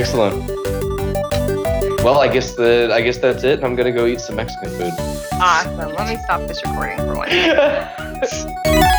Excellent. 0.00 0.48
Well, 2.02 2.20
I 2.20 2.28
guess 2.32 2.54
the 2.54 2.88
I 2.90 3.02
guess 3.02 3.18
that's 3.18 3.44
it. 3.44 3.62
I'm 3.62 3.76
gonna 3.76 3.92
go 3.92 4.06
eat 4.06 4.18
some 4.22 4.36
Mexican 4.36 4.70
food. 4.70 4.94
Awesome. 5.32 5.76
Let 5.76 6.08
me 6.08 6.16
stop 6.24 6.48
this 6.48 6.64
recording 6.64 6.96
for 7.00 7.16
one. 7.16 7.28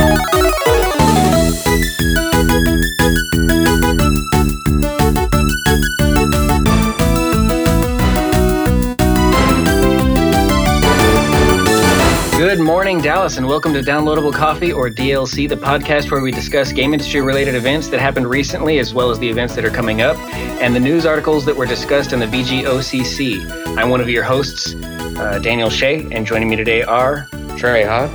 Good 12.91 13.03
Dallas, 13.03 13.37
and 13.37 13.47
welcome 13.47 13.73
to 13.73 13.79
Downloadable 13.79 14.33
Coffee 14.33 14.73
or 14.73 14.89
DLC, 14.89 15.47
the 15.47 15.55
podcast 15.55 16.11
where 16.11 16.19
we 16.21 16.29
discuss 16.29 16.73
game 16.73 16.93
industry 16.93 17.21
related 17.21 17.55
events 17.55 17.87
that 17.87 18.01
happened 18.01 18.27
recently, 18.27 18.79
as 18.79 18.93
well 18.93 19.09
as 19.09 19.17
the 19.17 19.29
events 19.29 19.55
that 19.55 19.63
are 19.63 19.69
coming 19.71 20.01
up, 20.01 20.17
and 20.61 20.75
the 20.75 20.79
news 20.79 21.05
articles 21.05 21.45
that 21.45 21.55
were 21.55 21.65
discussed 21.65 22.11
in 22.11 22.19
the 22.19 22.25
VGOCC. 22.25 23.77
I'm 23.77 23.89
one 23.89 24.01
of 24.01 24.09
your 24.09 24.23
hosts, 24.23 24.75
uh, 24.75 25.39
Daniel 25.41 25.69
Shea, 25.69 26.05
and 26.11 26.27
joining 26.27 26.49
me 26.49 26.57
today 26.57 26.81
are 26.83 27.27
Trey 27.57 27.83
Hodge. 27.85 28.11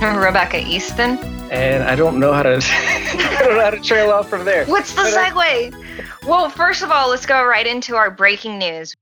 Rebecca 0.00 0.58
Easton. 0.64 1.18
and 1.50 1.82
I 1.82 1.96
don't 1.96 2.20
know 2.20 2.32
how 2.32 2.44
to 2.44 2.60
I 2.62 3.36
don't 3.40 3.56
know 3.56 3.64
how 3.64 3.70
to 3.70 3.80
trail 3.80 4.10
off 4.12 4.30
from 4.30 4.44
there. 4.44 4.64
What's 4.66 4.92
the 4.92 5.02
But 5.02 5.14
I- 5.14 5.30
segue? 5.72 6.24
Well, 6.26 6.48
first 6.50 6.82
of 6.82 6.92
all, 6.92 7.10
let's 7.10 7.26
go 7.26 7.44
right 7.44 7.66
into 7.66 7.96
our 7.96 8.12
breaking 8.12 8.58
news. 8.58 8.94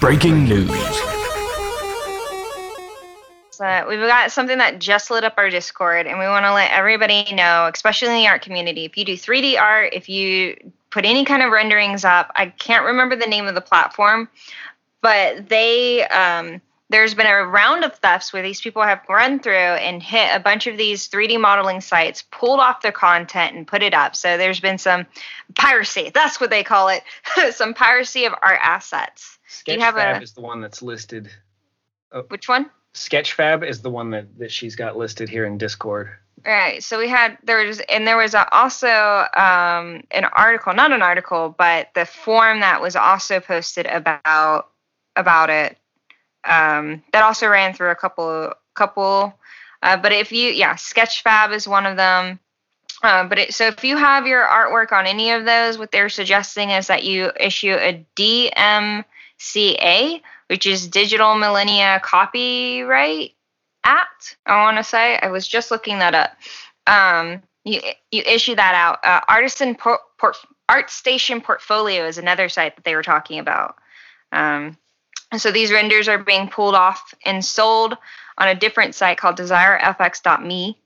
Breaking 0.00 0.44
news. 0.44 0.70
So 3.56 3.86
we've 3.88 4.00
got 4.00 4.32
something 4.32 4.58
that 4.58 4.78
just 4.80 5.10
lit 5.10 5.24
up 5.24 5.34
our 5.38 5.48
Discord, 5.48 6.06
and 6.06 6.18
we 6.18 6.26
want 6.26 6.44
to 6.44 6.52
let 6.52 6.70
everybody 6.72 7.32
know, 7.32 7.70
especially 7.72 8.08
in 8.08 8.14
the 8.14 8.26
art 8.26 8.42
community, 8.42 8.84
if 8.84 8.98
you 8.98 9.04
do 9.06 9.14
3D 9.14 9.58
art, 9.58 9.94
if 9.94 10.10
you 10.10 10.58
put 10.90 11.06
any 11.06 11.24
kind 11.24 11.42
of 11.42 11.50
renderings 11.50 12.04
up, 12.04 12.30
I 12.36 12.48
can't 12.48 12.84
remember 12.84 13.16
the 13.16 13.26
name 13.26 13.46
of 13.46 13.54
the 13.54 13.62
platform, 13.62 14.28
but 15.00 15.48
they 15.48 16.06
um, 16.08 16.60
there's 16.90 17.14
been 17.14 17.26
a 17.26 17.46
round 17.46 17.82
of 17.82 17.94
thefts 17.96 18.30
where 18.30 18.42
these 18.42 18.60
people 18.60 18.82
have 18.82 19.00
run 19.08 19.40
through 19.40 19.54
and 19.54 20.02
hit 20.02 20.28
a 20.34 20.38
bunch 20.38 20.66
of 20.66 20.76
these 20.76 21.08
3D 21.08 21.40
modeling 21.40 21.80
sites, 21.80 22.24
pulled 22.30 22.60
off 22.60 22.82
their 22.82 22.92
content, 22.92 23.56
and 23.56 23.66
put 23.66 23.82
it 23.82 23.94
up. 23.94 24.14
So 24.14 24.36
there's 24.36 24.60
been 24.60 24.76
some 24.76 25.06
piracy. 25.54 26.10
That's 26.12 26.38
what 26.38 26.50
they 26.50 26.62
call 26.62 26.88
it. 26.88 27.02
some 27.54 27.72
piracy 27.72 28.26
of 28.26 28.34
art 28.34 28.58
assets. 28.62 29.38
you 29.66 29.80
have 29.80 29.94
Sketchfab 29.94 30.18
a- 30.18 30.22
is 30.22 30.32
the 30.32 30.42
one 30.42 30.60
that's 30.60 30.82
listed. 30.82 31.30
Which 32.28 32.48
one? 32.48 32.70
Sketchfab 32.96 33.68
is 33.68 33.82
the 33.82 33.90
one 33.90 34.10
that, 34.10 34.38
that 34.38 34.50
she's 34.50 34.74
got 34.74 34.96
listed 34.96 35.28
here 35.28 35.44
in 35.44 35.58
Discord. 35.58 36.08
Right. 36.44 36.82
So 36.82 36.98
we 36.98 37.08
had 37.08 37.36
there 37.44 37.64
was 37.64 37.80
and 37.80 38.06
there 38.06 38.16
was 38.16 38.32
a, 38.32 38.48
also 38.54 38.88
um, 39.36 40.02
an 40.10 40.24
article, 40.32 40.72
not 40.74 40.92
an 40.92 41.02
article, 41.02 41.54
but 41.56 41.88
the 41.94 42.06
form 42.06 42.60
that 42.60 42.80
was 42.80 42.96
also 42.96 43.40
posted 43.40 43.86
about 43.86 44.70
about 45.14 45.50
it. 45.50 45.76
Um, 46.44 47.02
that 47.12 47.22
also 47.22 47.48
ran 47.48 47.74
through 47.74 47.90
a 47.90 47.96
couple 47.96 48.52
couple. 48.74 49.38
Uh, 49.82 49.96
but 49.96 50.12
if 50.12 50.32
you 50.32 50.50
yeah, 50.50 50.74
Sketchfab 50.74 51.52
is 51.52 51.68
one 51.68 51.84
of 51.84 51.96
them. 51.96 52.38
Uh, 53.02 53.24
but 53.24 53.38
it, 53.38 53.52
so 53.52 53.66
if 53.66 53.84
you 53.84 53.96
have 53.96 54.26
your 54.26 54.46
artwork 54.46 54.92
on 54.92 55.06
any 55.06 55.32
of 55.32 55.44
those, 55.44 55.76
what 55.78 55.92
they're 55.92 56.08
suggesting 56.08 56.70
is 56.70 56.86
that 56.86 57.04
you 57.04 57.30
issue 57.38 57.74
a 57.74 58.06
DMCA, 58.16 59.04
which 60.48 60.66
is 60.66 60.88
Digital 60.88 61.34
Millennia 61.34 62.00
Copyright 62.02 63.32
Act. 63.84 64.36
I 64.46 64.62
want 64.62 64.76
to 64.78 64.84
say 64.84 65.18
I 65.18 65.28
was 65.28 65.46
just 65.46 65.70
looking 65.70 65.98
that 66.00 66.14
up. 66.14 66.36
Um, 66.86 67.42
you 67.64 67.80
you 68.10 68.22
issue 68.22 68.54
that 68.54 68.74
out. 68.74 69.04
Uh, 69.04 69.20
Artisan 69.28 69.74
Port, 69.74 70.00
Port, 70.18 70.36
ArtStation 70.70 71.42
Portfolio 71.42 72.06
is 72.06 72.18
another 72.18 72.48
site 72.48 72.76
that 72.76 72.84
they 72.84 72.94
were 72.94 73.02
talking 73.02 73.38
about. 73.38 73.76
Um, 74.32 74.76
and 75.32 75.40
so 75.40 75.50
these 75.50 75.72
renders 75.72 76.08
are 76.08 76.18
being 76.18 76.48
pulled 76.48 76.74
off 76.74 77.14
and 77.24 77.44
sold 77.44 77.96
on 78.38 78.48
a 78.48 78.54
different 78.54 78.94
site 78.94 79.18
called 79.18 79.36
DesireFX.me. 79.36 80.78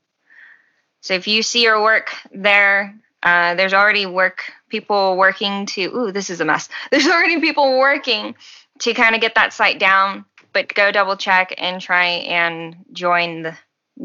So 1.03 1.15
if 1.15 1.27
you 1.29 1.43
see 1.43 1.63
your 1.63 1.83
work 1.83 2.11
there, 2.33 2.95
uh, 3.23 3.55
there's 3.55 3.75
already 3.75 4.07
work 4.07 4.53
people 4.69 5.17
working 5.17 5.67
to. 5.67 5.85
Ooh, 5.85 6.13
this 6.13 6.31
is 6.31 6.41
a 6.41 6.45
mess. 6.45 6.69
There's 6.91 7.07
already 7.07 7.41
people 7.41 7.79
working 7.79 8.35
to 8.81 8.95
kind 8.95 9.15
of 9.15 9.21
get 9.21 9.35
that 9.37 9.53
site 9.53 9.79
down 9.79 10.25
but 10.53 10.73
go 10.75 10.91
double 10.91 11.17
check 11.17 11.55
and 11.59 11.81
try 11.81 12.07
and 12.07 12.77
join 12.93 13.43
the 13.43 13.57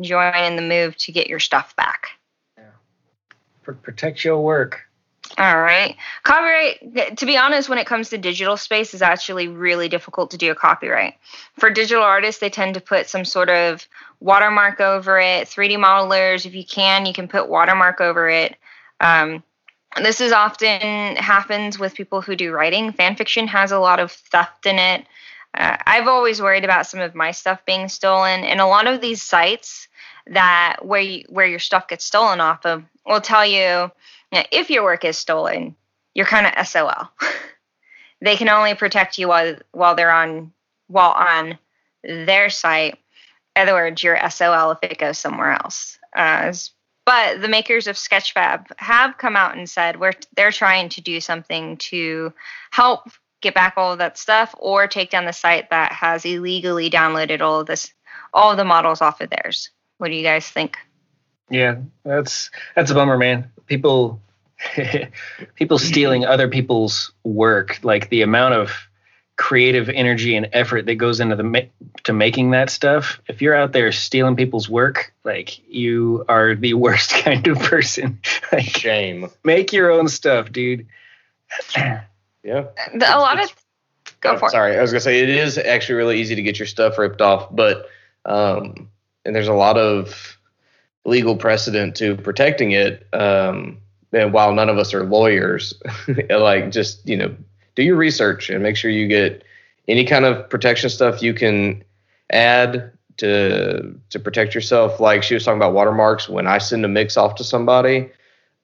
join 0.01 0.35
in 0.35 0.55
the 0.55 0.61
move 0.61 0.97
to 0.97 1.11
get 1.11 1.27
your 1.27 1.39
stuff 1.39 1.75
back. 1.75 2.09
Pr- 3.63 3.73
Protect 3.73 4.23
your 4.23 4.39
work. 4.41 4.81
All 5.37 5.59
right. 5.59 5.97
Copyright, 6.23 7.17
to 7.17 7.25
be 7.25 7.35
honest, 7.35 7.67
when 7.67 7.79
it 7.79 7.87
comes 7.87 8.09
to 8.09 8.17
digital 8.17 8.57
space, 8.57 8.93
is 8.93 9.01
actually 9.01 9.47
really 9.47 9.89
difficult 9.89 10.31
to 10.31 10.37
do 10.37 10.51
a 10.51 10.55
copyright. 10.55 11.15
For 11.59 11.69
digital 11.71 12.03
artists, 12.03 12.39
they 12.39 12.49
tend 12.49 12.75
to 12.75 12.79
put 12.79 13.09
some 13.09 13.25
sort 13.25 13.49
of 13.49 13.87
watermark 14.19 14.79
over 14.79 15.19
it. 15.19 15.47
3D 15.47 15.77
modelers, 15.77 16.45
if 16.45 16.53
you 16.53 16.63
can, 16.63 17.05
you 17.05 17.13
can 17.13 17.27
put 17.27 17.49
watermark 17.49 18.01
over 18.01 18.29
it. 18.29 18.55
Um, 19.01 19.43
this 20.03 20.21
is 20.21 20.31
often 20.31 21.15
happens 21.15 21.79
with 21.79 21.95
people 21.95 22.21
who 22.21 22.35
do 22.35 22.51
writing. 22.51 22.91
Fan 22.91 23.15
fiction 23.15 23.47
has 23.47 23.71
a 23.71 23.79
lot 23.79 23.99
of 23.99 24.11
theft 24.11 24.65
in 24.65 24.77
it. 24.77 25.05
Uh, 25.53 25.77
I've 25.85 26.07
always 26.07 26.41
worried 26.41 26.65
about 26.65 26.85
some 26.85 26.99
of 26.99 27.15
my 27.15 27.31
stuff 27.31 27.65
being 27.65 27.87
stolen, 27.87 28.43
and 28.43 28.59
a 28.59 28.67
lot 28.67 28.87
of 28.87 29.01
these 29.01 29.23
sites 29.23 29.87
that 30.27 30.77
where 30.83 31.01
you, 31.01 31.23
where 31.29 31.45
your 31.45 31.59
stuff 31.59 31.87
gets 31.87 32.03
stolen 32.03 32.41
off 32.41 32.65
of 32.65 32.83
will 33.05 33.21
tell 33.21 33.45
you 33.45 33.91
you 34.31 34.39
know, 34.39 34.43
if 34.51 34.69
your 34.69 34.83
work 34.83 35.05
is 35.05 35.17
stolen, 35.17 35.75
you're 36.13 36.25
kind 36.25 36.47
of 36.47 36.67
SOL. 36.67 37.09
they 38.21 38.35
can 38.35 38.49
only 38.49 38.75
protect 38.75 39.17
you 39.17 39.27
while 39.27 39.55
while 39.71 39.95
they're 39.95 40.11
on 40.11 40.51
while 40.87 41.11
on 41.11 41.57
their 42.03 42.49
site. 42.49 42.97
In 43.55 43.61
other 43.61 43.73
words, 43.73 44.03
you're 44.03 44.29
SOL 44.29 44.71
if 44.71 44.79
it 44.83 44.97
goes 44.97 45.17
somewhere 45.17 45.51
else. 45.51 45.97
Uh, 46.15 46.53
but 47.05 47.41
the 47.41 47.47
makers 47.47 47.87
of 47.87 47.95
Sketchfab 47.95 48.65
have 48.77 49.17
come 49.17 49.35
out 49.35 49.55
and 49.55 49.69
said 49.69 49.99
we're 49.99 50.13
they're 50.35 50.51
trying 50.51 50.89
to 50.89 51.01
do 51.01 51.21
something 51.21 51.77
to 51.77 52.33
help 52.71 53.09
get 53.41 53.53
back 53.53 53.75
all 53.77 53.93
of 53.93 53.99
that 53.99 54.17
stuff 54.17 54.55
or 54.57 54.87
take 54.87 55.11
down 55.11 55.25
the 55.25 55.31
site 55.31 55.69
that 55.69 55.91
has 55.91 56.25
illegally 56.25 56.89
downloaded 56.89 57.41
all 57.41 57.59
of 57.59 57.67
this 57.67 57.93
all 58.33 58.51
of 58.51 58.57
the 58.57 58.65
models 58.65 59.01
off 59.01 59.21
of 59.21 59.29
theirs. 59.29 59.69
What 59.97 60.09
do 60.09 60.15
you 60.15 60.23
guys 60.23 60.47
think? 60.47 60.77
Yeah, 61.49 61.77
that's 62.03 62.49
that's 62.75 62.91
a 62.91 62.95
bummer, 62.95 63.17
man. 63.17 63.51
People 63.67 64.19
people 65.55 65.77
stealing 65.77 66.25
other 66.25 66.47
people's 66.47 67.11
work, 67.23 67.79
like 67.83 68.09
the 68.09 68.23
amount 68.23 68.55
of 68.55 68.71
creative 69.37 69.89
energy 69.89 70.35
and 70.35 70.49
effort 70.53 70.85
that 70.85 70.95
goes 70.95 71.19
into 71.19 71.35
the 71.35 71.43
ma- 71.43 71.59
to 72.03 72.13
making 72.13 72.51
that 72.51 72.69
stuff. 72.69 73.19
If 73.27 73.41
you're 73.41 73.55
out 73.55 73.73
there 73.73 73.91
stealing 73.91 74.35
people's 74.35 74.69
work, 74.69 75.13
like 75.23 75.67
you 75.67 76.23
are 76.29 76.55
the 76.55 76.73
worst 76.85 77.11
kind 77.11 77.47
of 77.47 77.59
person. 77.59 78.19
like 78.51 78.65
Shame. 78.65 79.29
make 79.43 79.73
your 79.73 79.91
own 79.91 80.07
stuff, 80.07 80.51
dude. 80.51 80.87
Yeah. 82.45 82.65
The, 82.93 83.05
a 83.07 83.17
lot 83.17 83.43
of 83.43 83.51
go 84.21 84.37
for 84.37 84.49
it. 84.49 84.51
Sorry, 84.51 84.77
I 84.77 84.81
was 84.81 84.91
gonna 84.91 84.99
say 84.99 85.21
it 85.21 85.29
is 85.29 85.57
actually 85.57 85.95
really 85.95 86.21
easy 86.21 86.35
to 86.35 86.43
get 86.43 86.59
your 86.59 86.67
stuff 86.67 86.95
ripped 86.99 87.19
off, 87.19 87.53
but 87.53 87.89
um, 88.23 88.87
and 89.25 89.35
there's 89.35 89.47
a 89.47 89.53
lot 89.53 89.77
of 89.77 90.37
legal 91.05 91.35
precedent 91.35 91.95
to 91.95 92.15
protecting 92.17 92.71
it. 92.71 93.07
Um, 93.13 93.79
and 94.13 94.31
while 94.31 94.53
none 94.53 94.69
of 94.69 94.77
us 94.77 94.93
are 94.93 95.03
lawyers, 95.03 95.73
like 96.29 96.71
just 96.71 97.07
you 97.07 97.17
know, 97.17 97.35
do 97.75 97.83
your 97.83 97.95
research 97.95 98.49
and 98.49 98.63
make 98.63 98.75
sure 98.75 98.89
you 98.89 99.07
get 99.07 99.43
any 99.87 100.05
kind 100.05 100.25
of 100.25 100.49
protection 100.49 100.89
stuff 100.89 101.21
you 101.21 101.33
can 101.33 101.83
add 102.31 102.91
to 103.17 103.95
to 104.09 104.19
protect 104.19 104.55
yourself. 104.55 104.99
Like 104.99 105.23
she 105.23 105.33
was 105.33 105.45
talking 105.45 105.59
about 105.59 105.73
watermarks. 105.73 106.27
When 106.27 106.47
I 106.47 106.57
send 106.57 106.83
a 106.85 106.87
mix 106.87 107.17
off 107.17 107.35
to 107.35 107.43
somebody, 107.43 108.09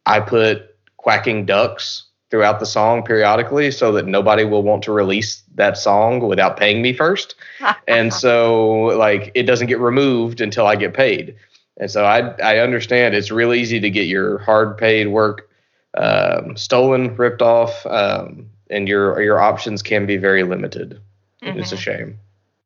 I 0.05 0.19
put 0.19 0.75
quacking 0.97 1.45
ducks 1.45 2.03
throughout 2.29 2.59
the 2.59 2.65
song 2.65 3.03
periodically 3.03 3.71
so 3.71 3.91
that 3.91 4.07
nobody 4.07 4.45
will 4.45 4.63
want 4.63 4.83
to 4.83 4.91
release 4.91 5.43
that 5.55 5.77
song 5.77 6.19
without 6.21 6.55
paying 6.55 6.81
me 6.81 6.93
first. 6.93 7.35
and 7.87 8.13
so 8.13 8.83
like 8.97 9.31
it 9.35 9.43
doesn't 9.43 9.67
get 9.67 9.79
removed 9.79 10.41
until 10.41 10.65
I 10.65 10.75
get 10.75 10.93
paid. 10.93 11.35
And 11.77 11.89
so 11.89 12.05
I 12.05 12.19
I 12.41 12.59
understand 12.59 13.15
it's 13.15 13.31
real 13.31 13.53
easy 13.53 13.79
to 13.79 13.89
get 13.89 14.07
your 14.07 14.39
hard 14.39 14.77
paid 14.77 15.07
work 15.07 15.49
um, 15.97 16.55
stolen, 16.55 17.15
ripped 17.15 17.41
off, 17.41 17.85
um, 17.85 18.49
and 18.71 18.87
your 18.87 19.21
your 19.21 19.39
options 19.39 19.81
can 19.81 20.05
be 20.05 20.17
very 20.17 20.43
limited. 20.43 20.99
It's 21.41 21.71
a 21.71 21.77
shame. 21.77 22.19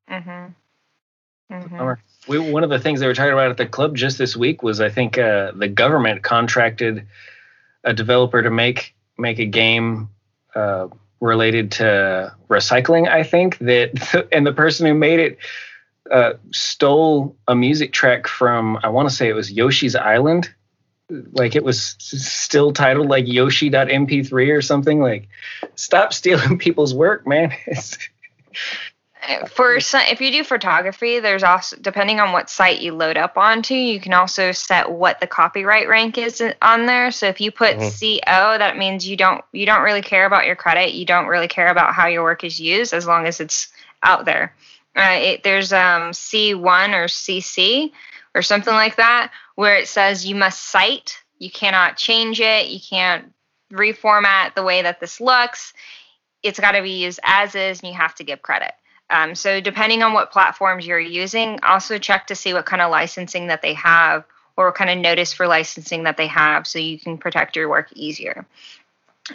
Mm-hmm. 0.09 1.53
Mm-hmm. 1.53 1.93
We, 2.27 2.39
one 2.39 2.63
of 2.63 2.69
the 2.69 2.79
things 2.79 2.99
they 2.99 3.07
were 3.07 3.13
talking 3.13 3.33
about 3.33 3.51
at 3.51 3.57
the 3.57 3.65
club 3.65 3.95
just 3.95 4.17
this 4.17 4.35
week 4.35 4.63
was 4.63 4.81
I 4.81 4.89
think 4.89 5.17
uh, 5.17 5.51
the 5.55 5.67
government 5.67 6.23
contracted 6.23 7.05
a 7.83 7.93
developer 7.93 8.41
to 8.41 8.49
make 8.49 8.95
make 9.17 9.39
a 9.39 9.45
game 9.45 10.09
uh, 10.55 10.87
related 11.19 11.71
to 11.73 12.33
recycling. 12.49 13.07
I 13.07 13.23
think 13.23 13.57
that 13.59 14.27
and 14.31 14.45
the 14.45 14.53
person 14.53 14.87
who 14.87 14.93
made 14.93 15.19
it 15.19 15.37
uh, 16.11 16.33
stole 16.51 17.35
a 17.47 17.55
music 17.55 17.93
track 17.93 18.27
from 18.27 18.79
I 18.83 18.89
want 18.89 19.09
to 19.09 19.15
say 19.15 19.29
it 19.29 19.33
was 19.33 19.51
Yoshi's 19.51 19.95
Island, 19.95 20.53
like 21.09 21.55
it 21.55 21.63
was 21.63 21.95
still 21.99 22.71
titled 22.73 23.07
like 23.07 23.27
yoshi.mp3 23.27 24.55
or 24.55 24.61
something 24.61 24.99
like 24.99 25.27
stop 25.75 26.13
stealing 26.13 26.57
people's 26.59 26.93
work 26.93 27.27
man. 27.27 27.53
For 29.49 29.77
if 29.77 30.21
you 30.21 30.31
do 30.31 30.43
photography 30.43 31.19
there's 31.19 31.43
also 31.43 31.77
depending 31.81 32.19
on 32.19 32.31
what 32.31 32.47
site 32.49 32.81
you 32.81 32.93
load 32.93 33.17
up 33.17 33.37
onto 33.37 33.73
you 33.73 33.99
can 33.99 34.13
also 34.13 34.51
set 34.51 34.91
what 34.91 35.19
the 35.19 35.25
copyright 35.25 35.87
rank 35.87 36.17
is 36.17 36.43
on 36.61 36.85
there. 36.85 37.09
So 37.11 37.27
if 37.27 37.41
you 37.41 37.51
put 37.51 37.75
mm-hmm. 37.75 38.19
co 38.23 38.57
that 38.57 38.77
means 38.77 39.07
you 39.07 39.17
don't 39.17 39.43
you 39.51 39.65
don't 39.65 39.81
really 39.81 40.03
care 40.03 40.25
about 40.25 40.45
your 40.45 40.55
credit. 40.55 40.93
You 40.93 41.05
don't 41.05 41.25
really 41.25 41.47
care 41.47 41.69
about 41.69 41.93
how 41.93 42.07
your 42.07 42.23
work 42.23 42.43
is 42.43 42.59
used 42.59 42.93
as 42.93 43.07
long 43.07 43.25
as 43.25 43.39
it's 43.39 43.69
out 44.03 44.25
there. 44.25 44.55
Uh, 44.95 45.17
it, 45.19 45.43
there's 45.43 45.73
um, 45.73 46.11
c1 46.11 46.93
or 46.93 47.05
cc 47.07 47.91
or 48.35 48.43
something 48.43 48.73
like 48.73 48.97
that 48.97 49.31
where 49.55 49.75
it 49.77 49.87
says 49.87 50.25
you 50.25 50.35
must 50.35 50.69
cite 50.69 51.17
you 51.39 51.49
cannot 51.49 51.97
change 51.97 52.39
it 52.39 52.67
you 52.67 52.79
can't 52.79 53.33
reformat 53.73 54.53
the 54.53 54.63
way 54.63 54.83
that 54.83 54.99
this 54.99 55.19
looks 55.19 55.73
it's 56.43 56.59
got 56.59 56.73
to 56.73 56.83
be 56.83 57.03
used 57.03 57.19
as 57.23 57.55
is 57.55 57.79
and 57.81 57.89
you 57.89 57.97
have 57.97 58.13
to 58.13 58.23
give 58.23 58.41
credit 58.43 58.73
um, 59.09 59.35
so 59.35 59.61
depending 59.61 60.03
on 60.03 60.13
what 60.13 60.31
platforms 60.31 60.85
you're 60.85 60.99
using, 60.99 61.59
also 61.63 61.97
check 61.97 62.27
to 62.27 62.35
see 62.35 62.53
what 62.53 62.65
kind 62.65 62.81
of 62.81 62.89
licensing 62.89 63.47
that 63.47 63.61
they 63.61 63.73
have 63.73 64.25
or 64.57 64.67
what 64.67 64.75
kind 64.75 64.89
of 64.89 64.97
notice 64.97 65.33
for 65.33 65.47
licensing 65.47 66.03
that 66.03 66.17
they 66.17 66.27
have 66.27 66.65
so 66.65 66.79
you 66.79 66.99
can 66.99 67.17
protect 67.17 67.55
your 67.55 67.69
work 67.69 67.91
easier. 67.93 68.45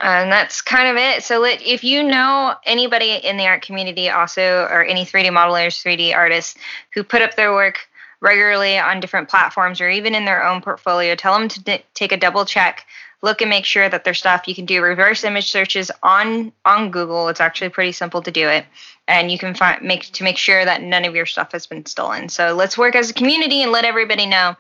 And 0.01 0.31
that's 0.31 0.63
kind 0.63 0.89
of 0.89 0.97
it. 0.97 1.25
So 1.25 1.41
let, 1.41 1.63
if 1.63 1.83
you 1.83 2.03
know 2.03 2.55
anybody 2.65 3.13
in 3.13 3.37
the 3.37 3.47
art 3.47 3.63
community 3.63 4.09
also 4.09 4.67
or 4.71 4.85
any 4.85 5.05
3D 5.05 5.27
modelers, 5.29 5.83
3D 5.85 6.15
artists 6.15 6.57
who 6.95 7.03
put 7.03 7.23
up 7.23 7.35
their 7.35 7.53
work 7.53 7.89
regularly 8.21 8.79
on 8.79 9.01
different 9.01 9.29
platforms 9.29 9.81
or 9.81 9.89
even 9.89 10.15
in 10.15 10.25
their 10.25 10.47
own 10.47 10.61
portfolio, 10.61 11.15
tell 11.15 11.39
them 11.39 11.49
to 11.49 11.63
d- 11.63 11.85
take 11.95 12.13
a 12.13 12.17
double 12.17 12.45
check 12.45 12.87
look 13.23 13.41
and 13.41 13.51
make 13.51 13.65
sure 13.65 13.89
that 13.89 14.05
their 14.05 14.15
stuff 14.15 14.49
you 14.49 14.55
can 14.55 14.65
do 14.65 14.83
reverse 14.83 15.25
image 15.25 15.51
searches 15.51 15.91
on 16.03 16.53
on 16.65 16.91
google. 16.91 17.29
It's 17.29 17.41
actually 17.41 17.71
pretty 17.71 17.93
simple 17.93 18.23
to 18.23 18.31
do 18.31 18.49
it. 18.49 18.65
And 19.09 19.31
you 19.31 19.39
can 19.39 19.55
find 19.55 19.83
make 19.83 20.05
to 20.13 20.25
make 20.25 20.39
sure 20.39 20.65
that 20.65 20.83
none 20.83 21.05
of 21.05 21.15
your 21.15 21.27
stuff 21.27 21.53
has 21.53 21.67
been 21.67 21.87
stolen. 21.87 22.29
So 22.29 22.55
let's 22.55 22.79
work 22.79 22.95
as 22.95 23.11
a 23.11 23.15
community 23.15 23.63
and 23.63 23.73
let 23.73 23.85
everybody 23.85 24.27
know 24.27 24.57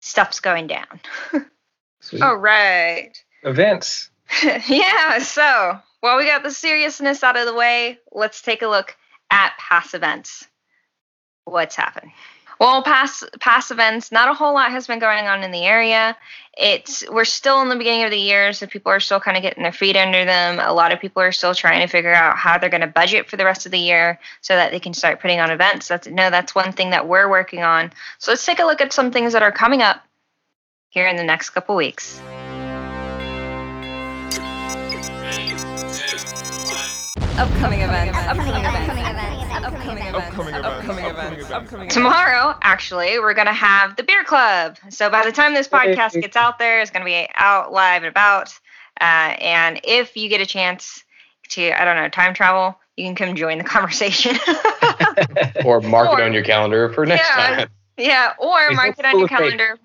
stuff's 0.00 0.40
going 0.40 0.66
down. 0.66 1.00
All 2.22 2.36
right. 2.36 3.12
Events. 3.42 4.10
Yeah 4.68 5.18
so 5.18 5.78
while 6.00 6.16
we 6.16 6.24
got 6.24 6.42
the 6.42 6.50
seriousness 6.50 7.22
out 7.22 7.36
of 7.36 7.46
the 7.46 7.54
way. 7.54 7.98
Let's 8.12 8.42
take 8.42 8.62
a 8.62 8.68
look 8.68 8.96
at 9.30 9.52
past 9.58 9.94
events. 9.94 10.46
What's 11.44 11.76
happened 11.76 12.12
well, 12.60 12.82
past 12.82 13.24
past 13.40 13.70
events, 13.70 14.12
not 14.12 14.28
a 14.28 14.34
whole 14.34 14.52
lot 14.52 14.70
has 14.70 14.86
been 14.86 14.98
going 14.98 15.26
on 15.26 15.42
in 15.42 15.50
the 15.50 15.64
area. 15.64 16.14
It's 16.58 17.08
we're 17.08 17.24
still 17.24 17.62
in 17.62 17.70
the 17.70 17.76
beginning 17.76 18.04
of 18.04 18.10
the 18.10 18.18
year, 18.18 18.52
so 18.52 18.66
people 18.66 18.92
are 18.92 19.00
still 19.00 19.18
kind 19.18 19.38
of 19.38 19.42
getting 19.42 19.62
their 19.62 19.72
feet 19.72 19.96
under 19.96 20.26
them. 20.26 20.58
A 20.60 20.74
lot 20.74 20.92
of 20.92 21.00
people 21.00 21.22
are 21.22 21.32
still 21.32 21.54
trying 21.54 21.80
to 21.80 21.86
figure 21.86 22.12
out 22.12 22.36
how 22.36 22.58
they're 22.58 22.68
going 22.68 22.82
to 22.82 22.86
budget 22.86 23.30
for 23.30 23.38
the 23.38 23.46
rest 23.46 23.64
of 23.64 23.72
the 23.72 23.78
year 23.78 24.20
so 24.42 24.54
that 24.54 24.72
they 24.72 24.78
can 24.78 24.92
start 24.92 25.20
putting 25.22 25.40
on 25.40 25.50
events. 25.50 25.88
That's 25.88 26.06
no, 26.06 26.28
that's 26.28 26.54
one 26.54 26.72
thing 26.72 26.90
that 26.90 27.08
we're 27.08 27.30
working 27.30 27.62
on. 27.62 27.92
So 28.18 28.32
let's 28.32 28.44
take 28.44 28.58
a 28.58 28.64
look 28.64 28.82
at 28.82 28.92
some 28.92 29.10
things 29.10 29.32
that 29.32 29.42
are 29.42 29.52
coming 29.52 29.80
up 29.80 30.04
here 30.90 31.06
in 31.06 31.16
the 31.16 31.24
next 31.24 31.50
couple 31.50 31.74
weeks. 31.76 32.20
Upcoming 37.40 37.80
events. 37.80 38.18
Upcoming 38.18 38.64
events 38.64 39.40
upcoming 39.64 39.98
events. 39.98 40.16
Upcoming 40.26 40.54
events. 40.54 40.66
Upcoming 40.66 41.04
events. 41.04 41.50
Upcoming 41.50 41.80
events. 41.86 41.94
Tomorrow, 41.94 42.56
actually, 42.62 43.18
we're 43.18 43.34
gonna 43.34 43.52
have 43.52 43.96
the 43.96 44.02
beer 44.02 44.24
club. 44.24 44.76
So 44.90 45.10
by 45.10 45.24
the 45.24 45.32
time 45.32 45.54
this 45.54 45.68
podcast 45.68 46.20
gets 46.20 46.36
out 46.36 46.58
there, 46.58 46.80
it's 46.80 46.90
gonna 46.90 47.04
be 47.04 47.28
out 47.34 47.72
live 47.72 48.02
and 48.02 48.10
about. 48.10 48.48
Uh, 49.00 49.34
and 49.40 49.80
if 49.84 50.16
you 50.16 50.28
get 50.28 50.40
a 50.40 50.46
chance 50.46 51.02
to, 51.50 51.80
I 51.80 51.84
don't 51.84 51.96
know, 51.96 52.08
time 52.08 52.34
travel, 52.34 52.78
you 52.96 53.06
can 53.06 53.14
come 53.14 53.34
join 53.34 53.58
the 53.58 53.64
conversation. 53.64 54.36
or 55.64 55.80
mark 55.80 56.10
or, 56.10 56.20
it 56.20 56.24
on 56.24 56.32
your 56.32 56.44
calendar 56.44 56.92
for 56.92 57.06
next 57.06 57.28
yeah, 57.28 57.56
time. 57.56 57.68
Yeah, 57.96 58.32
or 58.38 58.70
mark 58.72 58.98
it 58.98 59.04
on 59.04 59.18
your 59.18 59.28
calendar 59.28 59.78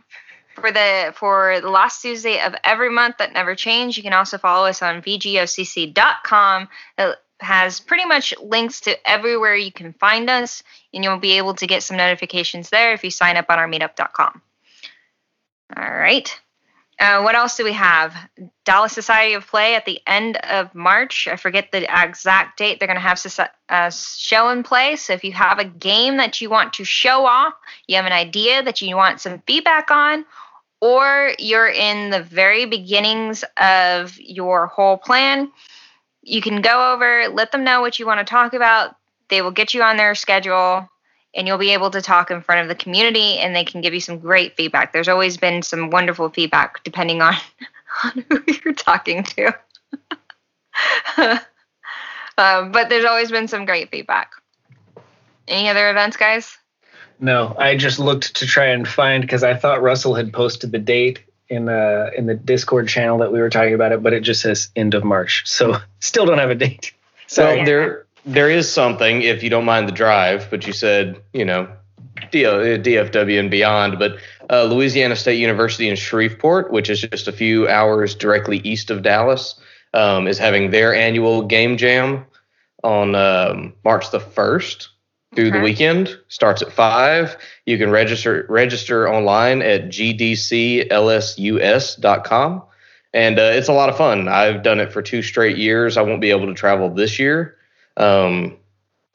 for 0.56 0.72
the 0.72 1.14
for 1.16 1.60
the 1.62 1.70
last 1.70 2.02
Tuesday 2.02 2.40
of 2.40 2.56
every 2.64 2.90
month 2.90 3.18
that 3.20 3.34
never 3.34 3.56
change. 3.56 3.98
You 3.98 4.04
can 4.04 4.14
also 4.14 4.38
follow 4.38 4.68
us 4.68 4.82
on 4.82 5.02
vgocc.com 5.02 6.68
has 7.40 7.80
pretty 7.80 8.06
much 8.06 8.34
links 8.42 8.82
to 8.82 9.10
everywhere 9.10 9.56
you 9.56 9.72
can 9.72 9.94
find 9.94 10.30
us, 10.30 10.64
and 10.94 11.04
you'll 11.04 11.18
be 11.18 11.34
able 11.34 11.54
to 11.56 11.68
get 11.68 11.84
some 11.84 11.98
notifications 11.98 12.70
there 12.70 12.94
if 12.94 13.04
you 13.04 13.12
sign 13.12 13.38
up 13.38 13.46
on 13.50 13.60
our 13.60 13.68
meetup.com. 13.68 14.42
All 15.76 15.94
right. 15.94 16.40
Uh, 16.98 17.22
what 17.22 17.36
else 17.36 17.58
do 17.58 17.64
we 17.64 17.74
have? 17.74 18.16
Dallas 18.64 18.94
Society 18.94 19.34
of 19.34 19.46
Play 19.46 19.76
at 19.76 19.86
the 19.86 20.00
end 20.08 20.38
of 20.38 20.74
March. 20.74 21.28
I 21.28 21.36
forget 21.36 21.72
the 21.72 21.86
exact 22.04 22.58
date. 22.58 22.80
They're 22.80 22.88
going 22.88 22.96
to 22.96 23.02
have 23.02 23.22
a 23.38 23.50
uh, 23.74 23.90
show 23.90 24.48
and 24.48 24.64
play. 24.64 24.96
So 24.96 25.12
if 25.12 25.24
you 25.24 25.34
have 25.34 25.60
a 25.60 25.66
game 25.66 26.18
that 26.18 26.40
you 26.40 26.50
want 26.50 26.74
to 26.74 26.86
show 26.86 27.26
off, 27.26 27.54
you 27.88 27.98
have 27.98 28.06
an 28.06 28.14
idea 28.14 28.64
that 28.64 28.82
you 28.82 28.96
want 28.96 29.20
some 29.20 29.42
feedback 29.46 29.92
on, 29.92 30.26
or 30.80 31.34
you're 31.38 31.68
in 31.68 32.12
the 32.12 32.24
very 32.24 32.66
beginnings 32.66 33.44
of 33.58 34.18
your 34.18 34.68
whole 34.68 34.98
plan, 34.98 35.52
you 36.26 36.42
can 36.42 36.62
go 36.62 36.94
over, 36.94 37.28
let 37.30 37.52
them 37.52 37.64
know 37.64 37.82
what 37.82 38.00
you 38.00 38.06
want 38.06 38.20
to 38.20 38.26
talk 38.26 38.54
about. 38.54 38.96
They 39.30 39.42
will 39.42 39.52
get 39.52 39.74
you 39.74 39.84
on 39.84 39.96
their 39.96 40.16
schedule 40.16 40.90
and 41.36 41.48
you'll 41.48 41.60
be 41.60 41.72
able 41.74 41.92
to 41.92 42.02
talk 42.02 42.32
in 42.32 42.42
front 42.42 42.62
of 42.62 42.68
the 42.68 42.76
community 42.76 43.38
and 43.38 43.56
they 43.56 43.64
can 43.64 43.82
give 43.82 43.94
you 43.94 44.00
some 44.00 44.20
great 44.20 44.58
feedback. 44.58 44.92
There's 44.92 45.08
always 45.08 45.38
been 45.38 45.62
some 45.62 45.92
wonderful 45.92 46.30
feedback 46.30 46.84
depending 46.84 47.22
on, 47.22 47.36
on 48.04 48.26
who 48.30 48.44
you're 48.64 48.74
talking 48.74 49.24
to. 49.24 49.48
um, 52.38 52.72
but 52.72 52.90
there's 52.90 53.06
always 53.06 53.30
been 53.30 53.48
some 53.48 53.66
great 53.66 53.92
feedback. 53.92 54.32
Any 55.48 55.70
other 55.70 55.92
events, 55.92 56.18
guys? 56.18 56.58
No, 57.20 57.56
I 57.60 57.78
just 57.78 58.00
looked 58.00 58.36
to 58.38 58.48
try 58.48 58.66
and 58.66 58.88
find 58.88 59.22
because 59.22 59.44
I 59.44 59.54
thought 59.54 59.84
Russell 59.84 60.16
had 60.16 60.34
posted 60.34 60.72
the 60.72 60.80
date 60.80 61.24
in 61.50 61.70
uh 61.70 62.10
in 62.16 62.26
the 62.26 62.36
Discord 62.36 62.88
channel 62.88 63.20
that 63.20 63.32
we 63.32 63.40
were 63.40 63.50
talking 63.50 63.74
about 63.74 63.92
it, 63.92 64.02
but 64.02 64.14
it 64.14 64.22
just 64.22 64.42
says 64.42 64.70
end 64.76 64.94
of 64.94 65.04
March. 65.04 65.44
So 65.46 65.78
still 66.00 66.26
don't 66.26 66.40
have 66.40 66.50
a 66.50 66.56
date. 66.56 66.94
So 67.28 67.66
there 67.66 68.06
there 68.28 68.52
is 68.52 68.72
something 68.72 69.24
if 69.24 69.42
you 69.42 69.50
don't 69.50 69.66
mind 69.66 69.88
the 69.88 69.92
drive, 69.92 70.48
but 70.52 70.68
you 70.68 70.74
said 70.74 71.20
you 71.34 71.44
know 71.44 71.68
DFW 72.32 73.40
and 73.40 73.50
beyond, 73.50 73.98
but 73.98 74.20
uh, 74.50 74.64
Louisiana 74.66 75.16
State 75.16 75.40
University 75.40 75.90
in 75.90 75.96
Shreveport, 75.96 76.72
which 76.72 76.90
is 76.90 77.02
just 77.02 77.28
a 77.28 77.32
few 77.32 77.68
hours 77.68 78.14
directly 78.14 78.60
east 78.60 78.92
of 78.92 79.02
Dallas, 79.02 79.60
um, 79.96 80.28
is 80.28 80.38
having 80.38 80.70
their 80.70 80.94
annual 80.94 81.42
game 81.42 81.78
jam 81.78 82.26
on 82.84 83.16
um, 83.16 83.74
March 83.84 84.12
the 84.12 84.20
first 84.20 84.90
through 85.36 85.50
okay. 85.50 85.58
the 85.58 85.64
weekend. 85.64 86.18
Starts 86.28 86.62
at 86.62 86.72
five. 86.72 87.38
You 87.66 87.78
can 87.78 87.92
register 87.92 88.46
register 88.50 89.10
online 89.10 89.62
at 89.62 89.90
gdclsus.com, 89.90 90.94
and 93.14 93.40
uh, 93.40 93.52
it's 93.54 93.68
a 93.68 93.74
lot 93.74 93.90
of 93.90 93.98
fun. 93.98 94.28
I've 94.28 94.64
done 94.64 94.80
it 94.80 94.92
for 94.92 95.02
two 95.02 95.22
straight 95.22 95.58
years. 95.58 95.98
I 95.98 96.02
won't 96.02 96.22
be 96.22 96.32
able 96.32 96.48
to 96.48 96.54
travel 96.54 96.90
this 96.90 97.20
year. 97.20 97.58
Um, 97.98 98.58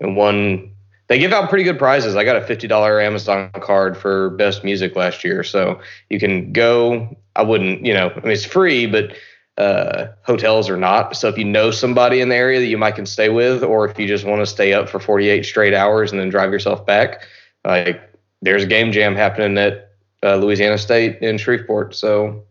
and 0.01 0.17
one, 0.17 0.73
they 1.09 1.19
give 1.19 1.33
out 1.33 1.49
pretty 1.49 1.65
good 1.65 1.79
prizes. 1.79 2.17
I 2.17 2.25
got 2.25 2.37
a 2.37 2.43
fifty 2.47 2.67
dollar 2.67 3.01
Amazon 3.01 3.51
card 3.61 3.97
for 3.97 4.31
best 4.31 4.63
music 4.65 4.97
last 4.97 5.25
year, 5.25 5.43
so 5.43 5.81
you 6.09 6.21
can 6.21 6.53
go. 6.53 7.17
I 7.37 7.43
wouldn't, 7.43 7.87
you 7.87 7.95
know, 7.95 8.11
I 8.11 8.21
mean 8.21 8.33
it's 8.33 8.45
free, 8.45 8.87
but 8.87 9.17
uh, 9.61 10.13
hotels 10.23 10.71
or 10.71 10.77
not. 10.79 11.15
So 11.15 11.29
if 11.29 11.37
you 11.37 11.45
know 11.45 11.71
somebody 11.71 12.23
in 12.23 12.31
the 12.31 12.35
area 12.35 12.61
that 12.61 12.67
you 12.67 12.79
might 12.79 12.95
can 12.97 13.05
stay 13.05 13.29
with, 13.29 13.63
or 13.63 13.87
if 13.87 13.99
you 13.99 14.07
just 14.09 14.25
want 14.25 14.41
to 14.41 14.47
stay 14.47 14.73
up 14.73 14.89
for 14.89 14.99
48 14.99 15.45
straight 15.45 15.75
hours 15.75 16.11
and 16.11 16.21
then 16.21 16.31
drive 16.31 16.51
yourself 16.51 16.87
back, 16.87 17.27
like 17.63 18.01
there's 18.41 18.65
a 18.65 18.67
game 18.67 18.91
jam 18.91 19.15
happening 19.15 19.59
at 19.59 19.93
uh, 20.23 20.37
Louisiana 20.37 20.79
State 20.79 21.19
in 21.21 21.37
Shreveport. 21.37 21.95
So 21.95 22.43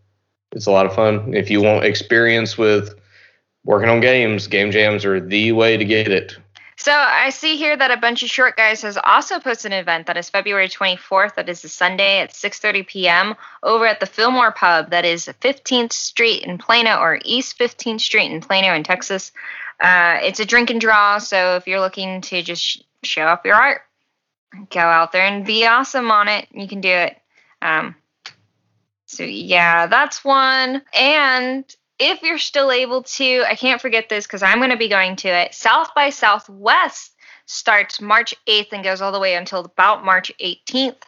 it's 0.52 0.66
a 0.66 0.70
lot 0.70 0.86
of 0.86 0.94
fun. 0.94 1.34
If 1.34 1.50
you 1.50 1.60
want 1.60 1.84
experience 1.84 2.56
with 2.56 2.94
working 3.64 3.88
on 3.88 4.00
games, 4.00 4.46
game 4.46 4.70
jams 4.70 5.04
are 5.04 5.18
the 5.18 5.50
way 5.50 5.76
to 5.76 5.84
get 5.84 6.06
it. 6.06 6.36
So 6.82 6.92
I 6.92 7.28
see 7.28 7.58
here 7.58 7.76
that 7.76 7.90
a 7.90 7.98
bunch 7.98 8.22
of 8.22 8.30
short 8.30 8.56
guys 8.56 8.80
has 8.80 8.96
also 9.04 9.38
posted 9.38 9.70
an 9.70 9.80
event 9.80 10.06
that 10.06 10.16
is 10.16 10.30
February 10.30 10.70
24th. 10.70 11.34
That 11.34 11.50
is 11.50 11.62
a 11.62 11.68
Sunday 11.68 12.20
at 12.20 12.32
6:30 12.32 12.86
p.m. 12.86 13.34
over 13.62 13.84
at 13.84 14.00
the 14.00 14.06
Fillmore 14.06 14.50
Pub. 14.50 14.88
That 14.88 15.04
is 15.04 15.26
15th 15.42 15.92
Street 15.92 16.42
in 16.42 16.56
Plano 16.56 16.96
or 16.96 17.20
East 17.22 17.58
15th 17.58 18.00
Street 18.00 18.32
in 18.32 18.40
Plano 18.40 18.72
in 18.74 18.82
Texas. 18.82 19.30
Uh, 19.78 20.20
it's 20.22 20.40
a 20.40 20.46
drink 20.46 20.70
and 20.70 20.80
draw. 20.80 21.18
So 21.18 21.56
if 21.56 21.66
you're 21.66 21.80
looking 21.80 22.22
to 22.22 22.40
just 22.40 22.82
show 23.02 23.26
off 23.26 23.44
your 23.44 23.56
art, 23.56 23.82
go 24.70 24.80
out 24.80 25.12
there 25.12 25.26
and 25.26 25.44
be 25.44 25.66
awesome 25.66 26.10
on 26.10 26.28
it. 26.28 26.48
You 26.50 26.66
can 26.66 26.80
do 26.80 26.88
it. 26.88 27.14
Um, 27.60 27.94
so 29.04 29.24
yeah, 29.24 29.86
that's 29.86 30.24
one. 30.24 30.80
And 30.98 31.76
if 32.00 32.22
you're 32.22 32.38
still 32.38 32.72
able 32.72 33.02
to, 33.02 33.44
I 33.46 33.54
can't 33.54 33.80
forget 33.80 34.08
this 34.08 34.26
because 34.26 34.42
I'm 34.42 34.58
going 34.58 34.70
to 34.70 34.76
be 34.76 34.88
going 34.88 35.16
to 35.16 35.28
it. 35.28 35.54
South 35.54 35.90
by 35.94 36.10
Southwest 36.10 37.14
starts 37.44 38.00
March 38.00 38.34
8th 38.48 38.72
and 38.72 38.82
goes 38.82 39.02
all 39.02 39.12
the 39.12 39.20
way 39.20 39.34
until 39.34 39.60
about 39.60 40.04
March 40.04 40.32
18th. 40.40 41.02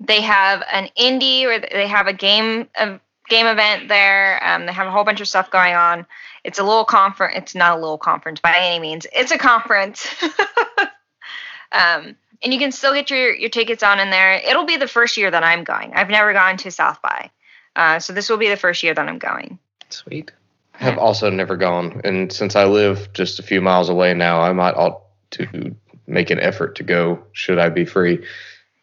They 0.00 0.20
have 0.20 0.62
an 0.72 0.88
indie 0.96 1.44
or 1.44 1.58
they 1.58 1.88
have 1.88 2.06
a 2.06 2.12
game 2.12 2.68
a 2.76 3.00
game 3.28 3.46
event 3.46 3.88
there. 3.88 4.40
Um, 4.42 4.66
they 4.66 4.72
have 4.72 4.86
a 4.86 4.90
whole 4.92 5.04
bunch 5.04 5.20
of 5.20 5.28
stuff 5.28 5.50
going 5.50 5.74
on. 5.74 6.06
It's 6.44 6.60
a 6.60 6.62
little 6.62 6.84
conference. 6.84 7.34
It's 7.36 7.54
not 7.56 7.76
a 7.76 7.80
little 7.80 7.98
conference 7.98 8.38
by 8.40 8.56
any 8.56 8.78
means. 8.78 9.06
It's 9.12 9.32
a 9.32 9.38
conference. 9.38 10.06
um, 11.72 12.16
and 12.42 12.54
you 12.54 12.60
can 12.60 12.70
still 12.70 12.94
get 12.94 13.10
your 13.10 13.34
your 13.34 13.50
tickets 13.50 13.82
on 13.82 13.98
in 13.98 14.10
there. 14.10 14.34
It'll 14.34 14.66
be 14.66 14.76
the 14.76 14.86
first 14.86 15.16
year 15.16 15.32
that 15.32 15.42
I'm 15.42 15.64
going. 15.64 15.94
I've 15.94 16.10
never 16.10 16.32
gone 16.32 16.58
to 16.58 16.70
South 16.70 17.02
by, 17.02 17.30
uh, 17.74 17.98
so 17.98 18.12
this 18.12 18.28
will 18.28 18.38
be 18.38 18.48
the 18.48 18.56
first 18.56 18.84
year 18.84 18.94
that 18.94 19.08
I'm 19.08 19.18
going. 19.18 19.58
Sweet. 19.90 20.32
I 20.74 20.84
have 20.84 20.98
also 20.98 21.30
never 21.30 21.56
gone, 21.56 22.00
and 22.04 22.32
since 22.32 22.54
I 22.54 22.64
live 22.64 23.12
just 23.12 23.38
a 23.38 23.42
few 23.42 23.60
miles 23.60 23.88
away 23.88 24.14
now, 24.14 24.40
I 24.40 24.52
might 24.52 24.74
ought 24.74 25.02
to 25.32 25.74
make 26.06 26.30
an 26.30 26.38
effort 26.40 26.76
to 26.76 26.82
go. 26.82 27.22
Should 27.32 27.58
I 27.58 27.68
be 27.68 27.84
free? 27.84 28.24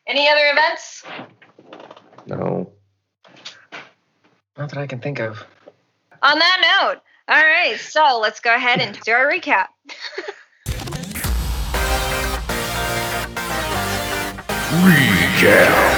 Any 0.08 0.30
other 0.30 0.44
events? 0.52 1.04
No. 2.28 2.70
Not 4.58 4.70
that 4.70 4.78
I 4.78 4.88
can 4.88 5.00
think 5.00 5.20
of. 5.20 5.44
On 6.22 6.40
that 6.40 6.82
note, 6.84 7.02
all 7.28 7.44
right, 7.44 7.78
so 7.80 8.20
let's 8.22 8.40
go 8.40 8.54
ahead 8.54 8.80
and 8.82 9.00
do 9.02 9.12
our 9.12 9.30
recap. 9.32 9.68
Recap, 14.84 15.95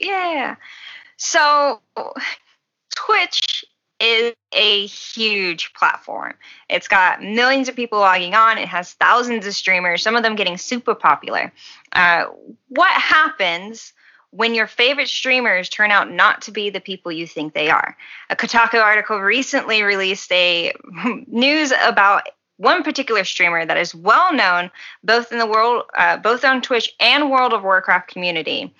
yeah. 0.00 0.56
So, 1.16 1.80
Twitch 2.94 3.64
is 4.00 4.34
a 4.52 4.86
huge 4.86 5.72
platform. 5.74 6.34
It's 6.68 6.88
got 6.88 7.22
millions 7.22 7.68
of 7.68 7.76
people 7.76 8.00
logging 8.00 8.34
on. 8.34 8.58
It 8.58 8.68
has 8.68 8.92
thousands 8.94 9.46
of 9.46 9.54
streamers, 9.54 10.02
some 10.02 10.16
of 10.16 10.22
them 10.22 10.36
getting 10.36 10.58
super 10.58 10.94
popular. 10.94 11.52
Uh, 11.92 12.26
what 12.68 12.90
happens 12.90 13.92
when 14.30 14.54
your 14.54 14.66
favorite 14.66 15.08
streamers 15.08 15.68
turn 15.68 15.92
out 15.92 16.10
not 16.10 16.42
to 16.42 16.50
be 16.50 16.70
the 16.70 16.80
people 16.80 17.12
you 17.12 17.26
think 17.26 17.54
they 17.54 17.70
are? 17.70 17.96
A 18.30 18.36
Kotaku 18.36 18.82
article 18.82 19.18
recently 19.20 19.82
released 19.82 20.30
a 20.32 20.72
news 21.26 21.72
about 21.82 22.28
one 22.56 22.82
particular 22.82 23.24
streamer 23.24 23.64
that 23.64 23.76
is 23.76 23.94
well 23.94 24.32
known 24.32 24.70
both 25.02 25.32
in 25.32 25.38
the 25.38 25.46
world, 25.46 25.84
uh, 25.96 26.16
both 26.16 26.44
on 26.44 26.62
Twitch 26.62 26.94
and 27.00 27.30
World 27.30 27.52
of 27.52 27.62
Warcraft 27.62 28.08
community, 28.08 28.74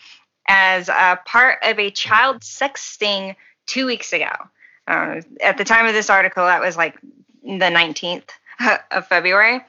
as 0.46 0.88
a 0.88 1.18
part 1.24 1.58
of 1.62 1.78
a 1.78 1.90
child 1.90 2.44
sex 2.44 2.82
sting 2.82 3.36
two 3.66 3.86
weeks 3.86 4.12
ago. 4.12 4.32
Uh, 4.86 5.22
at 5.42 5.56
the 5.56 5.64
time 5.64 5.86
of 5.86 5.94
this 5.94 6.10
article, 6.10 6.44
that 6.44 6.60
was 6.60 6.76
like 6.76 6.98
the 7.42 7.70
19th 7.70 8.28
of 8.90 9.06
February. 9.06 9.60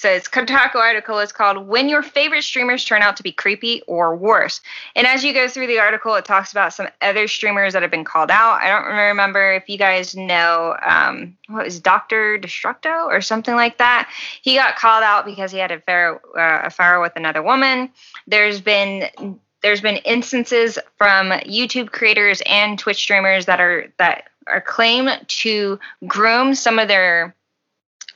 So 0.00 0.08
it's 0.08 0.28
Kotaku 0.28 0.76
article 0.76 1.18
is 1.18 1.30
called 1.30 1.68
"When 1.68 1.90
Your 1.90 2.02
Favorite 2.02 2.42
Streamers 2.42 2.86
Turn 2.86 3.02
Out 3.02 3.18
to 3.18 3.22
Be 3.22 3.32
Creepy 3.32 3.82
or 3.86 4.16
Worse." 4.16 4.62
And 4.96 5.06
as 5.06 5.22
you 5.22 5.34
go 5.34 5.46
through 5.46 5.66
the 5.66 5.78
article, 5.78 6.14
it 6.14 6.24
talks 6.24 6.52
about 6.52 6.72
some 6.72 6.88
other 7.02 7.28
streamers 7.28 7.74
that 7.74 7.82
have 7.82 7.90
been 7.90 8.04
called 8.04 8.30
out. 8.30 8.62
I 8.62 8.70
don't 8.70 8.96
remember 8.96 9.52
if 9.52 9.68
you 9.68 9.76
guys 9.76 10.16
know 10.16 10.74
um, 10.82 11.36
what 11.48 11.66
was 11.66 11.80
Doctor 11.80 12.38
Destructo 12.38 13.08
or 13.08 13.20
something 13.20 13.54
like 13.54 13.76
that. 13.76 14.08
He 14.40 14.54
got 14.54 14.76
called 14.76 15.04
out 15.04 15.26
because 15.26 15.52
he 15.52 15.58
had 15.58 15.70
a 15.70 15.74
affair, 15.74 16.18
uh, 16.34 16.66
affair 16.68 16.98
with 17.00 17.12
another 17.16 17.42
woman. 17.42 17.90
There's 18.26 18.62
been 18.62 19.38
there's 19.62 19.80
been 19.80 19.96
instances 19.96 20.78
from 20.96 21.30
YouTube 21.30 21.92
creators 21.92 22.42
and 22.46 22.78
Twitch 22.78 22.98
streamers 22.98 23.46
that 23.46 23.60
are 23.60 23.92
that 23.98 24.24
are 24.46 24.60
claimed 24.60 25.24
to 25.28 25.78
groom 26.06 26.54
some 26.54 26.78
of 26.78 26.88
their 26.88 27.34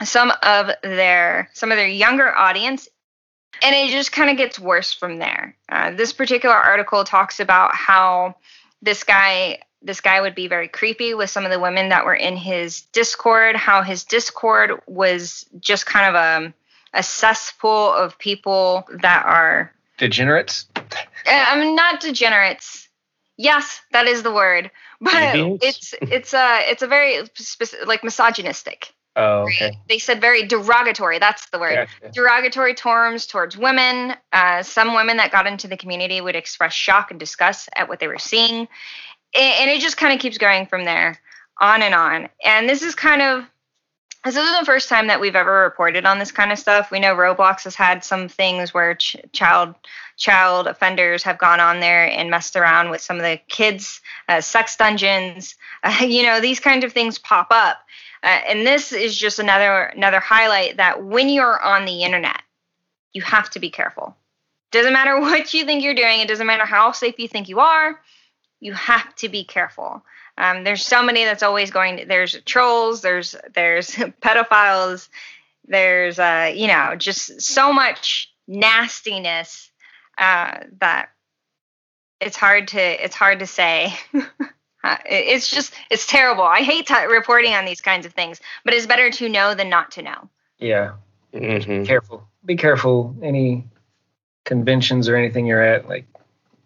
some 0.03 0.33
of 0.43 0.71
their 0.83 1.51
some 1.53 1.71
of 1.71 1.77
their 1.77 1.89
younger 1.89 2.35
audience 2.35 2.89
and 3.63 3.75
it 3.75 3.91
just 3.93 4.13
kind 4.13 4.31
of 4.31 4.37
gets 4.37 4.59
worse 4.59 4.93
from 4.93 5.19
there. 5.19 5.57
Uh, 5.69 5.93
this 5.93 6.13
particular 6.13 6.57
article 6.57 7.05
talks 7.05 7.41
about 7.41 7.75
how 7.75 8.37
this 8.83 9.05
guy 9.05 9.61
this 9.83 10.01
guy 10.01 10.21
would 10.21 10.35
be 10.35 10.49
very 10.49 10.67
creepy 10.67 11.13
with 11.13 11.29
some 11.29 11.45
of 11.45 11.51
the 11.51 11.61
women 11.61 11.91
that 11.91 12.07
were 12.07 12.15
in 12.15 12.37
his 12.37 12.83
discord 12.93 13.55
how 13.55 13.83
his 13.83 14.05
discord 14.05 14.73
was 14.87 15.47
just 15.61 15.85
kind 15.85 16.09
of 16.09 16.15
a, 16.15 16.55
a 16.99 17.03
cesspool 17.03 17.93
of 17.93 18.19
people 18.19 18.87
that 19.03 19.25
are 19.27 19.75
Degenerates. 19.99 20.67
i'm 21.27 21.61
mean, 21.61 21.77
not 21.77 22.01
degenerates 22.01 22.89
yes 23.37 23.81
that 23.93 24.07
is 24.07 24.23
the 24.23 24.33
word 24.33 24.71
but 25.01 25.13
Deviants? 25.13 25.59
it's 25.63 25.95
it's 26.03 26.35
a 26.35 26.61
it's 26.71 26.83
a 26.83 26.87
very 26.87 27.25
specific, 27.35 27.87
like 27.87 28.05
misogynistic 28.05 28.93
Oh, 29.17 29.43
okay. 29.43 29.67
right? 29.67 29.77
They 29.89 29.99
said 29.99 30.21
very 30.21 30.45
derogatory. 30.47 31.19
That's 31.19 31.49
the 31.51 31.59
word. 31.59 31.89
Gotcha. 32.03 32.13
Derogatory 32.13 32.75
terms 32.75 33.27
towards 33.27 33.57
women. 33.57 34.15
Uh, 34.33 34.63
some 34.63 34.95
women 34.95 35.19
that 35.19 35.31
got 35.31 35.47
into 35.47 35.69
the 35.69 35.77
community 35.77 36.21
would 36.21 36.35
express 36.35 36.73
shock 36.73 37.11
and 37.11 37.21
disgust 37.21 37.69
at 37.77 37.89
what 37.89 38.01
they 38.01 38.09
were 38.09 38.19
seeing. 38.19 38.67
And 39.37 39.71
it 39.71 39.81
just 39.81 39.97
kind 39.97 40.13
of 40.13 40.21
keeps 40.21 40.39
going 40.39 40.67
from 40.67 40.85
there 40.85 41.19
on 41.61 41.83
and 41.83 41.95
on. 41.95 42.29
And 42.45 42.69
this 42.69 42.83
is 42.83 42.95
kind 42.95 43.23
of 43.23 43.45
this 44.25 44.37
isn't 44.37 44.59
the 44.59 44.67
first 44.67 44.89
time 44.89 45.09
that 45.09 45.21
we've 45.21 45.37
ever 45.37 45.63
reported 45.63 46.07
on 46.07 46.19
this 46.19 46.33
kind 46.33 46.51
of 46.51 46.59
stuff. 46.59 46.91
We 46.91 46.99
know 46.99 47.15
Roblox 47.15 47.65
has 47.65 47.75
had 47.75 48.03
some 48.03 48.29
things 48.29 48.73
where 48.73 48.95
ch- 48.95 49.17
child 49.33 49.75
child 50.17 50.67
offenders 50.67 51.23
have 51.25 51.39
gone 51.39 51.61
on 51.61 51.81
there 51.81 52.07
and 52.07 52.31
messed 52.31 52.57
around 52.57 52.91
with 52.91 53.01
some 53.01 53.17
of 53.17 53.23
the 53.23 53.39
kids, 53.49 54.01
uh, 54.29 54.41
sex 54.41 54.77
dungeons. 54.77 55.57
Uh, 55.83 55.99
you 56.07 56.23
know, 56.23 56.41
these 56.41 56.61
kinds 56.61 56.85
of 56.85 56.93
things 56.93 57.19
pop 57.19 57.49
up. 57.51 57.79
Uh, 58.23 58.41
and 58.49 58.67
this 58.67 58.93
is 58.93 59.19
just 59.19 59.39
another 59.39 59.83
another 59.83 60.21
highlight 60.21 60.79
that 60.79 61.05
when 61.05 61.29
you're 61.29 61.61
on 61.61 61.85
the 61.85 62.03
internet, 62.03 62.41
you 63.13 63.21
have 63.21 63.51
to 63.51 63.59
be 63.59 63.71
careful. 63.71 64.17
Doesn't 64.71 64.95
matter 64.95 65.21
what 65.21 65.53
you 65.53 65.67
think 65.67 65.85
you're 65.85 65.95
doing. 65.95 66.21
It 66.21 66.29
doesn't 66.29 66.47
matter 66.47 66.65
how 66.65 66.93
safe 66.93 67.19
you 67.19 67.29
think 67.29 67.49
you 67.49 67.61
are. 67.61 68.01
You 68.61 68.73
have 68.73 69.15
to 69.17 69.29
be 69.29 69.45
careful. 69.45 70.03
Um, 70.37 70.65
there's 70.65 70.85
so 70.85 71.03
many 71.03 71.25
that's 71.25 71.43
always 71.43 71.71
going. 71.71 71.99
To, 71.99 72.07
there's 72.07 72.41
trolls. 72.45 73.03
There's 73.03 73.37
there's 73.55 73.91
pedophiles. 74.23 75.09
There's 75.67 76.19
uh, 76.19 76.53
you 76.55 76.67
know 76.67 76.95
just 76.97 77.41
so 77.41 77.73
much 77.73 78.33
nastiness 78.47 79.71
uh, 80.19 80.59
that 80.79 81.11
it's 82.21 82.37
hard 82.37 82.69
to 82.69 83.05
it's 83.05 83.17
hard 83.17 83.41
to 83.41 83.47
say. 83.47 83.95
Uh, 84.85 84.99
it's 85.09 85.49
just 85.49 85.73
it's 85.91 86.07
terrible. 86.07 86.45
I 86.45 86.61
hate 86.61 86.87
t- 86.87 87.07
reporting 87.07 87.55
on 87.55 87.65
these 87.65 87.81
kinds 87.81 88.05
of 88.05 88.13
things, 88.13 88.39
but 88.67 88.75
it's 88.75 88.85
better 88.85 89.09
to 89.13 89.31
know 89.31 89.55
than 89.55 89.71
not 89.71 89.93
to 89.93 90.03
know. 90.03 90.29
Yeah. 90.59 90.93
hmm 91.33 91.85
Careful. 91.85 92.29
Be 92.45 92.55
careful. 92.55 93.17
Any 93.23 93.65
conventions 94.45 95.09
or 95.09 95.17
anything 95.17 95.47
you're 95.47 95.63
at, 95.63 95.89
like 95.89 96.05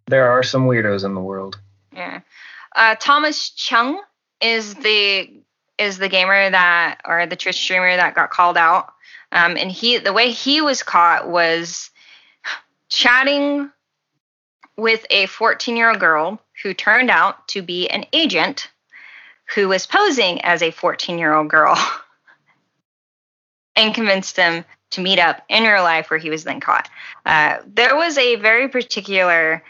there 0.08 0.28
are 0.28 0.42
some 0.42 0.66
weirdos 0.66 1.04
in 1.04 1.14
the 1.14 1.20
world. 1.20 1.60
Yeah. 1.94 2.22
Uh, 2.78 2.94
Thomas 2.94 3.50
Chung 3.50 4.00
is 4.40 4.76
the 4.76 5.28
is 5.78 5.98
the 5.98 6.08
gamer 6.08 6.48
that 6.48 7.00
or 7.04 7.26
the 7.26 7.34
Twitch 7.34 7.60
streamer 7.60 7.96
that 7.96 8.14
got 8.14 8.30
called 8.30 8.56
out. 8.56 8.92
Um, 9.32 9.56
and 9.56 9.70
he 9.70 9.98
the 9.98 10.12
way 10.12 10.30
he 10.30 10.60
was 10.60 10.84
caught 10.84 11.28
was 11.28 11.90
chatting 12.88 13.70
with 14.76 15.04
a 15.10 15.26
14 15.26 15.76
year 15.76 15.90
old 15.90 15.98
girl 15.98 16.40
who 16.62 16.72
turned 16.72 17.10
out 17.10 17.48
to 17.48 17.62
be 17.62 17.88
an 17.88 18.04
agent 18.12 18.70
who 19.56 19.68
was 19.68 19.88
posing 19.88 20.40
as 20.42 20.62
a 20.62 20.70
14 20.70 21.18
year 21.18 21.34
old 21.34 21.48
girl 21.48 21.76
and 23.76 23.92
convinced 23.92 24.36
him 24.36 24.64
to 24.90 25.00
meet 25.00 25.18
up 25.18 25.42
in 25.48 25.64
real 25.64 25.82
life 25.82 26.10
where 26.10 26.20
he 26.20 26.30
was 26.30 26.44
then 26.44 26.60
caught. 26.60 26.88
Uh, 27.26 27.58
there 27.66 27.96
was 27.96 28.16
a 28.18 28.36
very 28.36 28.68
particular 28.68 29.64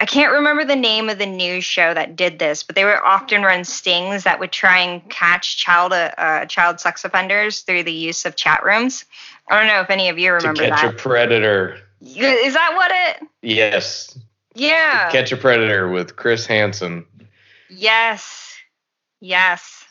I 0.00 0.06
can't 0.06 0.32
remember 0.32 0.64
the 0.64 0.76
name 0.76 1.10
of 1.10 1.18
the 1.18 1.26
news 1.26 1.64
show 1.64 1.92
that 1.92 2.14
did 2.14 2.38
this, 2.38 2.62
but 2.62 2.76
they 2.76 2.84
would 2.84 3.00
often 3.04 3.42
run 3.42 3.64
stings 3.64 4.22
that 4.24 4.38
would 4.38 4.52
try 4.52 4.78
and 4.78 5.08
catch 5.10 5.56
child 5.56 5.92
uh, 5.92 6.12
uh, 6.16 6.44
child 6.46 6.78
sex 6.78 7.04
offenders 7.04 7.62
through 7.62 7.82
the 7.82 7.92
use 7.92 8.24
of 8.24 8.36
chat 8.36 8.62
rooms. 8.64 9.04
I 9.50 9.58
don't 9.58 9.66
know 9.66 9.80
if 9.80 9.90
any 9.90 10.08
of 10.08 10.16
you 10.18 10.32
remember 10.32 10.62
To 10.62 10.68
catch 10.70 10.82
that. 10.82 10.94
a 10.94 10.96
predator. 10.96 11.78
Is 12.00 12.54
that 12.54 12.74
what 12.76 12.92
it? 12.94 13.28
Yes. 13.42 14.16
Yeah. 14.54 15.10
Catch 15.10 15.32
a 15.32 15.36
predator 15.36 15.88
with 15.88 16.14
Chris 16.14 16.46
Hansen. 16.46 17.04
yes. 17.68 18.44
Yes. 19.20 19.84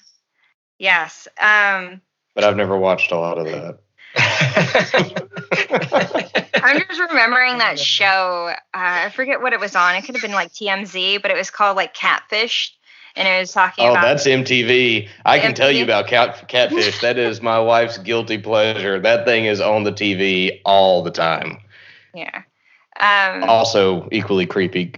Yes. 0.79 1.27
Um, 1.41 1.99
But 2.33 2.45
I've 2.45 2.55
never 2.55 2.77
watched 2.77 3.11
a 3.11 3.17
lot 3.17 3.37
of 3.37 3.45
that. 3.45 3.79
I'm 6.63 6.79
just 6.87 6.99
remembering 6.99 7.57
that 7.59 7.79
show. 7.79 8.49
Uh, 8.49 8.53
I 8.73 9.09
forget 9.09 9.41
what 9.41 9.53
it 9.53 9.59
was 9.59 9.75
on. 9.75 9.95
It 9.95 10.03
could 10.03 10.15
have 10.15 10.21
been 10.21 10.31
like 10.31 10.51
TMZ, 10.53 11.21
but 11.21 11.31
it 11.31 11.37
was 11.37 11.49
called 11.49 11.75
like 11.77 11.93
Catfish, 11.93 12.75
and 13.15 13.27
it 13.27 13.39
was 13.39 13.51
talking 13.51 13.85
Oh, 13.85 13.91
about. 13.91 14.01
that's 14.03 14.25
MTV. 14.25 15.07
I 15.25 15.39
can 15.39 15.53
tell 15.53 15.71
you 15.71 15.83
about 15.83 16.07
cat, 16.07 16.47
catfish. 16.47 16.99
that 17.01 17.17
is 17.17 17.41
my 17.41 17.59
wife's 17.59 17.97
guilty 17.97 18.37
pleasure. 18.37 18.99
That 18.99 19.25
thing 19.25 19.45
is 19.45 19.59
on 19.61 19.83
the 19.83 19.91
TV 19.91 20.59
all 20.65 21.03
the 21.03 21.11
time. 21.11 21.57
yeah. 22.13 22.41
Um, 22.99 23.43
Also, 23.47 24.07
equally 24.11 24.45
creepy. 24.47 24.93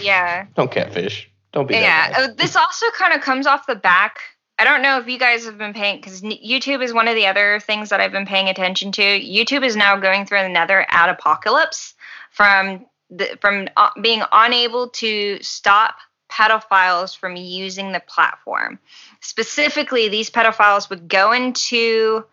yeah. 0.00 0.46
Don't 0.56 0.70
catfish. 0.70 1.30
Don't 1.52 1.66
be 1.68 1.74
Yeah, 1.74 2.10
that. 2.12 2.30
uh, 2.30 2.32
this 2.34 2.56
also 2.56 2.86
kind 2.98 3.12
of 3.12 3.20
comes 3.20 3.46
off 3.46 3.66
the 3.66 3.74
back. 3.76 4.18
I 4.58 4.64
don't 4.64 4.82
know 4.82 4.98
if 4.98 5.06
you 5.06 5.18
guys 5.18 5.44
have 5.44 5.58
been 5.58 5.74
paying 5.74 5.96
because 5.96 6.22
YouTube 6.22 6.82
is 6.82 6.92
one 6.92 7.08
of 7.08 7.14
the 7.14 7.26
other 7.26 7.60
things 7.60 7.90
that 7.90 8.00
I've 8.00 8.12
been 8.12 8.26
paying 8.26 8.48
attention 8.48 8.90
to. 8.92 9.02
YouTube 9.02 9.64
is 9.64 9.76
now 9.76 9.96
going 9.96 10.24
through 10.24 10.38
another 10.38 10.86
ad 10.88 11.10
apocalypse 11.10 11.94
from 12.30 12.86
the, 13.10 13.36
from 13.40 13.68
uh, 13.76 13.90
being 14.00 14.22
unable 14.32 14.88
to 14.88 15.38
stop 15.42 15.96
pedophiles 16.30 17.16
from 17.16 17.36
using 17.36 17.92
the 17.92 18.00
platform. 18.00 18.78
Specifically, 19.20 20.08
these 20.08 20.30
pedophiles 20.30 20.88
would 20.90 21.08
go 21.08 21.32
into 21.32 22.24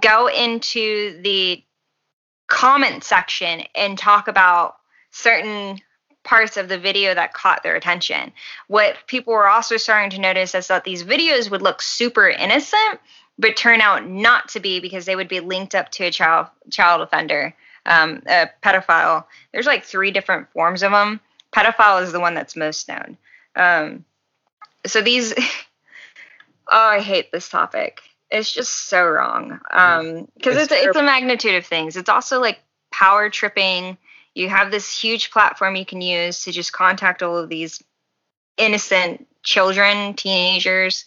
go 0.00 0.28
into 0.28 1.20
the 1.22 1.62
comment 2.46 3.04
section 3.04 3.62
and 3.74 3.98
talk 3.98 4.26
about 4.26 4.76
certain 5.10 5.78
parts 6.24 6.56
of 6.56 6.68
the 6.68 6.78
video 6.78 7.14
that 7.14 7.32
caught 7.32 7.62
their 7.62 7.76
attention. 7.76 8.32
What 8.68 8.96
people 9.06 9.32
were 9.32 9.48
also 9.48 9.76
starting 9.76 10.10
to 10.10 10.20
notice 10.20 10.54
is 10.54 10.68
that 10.68 10.84
these 10.84 11.02
videos 11.02 11.50
would 11.50 11.62
look 11.62 11.82
super 11.82 12.28
innocent, 12.28 13.00
but 13.38 13.56
turn 13.56 13.80
out 13.80 14.06
not 14.06 14.48
to 14.50 14.60
be 14.60 14.80
because 14.80 15.04
they 15.04 15.16
would 15.16 15.28
be 15.28 15.40
linked 15.40 15.74
up 15.74 15.90
to 15.92 16.04
a 16.04 16.10
child 16.10 16.46
child 16.70 17.00
offender, 17.00 17.54
um, 17.86 18.22
a 18.26 18.48
pedophile. 18.62 19.24
There's 19.52 19.66
like 19.66 19.84
three 19.84 20.10
different 20.10 20.50
forms 20.52 20.82
of 20.82 20.92
them. 20.92 21.20
Pedophile 21.54 22.02
is 22.02 22.12
the 22.12 22.20
one 22.20 22.34
that's 22.34 22.56
most 22.56 22.88
known. 22.88 23.18
Um, 23.56 24.04
so 24.86 25.02
these, 25.02 25.32
oh, 25.38 25.42
I 26.70 27.00
hate 27.00 27.32
this 27.32 27.48
topic. 27.48 28.00
It's 28.30 28.50
just 28.50 28.88
so 28.88 29.04
wrong. 29.04 29.60
Um, 29.70 30.28
because 30.34 30.56
it's 30.56 30.72
it's, 30.72 30.86
it's 30.86 30.96
a 30.96 31.02
magnitude 31.02 31.56
of 31.56 31.66
things. 31.66 31.96
It's 31.96 32.08
also 32.08 32.40
like 32.40 32.60
power 32.90 33.28
tripping 33.28 33.98
you 34.34 34.48
have 34.48 34.70
this 34.70 34.98
huge 34.98 35.30
platform 35.30 35.76
you 35.76 35.84
can 35.84 36.00
use 36.00 36.44
to 36.44 36.52
just 36.52 36.72
contact 36.72 37.22
all 37.22 37.36
of 37.36 37.48
these 37.48 37.82
innocent 38.56 39.26
children, 39.42 40.14
teenagers, 40.14 41.04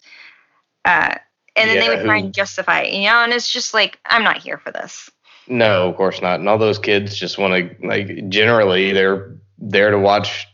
uh, 0.84 1.16
and 1.56 1.70
then 1.70 1.76
yeah, 1.76 1.80
they 1.80 1.88
would 1.88 2.04
try 2.04 2.18
and 2.18 2.34
justify 2.34 2.82
it, 2.82 2.92
you 2.92 3.06
know. 3.08 3.22
And 3.22 3.32
it's 3.32 3.50
just 3.50 3.72
like, 3.74 3.98
I'm 4.04 4.22
not 4.22 4.38
here 4.38 4.58
for 4.58 4.70
this. 4.70 5.10
No, 5.48 5.88
of 5.88 5.96
course 5.96 6.20
not. 6.20 6.38
And 6.40 6.48
all 6.48 6.58
those 6.58 6.78
kids 6.78 7.16
just 7.16 7.38
want 7.38 7.54
to 7.54 7.86
like. 7.86 8.28
Generally, 8.28 8.92
they're 8.92 9.34
there 9.58 9.90
to 9.90 9.98
watch 9.98 10.46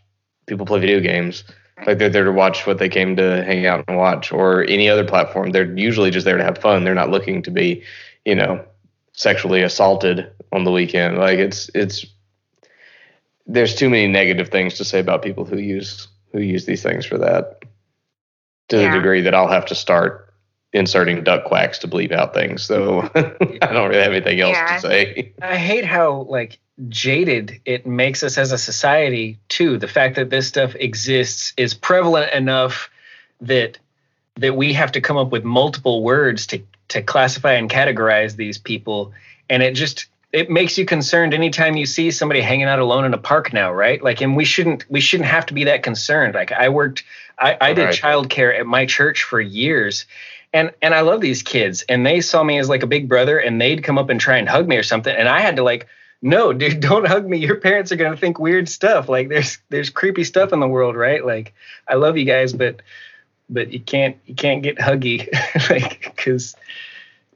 people 0.47 0.67
play 0.67 0.81
video 0.81 1.01
games. 1.01 1.45
Like 1.87 1.99
they're 1.99 2.11
there 2.11 2.25
to 2.25 2.33
watch 2.33 2.67
what 2.67 2.79
they 2.79 2.89
came 2.89 3.17
to 3.17 3.43
hang 3.45 3.67
out 3.67 3.85
and 3.89 3.97
watch, 3.97 4.31
or 4.33 4.65
any 4.65 4.89
other 4.89 5.05
platform. 5.05 5.51
They're 5.51 5.77
usually 5.77 6.11
just 6.11 6.25
there 6.25 6.37
to 6.37 6.45
have 6.45 6.59
fun. 6.59 6.85
They're 6.85 6.95
not 6.95 7.11
looking 7.11 7.43
to 7.43 7.51
be, 7.51 7.83
you 8.25 8.37
know, 8.37 8.65
sexually 9.13 9.63
assaulted 9.63 10.31
on 10.53 10.65
the 10.65 10.71
weekend. 10.71 11.19
Like 11.19 11.39
it's 11.39 11.71
it's 11.75 12.07
there's 13.47 13.75
too 13.75 13.91
many 13.91 14.07
negative 14.07 14.49
things 14.49 14.75
to 14.75 14.85
say 14.85 15.01
about 15.01 15.23
people 15.23 15.45
who 15.45 15.59
use 15.59 16.09
who 16.33 16.41
use 16.41 16.65
these 16.65 16.83
things 16.83 17.05
for 17.05 17.19
that 17.19 17.63
to 18.69 18.81
yeah. 18.81 18.91
the 18.91 18.97
degree 18.97 19.23
that 19.23 19.35
I'll 19.35 19.49
have 19.49 19.67
to 19.67 19.75
start 19.75 20.33
inserting 20.73 21.23
duck 21.23 21.45
quacks 21.45 21.79
to 21.81 21.89
bleep 21.89 22.13
out 22.13 22.33
things. 22.33 22.65
So 22.65 23.03
I 23.15 23.73
don't 23.73 23.91
really 23.91 24.03
have 24.03 24.13
anything 24.13 24.41
else 24.41 24.57
yeah. 24.57 24.75
to 24.75 24.81
say. 24.81 25.33
I 25.43 25.57
hate 25.57 25.85
how 25.85 26.23
like 26.23 26.59
jaded 26.89 27.61
it 27.67 27.87
makes 27.87 28.23
us 28.23 28.39
as 28.39 28.53
a 28.53 28.59
society 28.59 29.39
too. 29.49 29.77
The 29.77 29.89
fact 29.89 30.17
that 30.17 30.31
this 30.31 30.49
stuff 30.49 30.75
exists 30.75 31.53
is 31.57 31.75
prevalent 31.75 32.33
enough 32.33 32.91
that 33.43 33.79
that 34.37 34.57
we 34.57 34.73
have 34.73 34.93
to 34.93 35.01
come 35.01 35.19
up 35.19 35.31
with 35.31 35.45
multiple 35.45 36.03
words 36.03 36.47
to 36.49 36.63
to 36.89 37.03
classify 37.03 37.53
and 37.53 37.71
categorize 37.71 38.37
these 38.37 38.59
people 38.59 39.13
and 39.49 39.63
it 39.63 39.75
just 39.75 40.07
it 40.33 40.49
makes 40.49 40.79
you 40.79 40.87
concerned 40.87 41.35
anytime 41.35 41.77
you 41.77 41.85
see 41.85 42.11
somebody 42.11 42.41
hanging 42.41 42.67
out 42.67 42.79
alone 42.79 43.05
in 43.05 43.13
a 43.13 43.19
park 43.19 43.53
now, 43.53 43.71
right? 43.71 44.03
Like, 44.03 44.23
and 44.23 44.35
we 44.35 44.45
shouldn't 44.45 44.85
we 44.91 45.01
shouldn't 45.01 45.29
have 45.29 45.47
to 45.47 45.55
be 45.55 45.65
that 45.65 45.83
concerned. 45.83 46.35
Like, 46.35 46.53
I 46.53 46.71
worked, 46.71 47.05
I, 47.39 47.57
I 47.61 47.73
did 47.75 47.85
right. 47.85 47.95
childcare 47.95 48.59
at 48.59 48.67
my 48.67 48.87
church 48.87 49.25
for 49.25 49.41
years, 49.41 50.07
and 50.53 50.73
and 50.81 50.95
I 50.95 51.03
love 51.03 51.21
these 51.21 51.43
kids, 51.43 51.83
and 51.83 52.07
they 52.07 52.23
saw 52.23 52.43
me 52.43 52.59
as 52.59 52.69
like 52.69 52.83
a 52.83 52.87
big 52.87 53.09
brother, 53.09 53.39
and 53.39 53.61
they'd 53.61 53.85
come 53.85 53.99
up 53.99 54.09
and 54.09 54.19
try 54.19 54.39
and 54.39 54.49
hug 54.49 54.67
me 54.67 54.77
or 54.77 54.83
something, 54.83 55.15
and 55.15 55.29
I 55.29 55.41
had 55.41 55.57
to 55.57 55.63
like, 55.63 55.87
no, 56.23 56.55
dude, 56.55 56.81
don't 56.89 57.07
hug 57.07 57.29
me. 57.29 57.37
Your 57.37 57.57
parents 57.57 57.93
are 57.93 57.97
gonna 57.97 58.17
think 58.17 58.39
weird 58.39 58.71
stuff. 58.71 59.11
Like, 59.11 59.29
there's 59.29 59.59
there's 59.69 59.91
creepy 59.91 60.25
stuff 60.25 60.55
in 60.55 60.61
the 60.61 60.69
world, 60.69 60.97
right? 60.97 61.25
Like, 61.25 61.53
I 61.87 61.95
love 61.97 62.17
you 62.17 62.25
guys, 62.25 62.55
but 62.55 62.81
but 63.51 63.71
you 63.71 63.81
can't 63.81 64.17
you 64.25 64.35
can't 64.35 64.63
get 64.63 64.79
huggy, 64.79 65.29
like, 65.71 66.11
because 66.17 66.57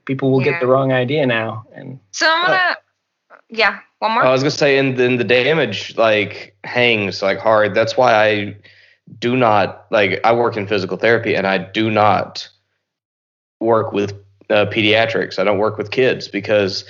people 0.05 0.31
will 0.31 0.41
yeah. 0.41 0.53
get 0.53 0.61
the 0.61 0.67
wrong 0.67 0.91
idea 0.91 1.27
now. 1.27 1.67
And 1.75 1.99
so 2.09 2.27
I'm 2.27 2.45
gonna. 2.47 2.55
Uh, 2.55 2.73
yeah, 3.49 3.79
one 3.99 4.11
more. 4.11 4.25
I 4.25 4.31
was 4.31 4.41
gonna 4.41 4.51
say, 4.51 4.77
and 4.77 4.97
then 4.97 5.17
the 5.17 5.23
damage 5.23 5.95
like 5.97 6.55
hangs 6.63 7.21
like 7.21 7.39
hard. 7.39 7.73
That's 7.73 7.95
why 7.95 8.13
I 8.13 8.57
do 9.19 9.37
not 9.37 9.85
like. 9.89 10.19
I 10.23 10.33
work 10.33 10.57
in 10.57 10.67
physical 10.67 10.97
therapy, 10.97 11.35
and 11.35 11.47
I 11.47 11.57
do 11.57 11.89
not 11.89 12.49
work 13.59 13.93
with 13.93 14.13
uh, 14.49 14.65
pediatrics. 14.65 15.39
I 15.39 15.43
don't 15.43 15.59
work 15.59 15.77
with 15.77 15.91
kids 15.91 16.27
because 16.27 16.85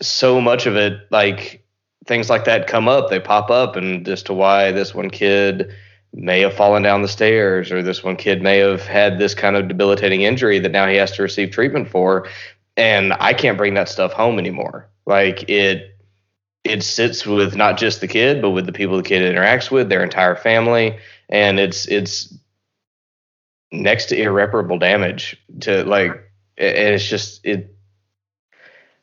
so 0.00 0.40
much 0.40 0.66
of 0.66 0.76
it, 0.76 1.00
like 1.10 1.64
things 2.06 2.30
like 2.30 2.44
that, 2.44 2.66
come 2.66 2.88
up. 2.88 3.10
They 3.10 3.20
pop 3.20 3.50
up, 3.50 3.76
and 3.76 4.06
as 4.08 4.22
to 4.24 4.34
why 4.34 4.70
this 4.72 4.94
one 4.94 5.10
kid 5.10 5.72
may 6.12 6.40
have 6.40 6.54
fallen 6.54 6.82
down 6.82 7.02
the 7.02 7.08
stairs, 7.08 7.72
or 7.72 7.82
this 7.82 8.02
one 8.02 8.16
kid 8.16 8.42
may 8.42 8.58
have 8.58 8.82
had 8.82 9.18
this 9.18 9.34
kind 9.34 9.56
of 9.56 9.68
debilitating 9.68 10.22
injury 10.22 10.58
that 10.60 10.72
now 10.72 10.86
he 10.86 10.96
has 10.96 11.12
to 11.12 11.22
receive 11.22 11.50
treatment 11.50 11.88
for, 11.88 12.28
and 12.76 13.12
I 13.14 13.32
can't 13.32 13.58
bring 13.58 13.74
that 13.74 13.88
stuff 13.88 14.12
home 14.12 14.38
anymore. 14.38 14.88
Like 15.10 15.50
it 15.50 15.98
it 16.62 16.84
sits 16.84 17.26
with 17.26 17.56
not 17.56 17.76
just 17.78 18.00
the 18.00 18.06
kid, 18.06 18.40
but 18.40 18.50
with 18.50 18.64
the 18.64 18.72
people 18.72 18.96
the 18.96 19.02
kid 19.02 19.22
interacts 19.22 19.68
with, 19.68 19.88
their 19.88 20.04
entire 20.04 20.36
family, 20.36 20.98
and 21.28 21.58
it's 21.58 21.88
it's 21.88 22.32
next 23.72 24.06
to 24.06 24.16
irreparable 24.16 24.78
damage 24.78 25.36
to 25.62 25.82
like 25.82 26.12
and 26.56 26.94
it's 26.94 27.08
just 27.08 27.44
it 27.44 27.74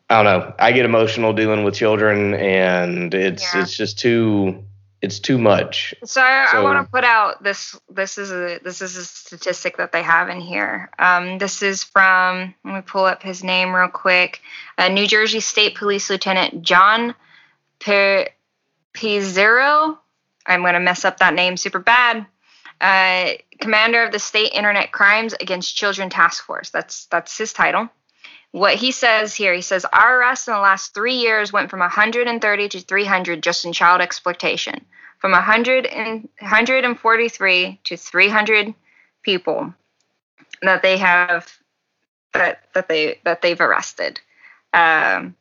I 0.09 0.23
don't 0.23 0.25
know. 0.25 0.53
I 0.57 0.71
get 0.71 0.85
emotional 0.85 1.33
dealing 1.33 1.65
with 1.65 1.75
children 1.75 2.33
and 2.35 3.13
it's 3.13 3.43
yeah. 3.53 3.61
it's 3.61 3.75
just 3.75 3.99
too 3.99 4.63
it's 5.01 5.19
too 5.19 5.37
much. 5.37 5.93
So 6.03 6.21
I, 6.21 6.47
so 6.51 6.57
I 6.57 6.63
want 6.63 6.83
to 6.83 6.91
put 6.91 7.03
out 7.03 7.43
this. 7.43 7.79
This 7.89 8.17
is 8.17 8.31
a 8.31 8.59
this 8.63 8.81
is 8.81 8.97
a 8.97 9.05
statistic 9.05 9.77
that 9.77 9.91
they 9.91 10.01
have 10.01 10.29
in 10.29 10.41
here. 10.41 10.89
Um, 10.97 11.37
this 11.37 11.61
is 11.61 11.83
from. 11.83 12.55
Let 12.63 12.73
me 12.73 12.81
pull 12.81 13.05
up 13.05 13.21
his 13.21 13.43
name 13.43 13.73
real 13.73 13.89
quick. 13.89 14.41
Uh, 14.77 14.87
New 14.87 15.07
Jersey 15.07 15.39
State 15.39 15.75
Police 15.75 16.09
Lieutenant 16.09 16.63
John 16.63 17.13
P- 17.79 18.27
Pizzuro. 18.93 19.97
I'm 20.45 20.61
going 20.61 20.73
to 20.73 20.79
mess 20.79 21.05
up 21.05 21.19
that 21.19 21.33
name 21.33 21.57
super 21.57 21.79
bad. 21.79 22.25
Uh, 22.79 23.33
commander 23.59 24.03
of 24.03 24.11
the 24.11 24.19
State 24.19 24.53
Internet 24.53 24.91
Crimes 24.91 25.33
Against 25.33 25.75
Children 25.75 26.09
Task 26.09 26.43
Force. 26.43 26.69
That's 26.69 27.05
that's 27.05 27.37
his 27.37 27.53
title. 27.53 27.89
What 28.57 28.73
he 28.73 28.91
says 28.91 29.35
here, 29.35 29.53
he 29.53 29.61
says 29.61 29.85
our 29.93 30.19
arrests 30.19 30.47
in 30.47 30.53
the 30.55 30.59
last 30.59 30.95
three 30.95 31.17
years 31.17 31.53
went 31.53 31.69
from 31.69 31.79
130 31.79 32.69
to 32.69 32.79
300 32.79 33.43
just 33.43 33.65
in 33.65 33.71
child 33.71 34.01
exploitation, 34.01 34.83
from 35.19 35.33
100 35.33 35.85
and 35.85 36.27
143 36.39 37.79
to 37.83 37.97
300 37.97 38.73
people 39.21 39.75
that 40.63 40.81
they 40.81 40.97
have 40.97 41.55
that 42.33 42.63
that 42.73 42.87
they 42.87 43.19
that 43.25 43.43
they've 43.43 43.61
arrested. 43.61 44.19
Um, 44.73 45.35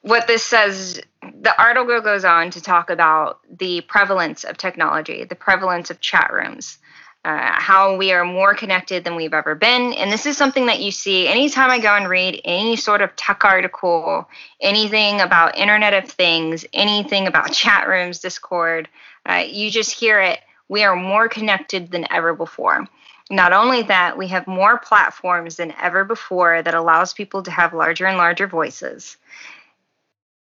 what 0.00 0.26
this 0.26 0.42
says, 0.42 1.02
the 1.20 1.62
article 1.62 2.00
goes 2.00 2.24
on 2.24 2.50
to 2.52 2.62
talk 2.62 2.88
about 2.88 3.40
the 3.58 3.82
prevalence 3.82 4.44
of 4.44 4.56
technology, 4.56 5.24
the 5.24 5.34
prevalence 5.34 5.90
of 5.90 6.00
chat 6.00 6.32
rooms, 6.32 6.78
uh, 7.24 7.52
how 7.52 7.96
we 7.96 8.12
are 8.12 8.24
more 8.24 8.54
connected 8.54 9.04
than 9.04 9.14
we've 9.14 9.34
ever 9.34 9.54
been. 9.54 9.92
And 9.92 10.10
this 10.10 10.26
is 10.26 10.36
something 10.36 10.66
that 10.66 10.80
you 10.80 10.90
see 10.90 11.28
anytime 11.28 11.70
I 11.70 11.78
go 11.78 11.94
and 11.94 12.08
read 12.08 12.40
any 12.44 12.74
sort 12.74 13.00
of 13.00 13.14
tech 13.14 13.44
article, 13.44 14.28
anything 14.60 15.20
about 15.20 15.56
Internet 15.56 15.94
of 15.94 16.10
Things, 16.10 16.66
anything 16.72 17.28
about 17.28 17.52
chat 17.52 17.86
rooms, 17.86 18.18
Discord, 18.18 18.88
uh, 19.28 19.44
you 19.46 19.70
just 19.70 19.92
hear 19.92 20.20
it. 20.20 20.40
We 20.68 20.82
are 20.82 20.96
more 20.96 21.28
connected 21.28 21.92
than 21.92 22.10
ever 22.10 22.34
before. 22.34 22.88
Not 23.30 23.52
only 23.52 23.82
that, 23.84 24.18
we 24.18 24.28
have 24.28 24.46
more 24.46 24.78
platforms 24.78 25.56
than 25.56 25.72
ever 25.80 26.04
before 26.04 26.60
that 26.60 26.74
allows 26.74 27.14
people 27.14 27.42
to 27.44 27.50
have 27.50 27.72
larger 27.72 28.06
and 28.06 28.18
larger 28.18 28.48
voices. 28.48 29.16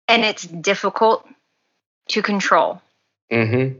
And 0.08 0.24
it's 0.24 0.46
difficult 0.46 1.26
to 2.08 2.22
control. 2.22 2.82
Mm-hmm. 3.32 3.78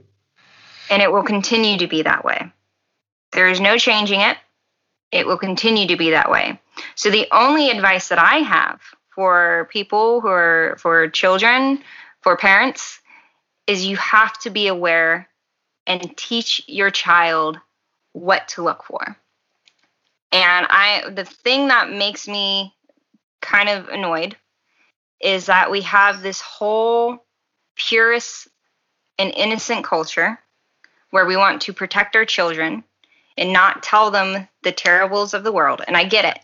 And 0.91 1.03
it 1.03 1.13
will 1.13 1.23
continue 1.23 1.79
to 1.79 1.87
be 1.87 2.03
that 2.03 2.25
way. 2.25 2.51
There 3.37 3.49
is 3.49 3.61
no 3.61 3.77
changing 3.77 4.23
it. 4.23 4.39
It 5.13 5.27
will 5.27 5.37
continue 5.37 5.87
to 5.89 5.97
be 5.97 6.11
that 6.13 6.31
way. 6.31 6.59
So 6.95 7.11
the 7.11 7.29
only 7.31 7.69
advice 7.69 8.09
that 8.09 8.19
I 8.19 8.39
have 8.39 8.81
for 9.15 9.69
people 9.71 10.23
who 10.23 10.29
are 10.29 10.77
for 10.81 11.11
children, 11.11 11.83
for 12.23 12.39
parents, 12.39 12.99
is 13.67 13.85
you 13.85 13.99
have 13.99 14.39
to 14.39 14.51
be 14.51 14.69
aware 14.69 15.29
and 15.87 16.17
teach 16.17 16.63
your 16.67 16.91
child 16.91 17.59
what 18.15 18.49
to 18.49 18.63
look 18.63 18.85
for. 18.85 19.19
And 20.33 20.67
I 20.71 21.11
the 21.11 21.27
thing 21.27 21.69
that 21.69 21.93
makes 21.93 22.27
me 22.27 22.75
kind 23.43 23.69
of 23.69 23.89
annoyed 23.89 24.35
is 25.21 25.45
that 25.47 25.71
we 25.71 25.83
have 25.83 26.23
this 26.23 26.41
whole 26.41 27.19
purist 27.77 28.49
and 29.19 29.31
innocent 29.37 29.85
culture 29.85 30.39
where 31.11 31.27
we 31.27 31.37
want 31.37 31.61
to 31.63 31.75
protect 31.75 32.17
our 32.17 32.25
children 32.25 32.83
and 33.37 33.53
not 33.53 33.83
tell 33.83 34.11
them 34.11 34.49
the 34.63 34.73
terribles 34.73 35.35
of 35.35 35.45
the 35.45 35.53
world. 35.53 35.83
And 35.87 35.97
I 35.97 36.05
get 36.05 36.25
it. 36.25 36.39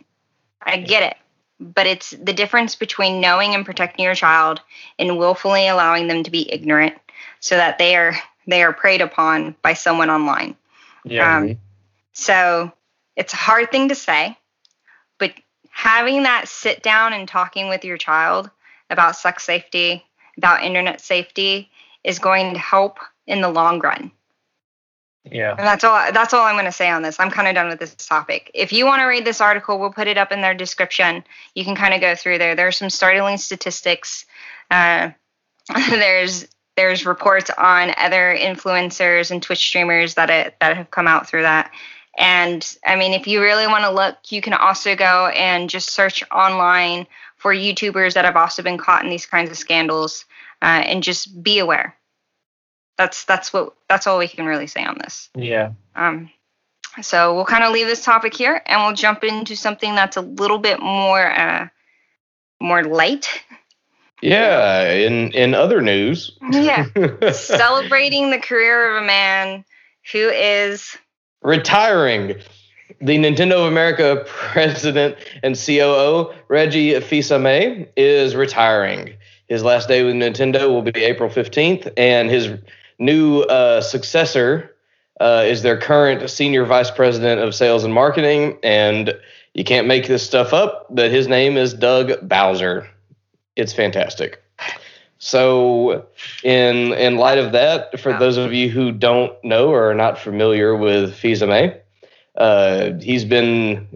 I 0.62 0.78
get 0.78 1.02
it. 1.02 1.16
But 1.60 1.86
it's 1.86 2.10
the 2.10 2.32
difference 2.32 2.74
between 2.76 3.20
knowing 3.20 3.54
and 3.54 3.64
protecting 3.64 4.04
your 4.04 4.14
child 4.14 4.60
and 4.98 5.18
willfully 5.18 5.68
allowing 5.68 6.08
them 6.08 6.22
to 6.24 6.30
be 6.30 6.52
ignorant. 6.52 6.94
so 7.42 7.56
that 7.56 7.76
they 7.78 7.96
are 7.96 8.14
they 8.46 8.62
are 8.62 8.72
preyed 8.72 9.00
upon 9.02 9.54
by 9.62 9.74
someone 9.74 10.10
online. 10.10 10.56
Yeah. 11.04 11.38
Um, 11.38 11.58
so 12.12 12.72
it's 13.16 13.34
a 13.34 13.36
hard 13.36 13.70
thing 13.70 13.88
to 13.88 13.94
say, 13.94 14.36
but 15.18 15.32
having 15.70 16.22
that 16.22 16.48
sit 16.48 16.82
down 16.82 17.12
and 17.12 17.28
talking 17.28 17.68
with 17.68 17.84
your 17.84 17.98
child 17.98 18.50
about 18.90 19.16
sex 19.16 19.44
safety, 19.44 20.04
about 20.36 20.64
internet 20.64 21.00
safety 21.00 21.70
is 22.04 22.18
going 22.18 22.54
to 22.54 22.58
help 22.58 22.98
in 23.26 23.40
the 23.40 23.50
long 23.50 23.80
run. 23.80 24.10
Yeah. 25.30 25.54
And 25.56 25.66
that's 25.66 25.84
all 25.84 26.12
that's 26.12 26.34
all 26.34 26.42
I'm 26.44 26.56
going 26.56 26.64
to 26.64 26.72
say 26.72 26.90
on 26.90 27.02
this. 27.02 27.20
I'm 27.20 27.30
kind 27.30 27.46
of 27.46 27.54
done 27.54 27.68
with 27.68 27.78
this 27.78 27.94
topic. 27.94 28.50
If 28.54 28.72
you 28.72 28.86
want 28.86 29.00
to 29.00 29.06
read 29.06 29.24
this 29.24 29.40
article, 29.40 29.78
we'll 29.78 29.92
put 29.92 30.08
it 30.08 30.18
up 30.18 30.32
in 30.32 30.40
their 30.40 30.54
description. 30.54 31.22
You 31.54 31.64
can 31.64 31.76
kind 31.76 31.94
of 31.94 32.00
go 32.00 32.16
through 32.16 32.38
there. 32.38 32.56
There's 32.56 32.76
some 32.76 32.90
startling 32.90 33.36
statistics. 33.36 34.26
Uh, 34.70 35.10
there's 35.90 36.48
there's 36.76 37.06
reports 37.06 37.50
on 37.56 37.94
other 37.98 38.36
influencers 38.36 39.30
and 39.30 39.42
Twitch 39.42 39.64
streamers 39.64 40.14
that 40.14 40.30
it, 40.30 40.56
that 40.60 40.76
have 40.76 40.90
come 40.90 41.06
out 41.06 41.28
through 41.28 41.42
that. 41.42 41.70
And 42.18 42.76
I 42.84 42.96
mean, 42.96 43.12
if 43.12 43.26
you 43.26 43.40
really 43.40 43.66
want 43.66 43.84
to 43.84 43.90
look, 43.90 44.16
you 44.30 44.42
can 44.42 44.54
also 44.54 44.96
go 44.96 45.28
and 45.28 45.70
just 45.70 45.90
search 45.90 46.24
online 46.30 47.06
for 47.36 47.54
YouTubers 47.54 48.14
that 48.14 48.24
have 48.24 48.36
also 48.36 48.62
been 48.62 48.78
caught 48.78 49.04
in 49.04 49.10
these 49.10 49.26
kinds 49.26 49.50
of 49.50 49.56
scandals, 49.56 50.24
uh, 50.62 50.82
and 50.84 51.02
just 51.02 51.42
be 51.42 51.58
aware. 51.58 51.96
That's 52.98 53.24
that's 53.24 53.52
what 53.52 53.74
that's 53.88 54.06
all 54.06 54.18
we 54.18 54.28
can 54.28 54.46
really 54.46 54.66
say 54.66 54.84
on 54.84 54.98
this. 54.98 55.30
Yeah. 55.34 55.72
Um, 55.96 56.30
so 57.00 57.34
we'll 57.34 57.46
kind 57.46 57.64
of 57.64 57.72
leave 57.72 57.86
this 57.86 58.04
topic 58.04 58.34
here, 58.34 58.62
and 58.66 58.82
we'll 58.82 58.94
jump 58.94 59.24
into 59.24 59.56
something 59.56 59.94
that's 59.94 60.16
a 60.16 60.20
little 60.20 60.58
bit 60.58 60.80
more 60.80 61.24
uh, 61.24 61.68
more 62.60 62.84
light. 62.84 63.28
Yeah. 64.20 64.92
In 64.92 65.32
in 65.32 65.54
other 65.54 65.80
news. 65.80 66.36
Yeah, 66.50 66.86
celebrating 67.32 68.30
the 68.30 68.38
career 68.38 68.96
of 68.96 69.02
a 69.02 69.06
man 69.06 69.64
who 70.12 70.28
is 70.28 70.96
Retiring. 71.42 72.36
The 73.00 73.18
Nintendo 73.18 73.64
of 73.64 73.72
America 73.72 74.24
president 74.26 75.16
and 75.42 75.56
COO, 75.56 76.32
Reggie 76.48 77.00
Fils-Aimé, 77.00 77.88
is 77.96 78.36
retiring. 78.36 79.14
His 79.48 79.64
last 79.64 79.88
day 79.88 80.04
with 80.04 80.14
Nintendo 80.14 80.68
will 80.68 80.82
be 80.82 81.02
April 81.02 81.28
15th, 81.28 81.92
and 81.96 82.30
his 82.30 82.48
new 82.98 83.40
uh, 83.42 83.80
successor 83.80 84.74
uh, 85.20 85.44
is 85.46 85.62
their 85.62 85.78
current 85.78 86.28
senior 86.30 86.64
vice 86.64 86.90
president 86.90 87.40
of 87.40 87.54
sales 87.54 87.84
and 87.84 87.92
marketing. 87.94 88.58
And 88.62 89.14
you 89.54 89.64
can't 89.64 89.86
make 89.86 90.06
this 90.08 90.22
stuff 90.22 90.52
up, 90.52 90.86
but 90.90 91.10
his 91.10 91.28
name 91.28 91.56
is 91.56 91.74
Doug 91.74 92.26
Bowser. 92.28 92.88
It's 93.56 93.72
fantastic. 93.72 94.42
So, 95.18 96.06
in 96.42 96.92
in 96.94 97.16
light 97.16 97.38
of 97.38 97.52
that, 97.52 98.00
for 98.00 98.10
Wow. 98.10 98.18
those 98.18 98.36
of 98.36 98.52
you 98.52 98.68
who 98.70 98.90
don't 98.90 99.32
know 99.44 99.68
or 99.68 99.90
are 99.90 99.94
not 99.94 100.18
familiar 100.18 100.74
with 100.74 101.14
Fils-Aimé, 101.14 101.78
uh, 102.36 102.90
he's 103.00 103.24
been 103.24 103.86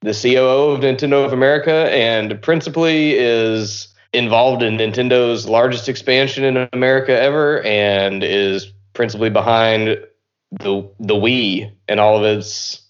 the 0.00 0.12
COO 0.12 0.72
of 0.72 0.80
Nintendo 0.80 1.24
of 1.24 1.32
America 1.32 1.88
and 1.92 2.40
principally 2.42 3.12
is 3.16 3.88
involved 4.14 4.62
in 4.62 4.76
Nintendo's 4.76 5.46
largest 5.46 5.88
expansion 5.88 6.44
in 6.44 6.68
America 6.72 7.18
ever 7.18 7.62
and 7.62 8.22
is 8.22 8.72
principally 8.92 9.30
behind 9.30 9.98
the 10.52 10.88
the 11.00 11.14
Wii 11.14 11.70
and 11.88 12.00
all 12.00 12.16
of 12.16 12.24
its 12.24 12.80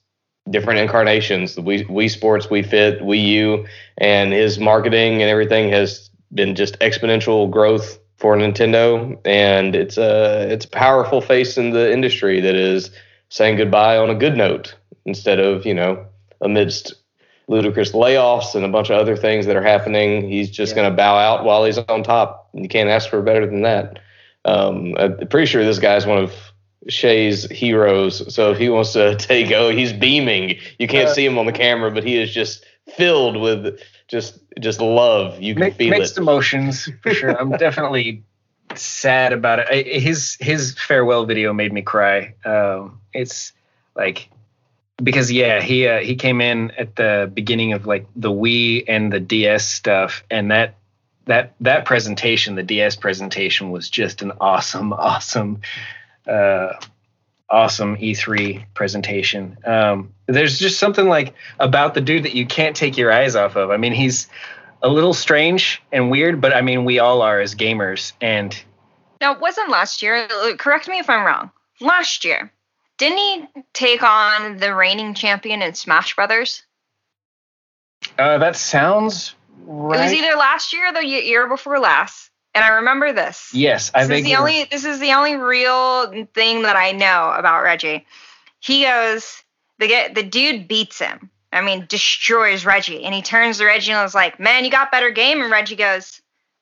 different 0.50 0.80
incarnations, 0.80 1.54
the 1.54 1.62
Wii, 1.62 1.88
Wii 1.88 2.10
Sports, 2.10 2.48
Wii 2.48 2.68
Fit, 2.68 3.00
Wii 3.00 3.26
U, 3.28 3.66
and 3.98 4.32
his 4.32 4.58
marketing 4.58 5.22
and 5.22 5.30
everything 5.30 5.70
has 5.70 6.10
been 6.34 6.54
just 6.54 6.78
exponential 6.80 7.50
growth 7.50 7.98
for 8.18 8.36
Nintendo, 8.36 9.18
and 9.24 9.74
it's 9.74 9.96
a 9.98 10.46
it's 10.50 10.66
a 10.66 10.70
powerful 10.70 11.20
face 11.20 11.56
in 11.56 11.70
the 11.70 11.92
industry 11.92 12.40
that 12.40 12.54
is 12.54 12.90
saying 13.30 13.56
goodbye 13.56 13.96
on 13.96 14.10
a 14.10 14.14
good 14.14 14.36
note 14.36 14.76
instead 15.06 15.40
of 15.40 15.64
you 15.64 15.74
know 15.74 16.04
amidst 16.40 16.94
ludicrous 17.48 17.92
layoffs 17.92 18.54
and 18.54 18.64
a 18.64 18.68
bunch 18.68 18.90
of 18.90 18.96
other 18.98 19.16
things 19.16 19.46
that 19.46 19.56
are 19.56 19.62
happening. 19.62 20.28
He's 20.28 20.50
just 20.50 20.72
Yeah. 20.72 20.82
going 20.82 20.90
to 20.92 20.96
bow 20.96 21.16
out 21.16 21.44
while 21.44 21.64
he's 21.64 21.78
on 21.78 22.02
top. 22.02 22.48
You 22.54 22.68
can't 22.68 22.88
ask 22.88 23.08
for 23.10 23.20
better 23.22 23.46
than 23.46 23.62
that. 23.62 23.98
Um, 24.46 24.94
I'm 24.98 25.26
pretty 25.28 25.46
sure 25.46 25.64
this 25.64 25.78
guy's 25.78 26.06
one 26.06 26.18
of 26.18 26.32
Shay's 26.88 27.50
heroes. 27.50 28.34
So 28.34 28.50
if 28.52 28.58
he 28.58 28.68
wants 28.68 28.92
to 28.92 29.16
take 29.18 29.50
oh, 29.52 29.70
he's 29.70 29.92
beaming. 29.92 30.56
You 30.78 30.86
can't 30.88 31.08
Uh, 31.08 31.14
see 31.14 31.24
him 31.24 31.38
on 31.38 31.46
the 31.46 31.52
camera, 31.52 31.90
but 31.90 32.04
he 32.04 32.16
is 32.20 32.32
just 32.32 32.64
filled 32.96 33.36
with 33.38 33.78
just 34.08 34.38
just 34.60 34.80
love. 34.80 35.40
You 35.40 35.54
can 35.54 35.64
Mi- 35.64 35.70
feel 35.70 35.90
mixed 35.90 36.18
it. 36.18 36.20
emotions 36.20 36.88
for 37.02 37.12
sure. 37.14 37.30
I'm 37.30 37.50
definitely 37.56 38.22
sad 38.74 39.32
about 39.32 39.60
it. 39.60 39.66
I, 39.70 39.98
his 39.98 40.36
his 40.40 40.74
farewell 40.78 41.24
video 41.24 41.52
made 41.54 41.72
me 41.72 41.80
cry. 41.82 42.34
Um, 42.44 43.00
it's 43.14 43.52
like 43.96 44.28
because 45.02 45.30
yeah, 45.30 45.60
he 45.60 45.86
uh, 45.86 46.00
he 46.00 46.14
came 46.14 46.40
in 46.40 46.70
at 46.72 46.96
the 46.96 47.30
beginning 47.32 47.72
of 47.72 47.86
like 47.86 48.06
the 48.14 48.30
Wii 48.30 48.84
and 48.88 49.12
the 49.12 49.20
DS 49.20 49.66
stuff, 49.66 50.24
and 50.30 50.50
that 50.50 50.76
that 51.26 51.54
that 51.60 51.84
presentation, 51.84 52.54
the 52.54 52.62
DS 52.62 52.96
presentation, 52.96 53.70
was 53.70 53.88
just 53.88 54.22
an 54.22 54.32
awesome, 54.40 54.92
awesome, 54.92 55.60
uh, 56.26 56.74
awesome 57.48 57.96
E3 57.96 58.64
presentation. 58.74 59.58
Um, 59.64 60.12
there's 60.26 60.58
just 60.58 60.78
something 60.78 61.08
like 61.08 61.34
about 61.58 61.94
the 61.94 62.00
dude 62.00 62.24
that 62.24 62.34
you 62.34 62.46
can't 62.46 62.76
take 62.76 62.96
your 62.96 63.12
eyes 63.12 63.36
off 63.36 63.56
of. 63.56 63.70
I 63.70 63.76
mean, 63.76 63.92
he's 63.92 64.28
a 64.82 64.88
little 64.88 65.14
strange 65.14 65.82
and 65.90 66.10
weird, 66.10 66.40
but 66.40 66.54
I 66.54 66.60
mean, 66.60 66.84
we 66.84 66.98
all 66.98 67.22
are 67.22 67.40
as 67.40 67.54
gamers. 67.54 68.12
And 68.20 68.56
now, 69.20 69.32
it 69.32 69.40
wasn't 69.40 69.70
last 69.70 70.02
year. 70.02 70.28
Correct 70.58 70.88
me 70.88 70.98
if 70.98 71.08
I'm 71.08 71.24
wrong. 71.24 71.50
Last 71.80 72.24
year, 72.24 72.52
didn't 72.98 73.18
he 73.18 73.62
take 73.72 74.02
on 74.02 74.58
the 74.58 74.74
reigning 74.74 75.14
champion 75.14 75.62
in 75.62 75.74
Smash 75.74 76.14
Brothers? 76.14 76.62
uh, 78.18 78.38
that 78.38 78.56
sounds 78.56 79.34
right. 79.66 79.98
It 79.98 80.02
was 80.02 80.12
either 80.12 80.36
last 80.36 80.72
year 80.72 80.90
or 80.90 80.92
the 80.92 81.06
year 81.06 81.48
before 81.48 81.78
last. 81.78 82.30
And 82.54 82.64
I 82.64 82.68
remember 82.68 83.12
this. 83.12 83.50
yes, 83.52 83.90
I 83.94 84.06
this 84.06 84.20
is 84.20 84.24
the 84.24 84.36
only 84.36 84.64
this 84.64 84.84
is 84.84 85.00
the 85.00 85.12
only 85.12 85.34
real 85.34 86.26
thing 86.34 86.62
that 86.62 86.76
I 86.76 86.92
know 86.92 87.32
about 87.36 87.64
Reggie. 87.64 88.06
He 88.60 88.84
goes, 88.84 89.42
the 89.78 89.88
get 89.88 90.14
the 90.14 90.22
dude 90.22 90.68
beats 90.68 91.00
him. 91.00 91.30
I 91.52 91.62
mean, 91.62 91.86
destroys 91.88 92.64
Reggie, 92.64 93.04
and 93.04 93.14
he 93.14 93.22
turns 93.22 93.58
to 93.58 93.64
Reggie 93.64 93.92
and 93.92 94.04
is 94.04 94.14
like, 94.14 94.38
"Man, 94.38 94.64
you 94.64 94.70
got 94.70 94.92
better 94.92 95.10
game." 95.10 95.40
And 95.40 95.50
Reggie 95.50 95.76
goes, 95.76 96.20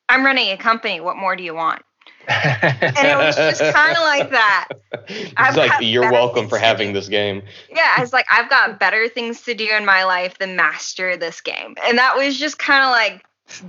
"I'm 0.09 0.25
running 0.25 0.51
a 0.51 0.57
company. 0.57 1.01
What 1.01 1.17
more 1.17 1.37
do 1.37 1.43
you 1.43 1.55
want?" 1.55 1.83
And 2.29 3.09
it 3.09 3.17
was 3.17 3.37
just 3.37 3.61
kinda 3.61 4.01
like 4.01 4.31
that. 4.31 4.69
It's 5.09 5.33
I've 5.37 5.57
like 5.57 5.73
you're 5.81 6.11
welcome 6.13 6.49
for 6.49 6.59
having 6.59 6.89
do. 6.89 6.95
this 6.95 7.09
game. 7.09 7.43
Yeah, 7.71 8.03
it's 8.03 8.13
like 8.13 8.27
I've 8.31 8.49
got 8.49 8.79
better 8.79 9.09
things 9.09 9.43
to 9.43 9.55
do 9.55 9.67
in 9.69 9.85
my 9.85 10.05
life 10.05 10.39
than 10.39 10.55
master 10.57 11.17
this 11.17 11.41
game, 11.41 11.75
and 11.85 11.99
that 11.99 12.17
was 12.17 12.39
just 12.39 12.59
kind 12.59 12.85
of 12.85 12.91
like, 12.91 13.25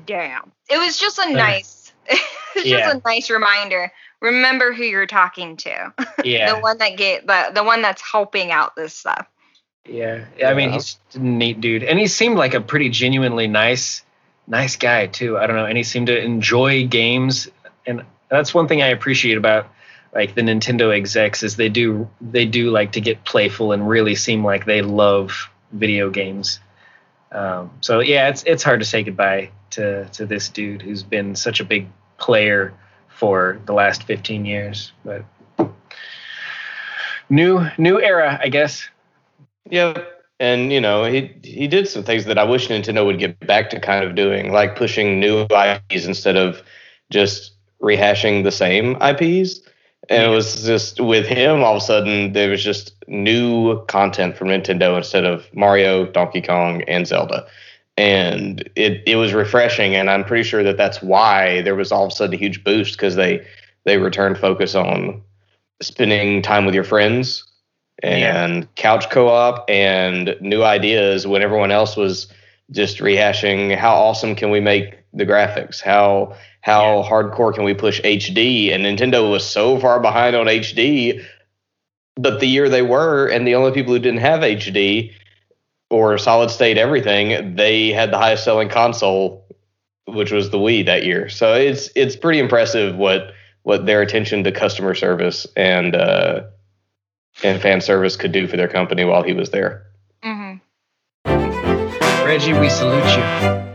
damn. 0.05 0.51
It 0.69 0.77
was 0.77 0.97
just 0.99 1.17
a 1.19 1.31
nice, 1.33 1.91
it's 2.07 2.65
Yeah. 2.65 2.79
just 2.81 2.95
a 2.97 3.01
nice 3.05 3.29
reminder. 3.29 3.91
Remember 4.21 4.73
who 4.73 4.83
you're 4.83 5.07
talking 5.07 5.57
to. 5.57 5.93
Yeah, 6.23 6.53
the 6.53 6.59
one 6.61 6.77
that 6.77 6.97
get 6.97 7.25
the 7.27 7.51
the 7.53 7.63
one 7.63 7.81
that's 7.81 8.01
helping 8.01 8.51
out 8.51 8.75
this 8.75 8.93
stuff. 8.93 9.27
yeah. 9.85 10.25
I 10.45 10.53
mean, 10.53 10.71
he's 10.71 10.97
a 11.15 11.19
neat 11.19 11.59
dude, 11.61 11.83
and 11.83 11.97
he 11.99 12.07
seemed 12.07 12.37
like 12.37 12.53
a 12.53 12.61
pretty 12.61 12.89
genuinely 12.89 13.47
nice, 13.47 14.03
nice 14.47 14.75
guy 14.75 15.07
too. 15.07 15.37
I 15.37 15.47
don't 15.47 15.55
know, 15.55 15.65
and 15.65 15.77
he 15.77 15.83
seemed 15.83 16.07
to 16.07 16.17
enjoy 16.21 16.85
games, 16.87 17.49
and 17.85 18.03
that's 18.33 18.53
one 18.53 18.67
thing 18.67 18.81
I 18.81 18.87
appreciate 18.87 19.37
about 19.37 19.67
like 20.13 20.33
the 20.33 20.41
Nintendo 20.41 20.95
execs 20.95 21.43
is 21.43 21.55
they 21.55 21.69
do 21.69 22.09
they 22.19 22.45
do 22.45 22.71
like 22.71 22.93
to 22.93 23.01
get 23.01 23.23
playful 23.25 23.71
and 23.71 23.87
really 23.87 24.15
seem 24.15 24.43
like 24.43 24.65
they 24.65 24.81
love 24.81 25.49
video 25.71 26.09
games. 26.09 26.59
Um, 27.31 27.71
so 27.81 27.99
yeah, 27.99 28.29
it's 28.29 28.43
it's 28.43 28.63
hard 28.63 28.79
to 28.79 28.85
say 28.85 29.03
goodbye 29.03 29.51
to 29.71 30.05
to 30.05 30.25
this 30.25 30.49
dude 30.49 30.81
who's 30.81 31.03
been 31.03 31.35
such 31.35 31.59
a 31.59 31.63
big 31.63 31.87
player 32.17 32.73
for 33.07 33.59
the 33.65 33.73
last 33.73 34.03
15 34.03 34.45
years. 34.45 34.91
But 35.05 35.25
new 37.29 37.67
new 37.77 38.01
era, 38.01 38.39
I 38.41 38.49
guess. 38.49 38.89
Yeah. 39.69 40.03
And 40.39 40.73
you 40.73 40.81
know, 40.81 41.05
he 41.05 41.35
he 41.43 41.67
did 41.67 41.87
some 41.87 42.03
things 42.03 42.25
that 42.25 42.39
I 42.39 42.43
wish 42.43 42.67
Nintendo 42.67 43.05
would 43.05 43.19
get 43.19 43.39
back 43.45 43.69
to 43.69 43.79
kind 43.79 44.03
of 44.03 44.15
doing, 44.15 44.51
like 44.51 44.75
pushing 44.75 45.19
new 45.19 45.43
IPs 45.43 46.05
instead 46.05 46.35
of 46.35 46.63
just 47.11 47.52
rehashing 47.83 48.43
the 48.43 48.51
same 48.51 48.95
IPs. 49.01 49.61
And 50.09 50.23
it 50.23 50.35
was 50.35 50.65
just 50.65 50.99
with 50.99 51.25
him, 51.25 51.63
all 51.63 51.77
of 51.77 51.81
a 51.81 51.85
sudden 51.85 52.33
there 52.33 52.49
was 52.49 52.63
just 52.63 52.93
new 53.07 53.85
content 53.85 54.35
from 54.35 54.47
Nintendo 54.47 54.97
instead 54.97 55.25
of 55.25 55.45
Mario, 55.53 56.05
Donkey 56.05 56.41
Kong, 56.41 56.81
and 56.83 57.07
Zelda. 57.07 57.45
And 57.95 58.67
it 58.75 59.03
it 59.05 59.17
was 59.17 59.33
refreshing, 59.33 59.95
and 59.95 60.09
I'm 60.09 60.23
pretty 60.23 60.43
sure 60.43 60.63
that 60.63 60.77
that's 60.77 61.01
why 61.01 61.61
there 61.61 61.75
was 61.75 61.91
all 61.91 62.05
of 62.05 62.11
a 62.11 62.15
sudden 62.15 62.33
a 62.33 62.37
huge 62.37 62.63
boost 62.63 62.97
because 62.97 63.15
they 63.15 63.45
they 63.85 63.97
returned 63.97 64.39
focus 64.39 64.73
on 64.73 65.21
spending 65.81 66.41
time 66.41 66.65
with 66.65 66.73
your 66.73 66.83
friends 66.83 67.43
and 68.01 68.73
couch 68.75 69.09
co-op 69.09 69.69
and 69.69 70.35
new 70.41 70.63
ideas 70.63 71.27
when 71.27 71.41
everyone 71.41 71.71
else 71.71 71.95
was 71.95 72.27
just 72.71 72.97
rehashing 72.97 73.75
how 73.77 73.93
awesome 73.93 74.35
can 74.35 74.49
we 74.49 74.59
make 74.59 74.97
the 75.13 75.25
graphics? 75.25 75.81
How 75.81 76.35
how 76.63 77.01
yeah. 77.01 77.09
hardcore 77.09 77.53
can 77.53 77.65
we 77.65 77.73
push 77.73 78.01
HD? 78.01 78.73
And 78.73 78.85
Nintendo 78.85 79.29
was 79.29 79.45
so 79.45 79.77
far 79.79 79.99
behind 79.99 80.33
on 80.33 80.45
HD, 80.45 81.21
but 82.15 82.39
the 82.39 82.47
year 82.47 82.69
they 82.69 82.81
were, 82.81 83.27
and 83.27 83.45
the 83.45 83.55
only 83.55 83.73
people 83.73 83.91
who 83.91 83.99
didn't 83.99 84.21
have 84.21 84.39
HD 84.39 85.11
or 85.89 86.17
solid 86.17 86.49
state 86.51 86.77
everything, 86.77 87.57
they 87.57 87.89
had 87.89 88.11
the 88.11 88.17
highest 88.17 88.45
selling 88.45 88.69
console, 88.69 89.45
which 90.07 90.31
was 90.31 90.51
the 90.51 90.57
Wii 90.57 90.85
that 90.85 91.05
year. 91.05 91.27
So 91.27 91.53
it's 91.53 91.89
it's 91.95 92.15
pretty 92.15 92.39
impressive 92.39 92.95
what 92.95 93.33
what 93.63 93.85
their 93.85 94.01
attention 94.01 94.45
to 94.45 94.53
customer 94.53 94.95
service 94.95 95.45
and 95.57 95.97
uh, 95.97 96.43
and 97.43 97.61
fan 97.61 97.81
service 97.81 98.15
could 98.15 98.31
do 98.31 98.47
for 98.47 98.55
their 98.55 98.69
company 98.69 99.03
while 99.03 99.23
he 99.23 99.33
was 99.33 99.49
there. 99.49 99.85
Mm-hmm. 100.23 100.59
Reggie, 102.25 102.53
we 102.53 102.69
salute 102.69 103.03
you. 103.17 103.72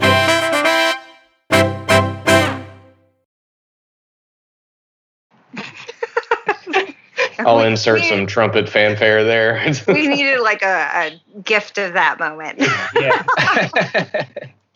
I'll 7.46 7.60
insert 7.60 8.02
some 8.02 8.26
trumpet 8.26 8.68
fanfare 8.68 9.24
there. 9.24 9.72
we 9.88 10.08
needed 10.08 10.40
like 10.40 10.62
a, 10.62 11.20
a, 11.36 11.40
gift 11.40 11.78
of 11.78 11.92
that 11.92 12.18
moment. 12.18 12.58
yeah. 12.96 13.24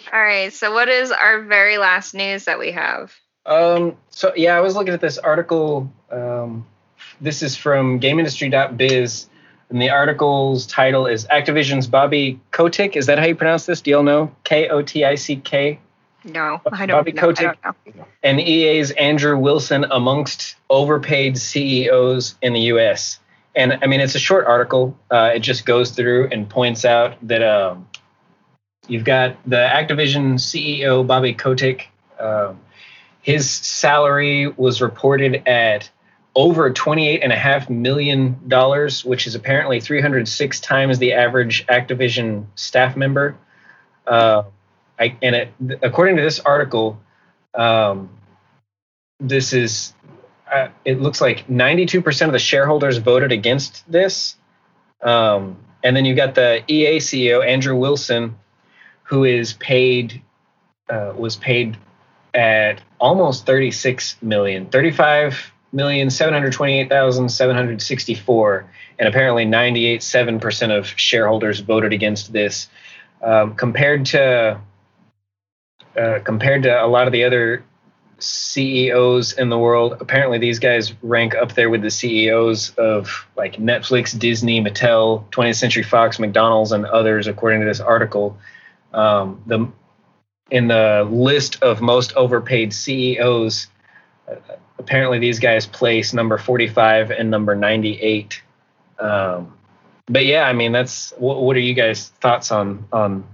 All 0.12 0.22
right. 0.22 0.53
So, 0.53 0.72
what 0.72 0.88
is 0.88 1.11
our 1.11 1.42
very 1.42 1.79
last 1.79 2.14
news 2.14 2.44
that 2.44 2.59
we 2.59 2.72
have? 2.72 3.12
Um. 3.46 3.96
So 4.11 4.33
yeah, 4.37 4.57
I 4.57 4.61
was 4.61 4.77
looking 4.77 4.94
at 4.94 5.01
this 5.01 5.18
article. 5.18 5.90
Um, 6.11 6.66
this 7.20 7.42
is 7.42 7.57
from 7.57 7.98
GameIndustry.biz, 7.98 9.29
and 9.70 9.83
the 9.83 9.90
article's 9.90 10.66
title 10.66 11.07
is 11.07 11.27
"Activision's 11.27 11.88
Bobby 11.88 12.38
Kotick." 12.53 12.96
Is 12.96 13.07
that 13.07 13.18
how 13.18 13.27
you 13.27 13.35
pronounce 13.35 13.66
this? 13.66 13.81
Do 13.81 13.90
y'all 13.90 14.05
know? 14.05 14.33
K 14.44 14.68
O 14.68 14.83
T 14.83 15.05
I 15.05 15.16
C 15.16 15.37
K. 15.37 15.81
No, 16.24 16.61
I 16.70 16.87
don't, 16.87 16.98
Bobby 16.98 17.12
know. 17.12 17.20
Kotick 17.20 17.58
I 17.62 17.72
don't 17.85 17.96
know. 17.96 18.04
and 18.22 18.40
EA's 18.40 18.90
Andrew 18.92 19.37
Wilson 19.37 19.85
amongst 19.90 20.56
overpaid 20.70 21.37
CEOs 21.37 22.37
in 22.42 22.52
the 22.52 22.61
U.S. 22.61 23.18
And 23.54 23.78
I 23.82 23.87
mean, 23.87 24.00
it's 24.00 24.14
a 24.14 24.20
short 24.20 24.46
article. 24.46 24.96
Uh, 25.11 25.32
it 25.35 25.40
just 25.40 25.66
goes 25.66 25.90
through 25.90 26.28
and 26.30 26.48
points 26.48 26.85
out 26.85 27.16
that 27.26 27.42
um, 27.42 27.88
you've 28.87 29.04
got 29.04 29.37
the 29.46 29.56
Activision 29.56 30.35
CEO 30.35 31.06
Bobby 31.06 31.35
Kotick. 31.35 31.88
Uh, 32.18 32.54
his 33.20 33.50
salary 33.50 34.48
was 34.48 34.80
reported 34.80 35.46
at 35.46 35.90
over 36.35 36.72
$28.5 36.72 37.68
million, 37.68 38.35
which 39.04 39.26
is 39.26 39.35
apparently 39.35 39.80
306 39.80 40.61
times 40.61 40.98
the 40.98 41.12
average 41.12 41.66
Activision 41.66 42.46
staff 42.54 42.96
member. 42.96 43.37
Uh, 44.06 44.44
I, 44.98 45.16
and 45.22 45.35
it, 45.35 45.52
according 45.83 46.16
to 46.16 46.22
this 46.22 46.40
article, 46.40 47.00
um, 47.55 48.11
this 49.20 49.52
is 49.52 49.94
uh, 50.52 50.68
it 50.85 51.00
looks 51.00 51.20
like 51.20 51.46
92% 51.48 52.26
of 52.26 52.33
the 52.33 52.38
shareholders 52.38 52.98
voted 52.98 53.33
against 53.33 53.90
this. 53.90 54.37
Um, 55.00 55.57
and 55.83 55.96
then 55.96 56.05
you've 56.05 56.16
got 56.16 56.35
the 56.35 56.62
EA 56.68 56.98
CEO 56.98 57.44
Andrew 57.44 57.74
Wilson, 57.74 58.37
who 59.05 59.24
is 59.24 59.55
paid 59.55 60.22
uh, 60.88 61.12
was 61.16 61.37
paid 61.37 61.76
at 62.35 62.81
almost 63.00 63.46
36 63.46 64.16
million, 64.22 64.66
35 64.66 65.52
million 65.72 66.11
728,764, 66.11 68.70
and 68.98 69.09
apparently 69.09 69.46
98.7% 69.46 70.78
of 70.78 70.87
shareholders 70.87 71.61
voted 71.61 71.92
against 71.92 72.33
this. 72.33 72.68
Um, 73.22 73.55
compared 73.55 74.07
to 74.07 74.61
uh, 75.96 76.20
compared 76.24 76.62
to 76.62 76.84
a 76.84 76.86
lot 76.86 77.06
of 77.06 77.12
the 77.12 77.24
other 77.24 77.64
CEOs 78.18 79.32
in 79.32 79.48
the 79.48 79.58
world, 79.58 79.96
apparently 80.00 80.38
these 80.38 80.58
guys 80.58 80.94
rank 81.02 81.34
up 81.34 81.54
there 81.54 81.70
with 81.70 81.82
the 81.82 81.90
CEOs 81.90 82.70
of 82.76 83.26
like 83.36 83.56
Netflix, 83.56 84.16
Disney, 84.16 84.62
Mattel, 84.62 85.28
20th 85.30 85.56
Century 85.56 85.82
Fox, 85.82 86.18
McDonald's, 86.18 86.72
and 86.72 86.86
others, 86.86 87.26
according 87.26 87.60
to 87.60 87.66
this 87.66 87.80
article. 87.80 88.38
Um, 88.92 89.42
the 89.46 89.68
in 90.50 90.68
the 90.68 91.08
list 91.10 91.62
of 91.62 91.80
most 91.80 92.12
overpaid 92.14 92.74
CEOs, 92.74 93.68
uh, 94.30 94.34
apparently 94.78 95.18
these 95.18 95.38
guys 95.38 95.66
place 95.66 96.12
number 96.12 96.36
45 96.36 97.10
and 97.10 97.30
number 97.30 97.54
98. 97.54 98.42
Um, 98.98 99.54
but 100.06 100.26
yeah, 100.26 100.42
I 100.42 100.52
mean, 100.52 100.72
that's 100.72 101.12
what, 101.16 101.42
what 101.42 101.56
are 101.56 101.60
you 101.60 101.74
guys' 101.74 102.08
thoughts 102.20 102.52
on 102.52 102.86
on 102.92 103.26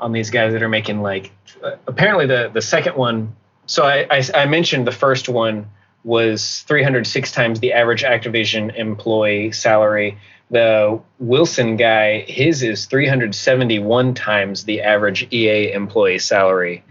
on 0.00 0.12
these 0.12 0.30
guys 0.30 0.52
that 0.52 0.62
are 0.62 0.68
making 0.68 1.02
like 1.02 1.30
uh, 1.62 1.76
apparently 1.86 2.26
the 2.26 2.50
the 2.52 2.62
second 2.62 2.96
one. 2.96 3.36
So 3.66 3.84
I, 3.84 4.06
I, 4.10 4.22
I 4.34 4.46
mentioned 4.46 4.86
the 4.86 4.92
first 4.92 5.28
one 5.28 5.70
was 6.02 6.60
306 6.60 7.30
times 7.32 7.60
the 7.60 7.72
average 7.72 8.02
Activision 8.02 8.74
employee 8.74 9.52
salary. 9.52 10.18
The 10.50 11.00
Wilson 11.20 11.76
guy, 11.76 12.20
his 12.22 12.62
is 12.62 12.86
371 12.86 14.14
times 14.14 14.64
the 14.64 14.82
average 14.82 15.28
EA 15.32 15.72
employee 15.72 16.18
salary. 16.18 16.82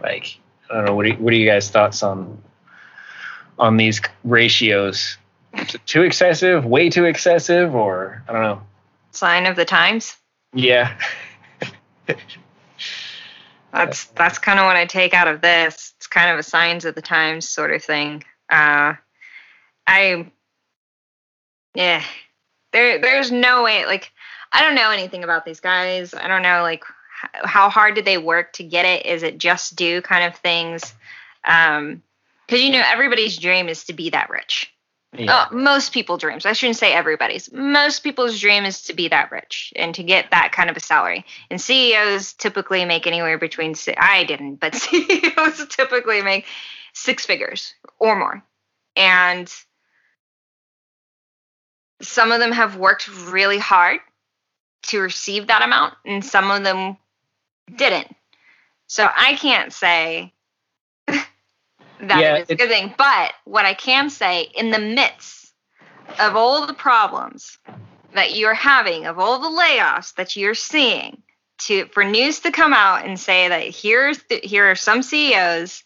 Like, 0.00 0.38
I 0.70 0.76
don't 0.76 0.86
know. 0.86 0.94
What 0.94 1.06
are, 1.06 1.14
what 1.14 1.34
are 1.34 1.36
you 1.36 1.46
guys' 1.46 1.68
thoughts 1.68 2.02
on 2.02 2.40
on 3.58 3.76
these 3.76 4.00
ratios? 4.24 5.18
Too 5.84 6.02
excessive? 6.02 6.64
Way 6.64 6.88
too 6.88 7.04
excessive? 7.04 7.74
Or 7.74 8.22
I 8.26 8.32
don't 8.32 8.42
know. 8.42 8.62
Sign 9.10 9.44
of 9.44 9.56
the 9.56 9.66
times. 9.66 10.16
Yeah. 10.54 10.96
that's 13.72 14.04
that's 14.06 14.38
kind 14.38 14.58
of 14.58 14.66
what 14.66 14.76
I 14.76 14.86
take 14.86 15.14
out 15.14 15.28
of 15.28 15.40
this. 15.40 15.94
It's 15.96 16.06
kind 16.06 16.30
of 16.30 16.38
a 16.38 16.42
signs 16.42 16.84
of 16.84 16.94
the 16.94 17.02
times 17.02 17.48
sort 17.48 17.72
of 17.72 17.82
thing. 17.82 18.22
Uh, 18.50 18.94
I 19.86 20.30
yeah, 21.74 22.02
there 22.72 23.00
there's 23.00 23.32
no 23.32 23.62
way 23.62 23.86
like 23.86 24.12
I 24.52 24.60
don't 24.60 24.74
know 24.74 24.90
anything 24.90 25.24
about 25.24 25.44
these 25.44 25.60
guys. 25.60 26.12
I 26.12 26.28
don't 26.28 26.42
know 26.42 26.62
like 26.62 26.84
how 27.44 27.70
hard 27.70 27.94
did 27.94 28.04
they 28.04 28.18
work 28.18 28.52
to 28.54 28.64
get 28.64 28.84
it? 28.84 29.06
Is 29.06 29.22
it 29.22 29.38
just 29.38 29.76
do 29.76 30.02
kind 30.02 30.24
of 30.24 30.38
things? 30.38 30.94
Um, 31.44 32.02
because 32.46 32.62
you 32.62 32.72
know 32.72 32.82
everybody's 32.84 33.38
dream 33.38 33.68
is 33.68 33.84
to 33.84 33.94
be 33.94 34.10
that 34.10 34.28
rich. 34.28 34.70
Yeah. 35.14 35.46
Oh, 35.50 35.54
most 35.54 35.92
people's 35.92 36.20
dreams. 36.20 36.46
I 36.46 36.54
shouldn't 36.54 36.78
say 36.78 36.92
everybody's. 36.92 37.52
Most 37.52 38.00
people's 38.00 38.40
dream 38.40 38.64
is 38.64 38.82
to 38.84 38.94
be 38.94 39.08
that 39.08 39.30
rich 39.30 39.72
and 39.76 39.94
to 39.94 40.02
get 40.02 40.30
that 40.30 40.52
kind 40.52 40.70
of 40.70 40.76
a 40.76 40.80
salary. 40.80 41.26
And 41.50 41.60
CEOs 41.60 42.32
typically 42.32 42.84
make 42.86 43.06
anywhere 43.06 43.36
between 43.36 43.74
I 43.98 44.24
didn't, 44.24 44.56
but 44.56 44.74
CEOs 44.74 45.66
typically 45.68 46.22
make 46.22 46.46
six 46.94 47.26
figures 47.26 47.74
or 47.98 48.16
more. 48.16 48.42
And 48.96 49.52
some 52.00 52.32
of 52.32 52.40
them 52.40 52.52
have 52.52 52.76
worked 52.76 53.08
really 53.26 53.58
hard 53.58 54.00
to 54.84 55.00
receive 55.00 55.46
that 55.46 55.62
amount 55.62 55.94
and 56.04 56.24
some 56.24 56.50
of 56.50 56.64
them 56.64 56.96
didn't. 57.76 58.14
So 58.86 59.08
I 59.14 59.36
can't 59.36 59.72
say 59.72 60.32
that 62.02 62.20
yeah, 62.20 62.36
is 62.38 62.50
a 62.50 62.54
good 62.54 62.68
thing. 62.68 62.94
But 62.96 63.32
what 63.44 63.64
I 63.64 63.74
can 63.74 64.10
say, 64.10 64.48
in 64.54 64.70
the 64.70 64.78
midst 64.78 65.52
of 66.20 66.36
all 66.36 66.66
the 66.66 66.74
problems 66.74 67.58
that 68.14 68.36
you're 68.36 68.54
having, 68.54 69.06
of 69.06 69.18
all 69.18 69.38
the 69.38 69.60
layoffs 69.60 70.14
that 70.16 70.36
you're 70.36 70.54
seeing, 70.54 71.22
to 71.58 71.86
for 71.86 72.04
news 72.04 72.40
to 72.40 72.50
come 72.50 72.72
out 72.72 73.04
and 73.06 73.18
say 73.18 73.48
that 73.48 73.74
here's 73.74 74.22
the, 74.24 74.40
here 74.42 74.70
are 74.70 74.74
some 74.74 75.02
CEOs 75.02 75.84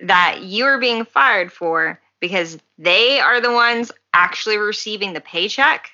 that 0.00 0.42
you 0.42 0.64
are 0.66 0.78
being 0.78 1.04
fired 1.04 1.50
for 1.50 2.00
because 2.20 2.58
they 2.78 3.20
are 3.20 3.40
the 3.40 3.52
ones 3.52 3.90
actually 4.12 4.58
receiving 4.58 5.12
the 5.12 5.20
paycheck. 5.20 5.90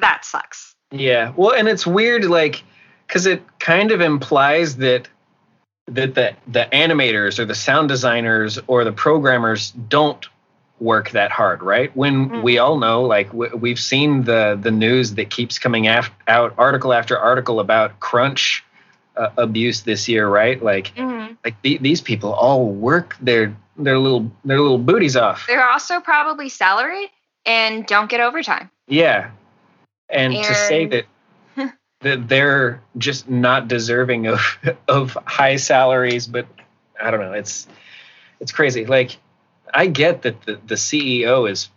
that 0.00 0.24
sucks. 0.24 0.74
Yeah. 0.90 1.32
Well, 1.36 1.52
and 1.52 1.68
it's 1.68 1.86
weird, 1.86 2.24
like, 2.24 2.62
because 3.06 3.26
it 3.26 3.42
kind 3.58 3.90
of 3.90 4.00
implies 4.00 4.76
that 4.76 5.08
that 5.86 6.14
the 6.14 6.34
the 6.48 6.66
animators 6.72 7.38
or 7.38 7.44
the 7.44 7.54
sound 7.54 7.88
designers 7.88 8.58
or 8.66 8.84
the 8.84 8.92
programmers 8.92 9.70
don't 9.72 10.26
work 10.80 11.10
that 11.10 11.30
hard, 11.30 11.62
right? 11.62 11.94
When 11.96 12.28
mm-hmm. 12.28 12.42
we 12.42 12.58
all 12.58 12.78
know, 12.78 13.02
like 13.02 13.28
w- 13.28 13.56
we've 13.56 13.78
seen 13.78 14.24
the 14.24 14.58
the 14.60 14.70
news 14.70 15.14
that 15.14 15.30
keeps 15.30 15.58
coming 15.58 15.86
af- 15.86 16.10
out, 16.26 16.54
article 16.58 16.92
after 16.92 17.18
article 17.18 17.60
about 17.60 18.00
crunch 18.00 18.64
uh, 19.16 19.30
abuse 19.36 19.82
this 19.82 20.08
year, 20.08 20.28
right? 20.28 20.62
Like, 20.62 20.94
mm-hmm. 20.94 21.34
like 21.44 21.60
the, 21.62 21.78
these 21.78 22.00
people 22.00 22.32
all 22.32 22.66
work 22.66 23.16
their 23.20 23.56
their 23.76 23.98
little 23.98 24.30
their 24.44 24.60
little 24.60 24.78
booties 24.78 25.16
off. 25.16 25.44
They're 25.46 25.68
also 25.68 26.00
probably 26.00 26.48
salaried 26.48 27.10
and 27.46 27.86
don't 27.86 28.08
get 28.08 28.20
overtime. 28.20 28.70
Yeah, 28.88 29.30
and, 30.08 30.34
and 30.34 30.44
to 30.44 30.54
say 30.54 30.86
that 30.86 31.06
that 32.04 32.28
they're 32.28 32.82
just 32.96 33.28
not 33.28 33.68
deserving 33.68 34.26
of 34.26 34.40
of 34.88 35.18
high 35.26 35.56
salaries 35.56 36.26
but 36.26 36.46
i 37.00 37.10
don't 37.10 37.20
know 37.20 37.32
it's 37.32 37.66
it's 38.40 38.52
crazy 38.52 38.86
like 38.86 39.16
i 39.72 39.86
get 39.86 40.22
that 40.22 40.40
the, 40.42 40.60
the 40.66 40.74
ceo 40.76 41.50
is 41.50 41.68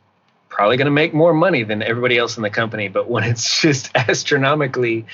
probably 0.49 0.77
going 0.77 0.85
to 0.85 0.91
make 0.91 1.13
more 1.13 1.33
money 1.33 1.63
than 1.63 1.81
everybody 1.81 2.17
else 2.17 2.37
in 2.37 2.43
the 2.43 2.49
company 2.49 2.87
but 2.87 3.09
when 3.09 3.23
it's 3.23 3.61
just 3.61 3.89
astronomically 3.95 5.05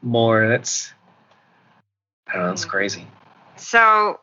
more 0.00 0.48
that's 0.48 0.92
i 2.28 2.34
don't 2.34 2.46
know 2.46 2.52
it's 2.52 2.64
crazy 2.64 3.06
so 3.56 4.18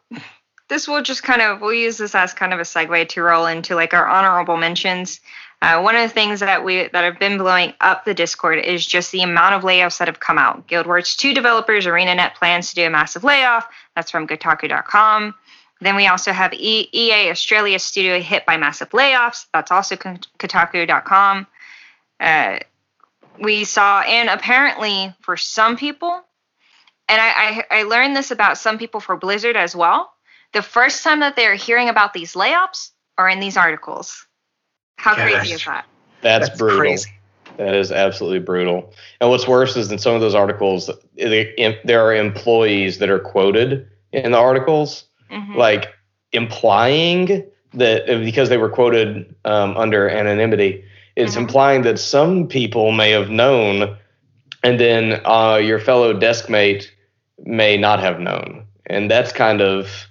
this 0.70 0.88
will 0.88 1.02
just 1.02 1.24
kind 1.24 1.42
of 1.42 1.62
we'll 1.62 1.74
use 1.74 1.98
this 1.98 2.16
as 2.16 2.34
kind 2.34 2.54
of 2.54 2.60
a 2.60 2.64
segue 2.64 3.10
to 3.10 3.22
roll 3.22 3.48
into 3.48 3.76
like 3.76 3.94
our 3.94 4.08
honorable 4.08 4.56
mentions. 4.56 5.20
Uh, 5.62 5.82
one 5.82 5.96
of 5.96 6.02
the 6.02 6.14
things 6.14 6.40
that 6.40 6.64
we 6.64 6.88
that 6.88 7.04
have 7.04 7.20
been 7.20 7.38
blowing 7.38 7.74
up 7.82 8.06
the 8.06 8.14
Discord 8.14 8.60
is 8.60 8.86
just 8.86 9.12
the 9.12 9.24
amount 9.24 9.56
of 9.56 9.64
layoffs 9.64 9.98
that 10.00 10.08
have 10.08 10.20
come 10.20 10.38
out. 10.38 10.68
Guild 10.68 10.88
Wars 10.88 11.16
2 11.18 11.34
developers 11.34 11.86
ArenaNet 11.86 12.36
plans 12.36 12.70
to 12.70 12.76
do 12.76 12.86
a 12.86 12.90
massive 12.90 13.26
layoff. 13.26 13.68
That's 13.96 14.10
from 14.10 14.26
Kotaku.com. 14.26 15.36
Then 15.82 15.96
we 15.96 16.08
also 16.08 16.32
have 16.32 16.54
EA 16.54 17.30
Australia 17.30 17.80
studio 17.80 18.20
hit 18.22 18.46
by 18.46 18.58
massive 18.58 18.90
layoffs. 18.90 19.48
That's 19.54 19.72
also 19.72 19.96
Kotaku.com. 19.96 21.48
Uh, 22.20 22.60
we 23.40 23.64
saw, 23.64 24.02
and 24.02 24.30
apparently 24.30 25.14
for 25.22 25.38
some 25.38 25.78
people, 25.78 26.22
and 27.08 27.22
I, 27.22 27.64
I, 27.72 27.80
I 27.80 27.84
learned 27.84 28.16
this 28.16 28.32
about 28.32 28.58
some 28.58 28.78
people 28.78 29.00
for 29.00 29.16
Blizzard 29.16 29.56
as 29.56 29.76
well. 29.76 30.12
The 30.54 30.62
first 30.62 31.04
time 31.04 31.22
that 31.22 31.36
they're 31.36 31.56
hearing 31.56 31.90
about 31.90 32.14
these 32.14 32.34
layoffs 32.34 32.92
are 33.18 33.30
in 33.30 33.40
these 33.40 33.56
articles. 33.56 34.28
How 35.00 35.16
Yeah, 35.16 35.30
crazy 35.40 35.54
is 35.54 35.66
that? 35.66 35.86
That's, 36.22 36.48
That's 36.50 36.60
brutal. 36.60 36.80
crazy. 36.80 37.12
That 37.58 37.74
is 37.76 37.92
absolutely 37.92 38.40
brutal. 38.40 38.94
And 39.22 39.30
what's 39.30 39.48
worse 39.48 39.76
is 39.78 39.92
in 39.92 39.98
some 39.98 40.14
of 40.14 40.22
those 40.22 40.36
articles, 40.36 40.90
they- 41.16 41.78
there 41.86 42.06
are 42.06 42.14
employees 42.14 43.00
that 43.00 43.10
are 43.10 43.20
quoted 43.20 43.88
in 44.12 44.32
the 44.32 44.38
articles, 44.38 45.06
Mhm. 45.32 45.56
like 45.56 45.94
implying 46.34 47.44
that 47.74 48.06
because 48.24 48.50
they 48.50 48.58
were 48.58 48.70
quoted 48.70 49.34
um, 49.46 49.78
under 49.78 50.10
anonymity, 50.10 50.84
it's 51.16 51.36
Mhm. 51.36 51.40
implying 51.42 51.82
that 51.84 51.98
some 52.00 52.48
people 52.48 52.92
may 52.92 53.12
have 53.12 53.30
known, 53.30 53.96
and 54.64 54.80
then 54.80 55.22
uh, 55.26 55.60
your 55.62 55.80
fellow 55.80 56.14
desk 56.14 56.50
mate 56.50 56.92
may 57.46 57.78
not 57.78 58.00
have 58.00 58.20
known. 58.20 58.66
And 58.88 59.10
that's 59.10 59.32
kind 59.32 59.62
of 59.62 60.09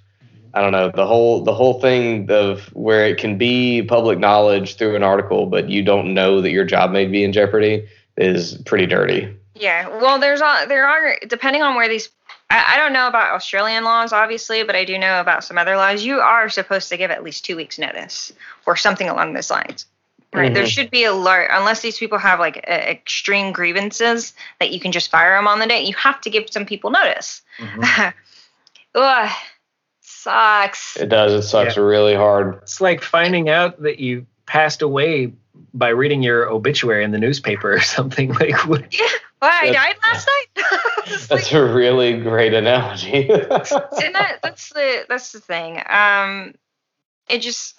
I 0.54 0.60
don't 0.62 0.72
know 0.72 0.90
the 0.94 1.06
whole 1.06 1.42
the 1.42 1.54
whole 1.54 1.80
thing 1.80 2.30
of 2.30 2.64
where 2.74 3.06
it 3.06 3.18
can 3.18 3.38
be 3.38 3.82
public 3.82 4.18
knowledge 4.18 4.76
through 4.76 4.96
an 4.96 5.02
article, 5.02 5.46
but 5.46 5.68
you 5.68 5.82
don't 5.82 6.14
know 6.14 6.40
that 6.40 6.50
your 6.50 6.64
job 6.64 6.90
may 6.90 7.06
be 7.06 7.24
in 7.24 7.32
jeopardy 7.32 7.86
is 8.16 8.54
pretty 8.66 8.86
dirty. 8.86 9.34
Yeah, 9.54 9.88
well, 9.88 10.18
there's 10.20 10.40
a, 10.40 10.66
there 10.68 10.86
are 10.86 11.16
depending 11.26 11.62
on 11.62 11.74
where 11.74 11.88
these. 11.88 12.08
I, 12.50 12.74
I 12.74 12.78
don't 12.78 12.92
know 12.92 13.08
about 13.08 13.34
Australian 13.34 13.84
laws, 13.84 14.12
obviously, 14.12 14.62
but 14.62 14.74
I 14.74 14.84
do 14.84 14.96
know 14.98 15.20
about 15.20 15.44
some 15.44 15.58
other 15.58 15.76
laws. 15.76 16.04
You 16.04 16.20
are 16.20 16.48
supposed 16.48 16.88
to 16.90 16.96
give 16.96 17.10
at 17.10 17.22
least 17.22 17.44
two 17.44 17.56
weeks 17.56 17.78
notice 17.78 18.32
or 18.66 18.76
something 18.76 19.08
along 19.08 19.34
those 19.34 19.50
lines. 19.50 19.86
Right. 20.32 20.52
There 20.52 20.64
Mhm. 20.64 20.68
should 20.68 20.90
be 20.90 21.04
a 21.04 21.12
alert 21.12 21.48
unless 21.52 21.80
these 21.80 21.98
people 21.98 22.18
have 22.18 22.38
like 22.38 22.58
a, 22.58 22.90
extreme 22.90 23.50
grievances 23.52 24.34
that 24.60 24.70
you 24.70 24.78
can 24.78 24.92
just 24.92 25.10
fire 25.10 25.36
them 25.36 25.48
on 25.48 25.58
the 25.58 25.66
day. 25.66 25.82
You 25.84 25.94
have 25.94 26.20
to 26.22 26.30
give 26.30 26.46
some 26.50 26.66
people 26.66 26.90
notice. 26.90 27.42
Mhm. 27.58 28.12
Ugh, 28.94 29.30
sucks. 30.28 30.96
It 30.96 31.08
does. 31.08 31.32
It 31.32 31.42
sucks 31.48 31.76
really 31.76 32.14
hard. 32.14 32.56
It's 32.62 32.80
like 32.80 33.02
finding 33.02 33.48
out 33.48 33.80
that 33.82 33.98
you 33.98 34.26
passed 34.46 34.82
away 34.82 35.32
by 35.74 35.88
reading 35.88 36.22
your 36.22 36.48
obituary 36.48 37.04
in 37.04 37.10
the 37.10 37.18
newspaper 37.18 37.72
or 37.74 37.80
something. 37.96 38.32
Like, 38.34 38.66
what? 38.66 38.94
Well, 39.40 39.50
I 39.52 39.70
died 39.72 39.96
last 40.04 40.26
night. 40.28 40.64
It's 41.10 41.30
like- 41.30 41.40
That's 41.40 41.52
a 41.52 41.64
really 41.64 42.18
great 42.20 42.52
analogy. 42.52 43.30
and 43.30 43.40
that, 43.50 44.40
that's 44.42 44.68
the 44.74 45.06
that's 45.08 45.32
the 45.32 45.40
thing. 45.40 45.82
Um, 45.88 46.54
it 47.30 47.38
just 47.38 47.74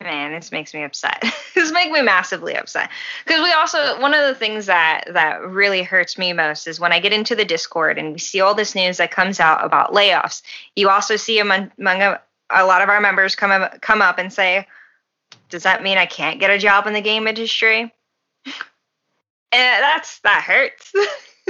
man, 0.00 0.32
this 0.32 0.50
makes 0.50 0.72
me 0.72 0.82
upset. 0.82 1.22
this 1.54 1.72
makes 1.72 1.92
me 1.92 2.02
massively 2.02 2.54
upset 2.54 2.90
because 3.24 3.42
we 3.42 3.52
also 3.52 4.00
one 4.00 4.14
of 4.14 4.26
the 4.26 4.34
things 4.34 4.66
that 4.66 5.04
that 5.12 5.46
really 5.46 5.82
hurts 5.82 6.16
me 6.16 6.32
most 6.32 6.66
is 6.66 6.80
when 6.80 6.92
I 6.92 7.00
get 7.00 7.12
into 7.12 7.36
the 7.36 7.44
Discord 7.44 7.98
and 7.98 8.12
we 8.12 8.18
see 8.18 8.40
all 8.40 8.54
this 8.54 8.74
news 8.74 8.96
that 8.96 9.10
comes 9.10 9.40
out 9.40 9.64
about 9.64 9.92
layoffs. 9.92 10.42
You 10.76 10.88
also 10.88 11.16
see 11.16 11.38
among, 11.38 11.70
among 11.78 12.02
a, 12.02 12.20
a 12.50 12.64
lot 12.64 12.82
of 12.82 12.88
our 12.88 13.00
members 13.00 13.34
come 13.36 13.50
up, 13.50 13.80
come 13.80 14.02
up 14.02 14.18
and 14.18 14.32
say, 14.32 14.66
"Does 15.50 15.64
that 15.64 15.82
mean 15.82 15.98
I 15.98 16.06
can't 16.06 16.40
get 16.40 16.50
a 16.50 16.58
job 16.58 16.86
in 16.86 16.94
the 16.94 17.00
game 17.00 17.26
industry?" 17.26 17.92
And 19.52 19.82
that's 19.82 20.20
that 20.20 20.44
hurts. 20.44 20.92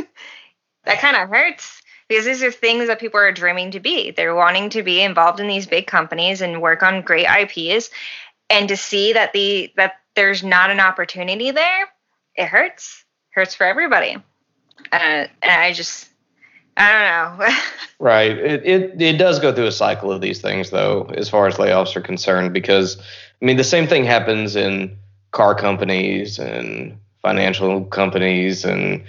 that 0.84 1.00
kind 1.00 1.18
of 1.18 1.28
hurts 1.28 1.82
because 2.08 2.24
these 2.24 2.42
are 2.42 2.50
things 2.50 2.88
that 2.88 2.98
people 2.98 3.20
are 3.20 3.30
dreaming 3.30 3.70
to 3.70 3.78
be. 3.80 4.10
They're 4.10 4.34
wanting 4.34 4.70
to 4.70 4.82
be 4.82 5.00
involved 5.00 5.38
in 5.38 5.46
these 5.46 5.66
big 5.66 5.86
companies 5.86 6.40
and 6.40 6.60
work 6.60 6.82
on 6.82 7.02
great 7.02 7.26
IPs, 7.26 7.90
and 8.50 8.68
to 8.68 8.76
see 8.76 9.12
that 9.14 9.32
the 9.32 9.72
that 9.76 9.94
there's 10.14 10.42
not 10.42 10.70
an 10.70 10.80
opportunity 10.80 11.50
there, 11.52 11.88
it 12.34 12.46
hurts. 12.46 13.04
Hurts 13.30 13.54
for 13.54 13.64
everybody. 13.64 14.16
Uh, 14.92 14.92
and 14.92 15.30
I 15.42 15.72
just, 15.72 16.08
I 16.76 16.92
don't 16.92 17.38
know. 17.38 17.48
Right. 18.00 18.30
It, 18.30 18.64
it 18.64 19.02
it 19.02 19.18
does 19.18 19.40
go 19.40 19.54
through 19.54 19.66
a 19.66 19.72
cycle 19.72 20.10
of 20.10 20.22
these 20.22 20.40
things 20.40 20.70
though, 20.70 21.10
as 21.14 21.28
far 21.28 21.46
as 21.46 21.56
layoffs 21.56 21.94
are 21.96 22.00
concerned, 22.00 22.54
because 22.54 22.96
I 22.96 23.44
mean 23.44 23.58
the 23.58 23.62
same 23.62 23.86
thing 23.86 24.04
happens 24.04 24.56
in 24.56 24.96
car 25.32 25.54
companies 25.54 26.38
and 26.38 26.98
financial 27.20 27.84
companies 27.84 28.64
and 28.64 29.04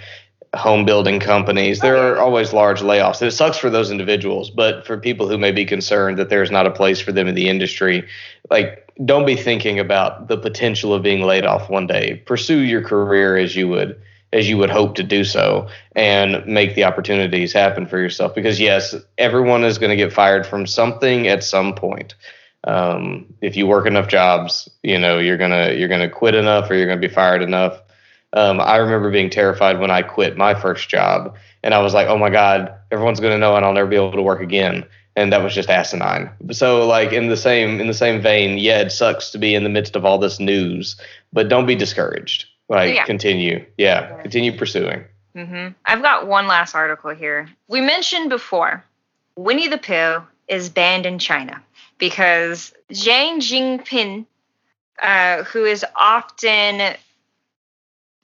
home 0.54 0.84
building 0.84 1.20
companies. 1.20 1.80
There 1.80 1.96
are 1.96 2.18
always 2.18 2.52
large 2.52 2.82
layoffs. 2.82 3.22
It 3.22 3.30
sucks 3.30 3.56
for 3.56 3.70
those 3.70 3.90
individuals, 3.90 4.50
but 4.50 4.86
for 4.86 4.98
people 4.98 5.26
who 5.26 5.38
may 5.38 5.52
be 5.52 5.64
concerned 5.64 6.18
that 6.18 6.28
there's 6.28 6.50
not 6.50 6.66
a 6.66 6.70
place 6.70 7.00
for 7.00 7.12
them 7.12 7.26
in 7.26 7.34
the 7.34 7.48
industry, 7.48 8.06
like 8.50 8.81
don't 9.04 9.26
be 9.26 9.36
thinking 9.36 9.78
about 9.78 10.28
the 10.28 10.36
potential 10.36 10.94
of 10.94 11.02
being 11.02 11.22
laid 11.22 11.46
off 11.46 11.70
one 11.70 11.86
day. 11.86 12.22
Pursue 12.26 12.58
your 12.58 12.82
career 12.82 13.36
as 13.36 13.56
you 13.56 13.68
would 13.68 14.00
as 14.32 14.48
you 14.48 14.56
would 14.56 14.70
hope 14.70 14.94
to 14.94 15.02
do 15.02 15.24
so 15.24 15.68
and 15.94 16.46
make 16.46 16.74
the 16.74 16.84
opportunities 16.84 17.52
happen 17.52 17.86
for 17.86 17.98
yourself. 17.98 18.34
Because 18.34 18.60
yes 18.60 18.94
everyone 19.18 19.64
is 19.64 19.78
going 19.78 19.90
to 19.90 19.96
get 19.96 20.12
fired 20.12 20.46
from 20.46 20.66
something 20.66 21.28
at 21.28 21.44
some 21.44 21.74
point. 21.74 22.14
Um, 22.64 23.26
if 23.40 23.56
you 23.56 23.66
work 23.66 23.86
enough 23.86 24.06
jobs 24.06 24.68
you 24.84 24.96
know 24.98 25.18
you're 25.18 25.36
gonna 25.36 25.72
you're 25.72 25.88
gonna 25.88 26.08
quit 26.08 26.36
enough 26.36 26.70
or 26.70 26.74
you're 26.74 26.86
gonna 26.86 27.00
be 27.00 27.08
fired 27.08 27.42
enough. 27.42 27.80
Um, 28.34 28.60
i 28.60 28.76
remember 28.76 29.10
being 29.10 29.28
terrified 29.28 29.78
when 29.78 29.90
i 29.90 30.00
quit 30.00 30.38
my 30.38 30.54
first 30.54 30.88
job 30.88 31.34
and 31.62 31.74
i 31.74 31.80
was 31.80 31.92
like 31.92 32.06
oh 32.08 32.16
my 32.16 32.30
god 32.30 32.72
everyone's 32.90 33.20
gonna 33.20 33.36
know 33.36 33.56
and 33.56 33.64
i'll 33.64 33.74
never 33.74 33.90
be 33.90 33.96
able 33.96 34.12
to 34.12 34.22
work 34.22 34.40
again 34.40 34.86
and 35.16 35.32
that 35.32 35.42
was 35.42 35.54
just 35.54 35.68
asinine 35.70 36.30
so 36.50 36.86
like 36.86 37.12
in 37.12 37.28
the 37.28 37.36
same 37.36 37.80
in 37.80 37.86
the 37.86 37.94
same 37.94 38.20
vein 38.22 38.58
yeah 38.58 38.78
it 38.80 38.90
sucks 38.90 39.30
to 39.30 39.38
be 39.38 39.54
in 39.54 39.62
the 39.64 39.68
midst 39.70 39.96
of 39.96 40.04
all 40.04 40.18
this 40.18 40.38
news 40.40 40.96
but 41.32 41.48
don't 41.48 41.66
be 41.66 41.74
discouraged 41.74 42.46
like 42.68 42.94
Yeah. 42.94 43.04
continue 43.04 43.64
yeah 43.78 44.20
continue 44.22 44.56
pursuing 44.56 45.04
hmm 45.34 45.68
I've 45.86 46.02
got 46.02 46.26
one 46.26 46.46
last 46.46 46.74
article 46.74 47.10
here. 47.14 47.48
We 47.66 47.80
mentioned 47.80 48.28
before 48.28 48.84
Winnie 49.34 49.68
the 49.68 49.78
Pooh 49.78 50.22
is 50.46 50.68
banned 50.68 51.06
in 51.06 51.18
China 51.18 51.62
because 51.96 52.74
Zhang 52.92 53.38
Jinping, 53.38 54.26
uh, 55.00 55.44
who 55.44 55.64
is 55.64 55.86
often, 55.96 56.96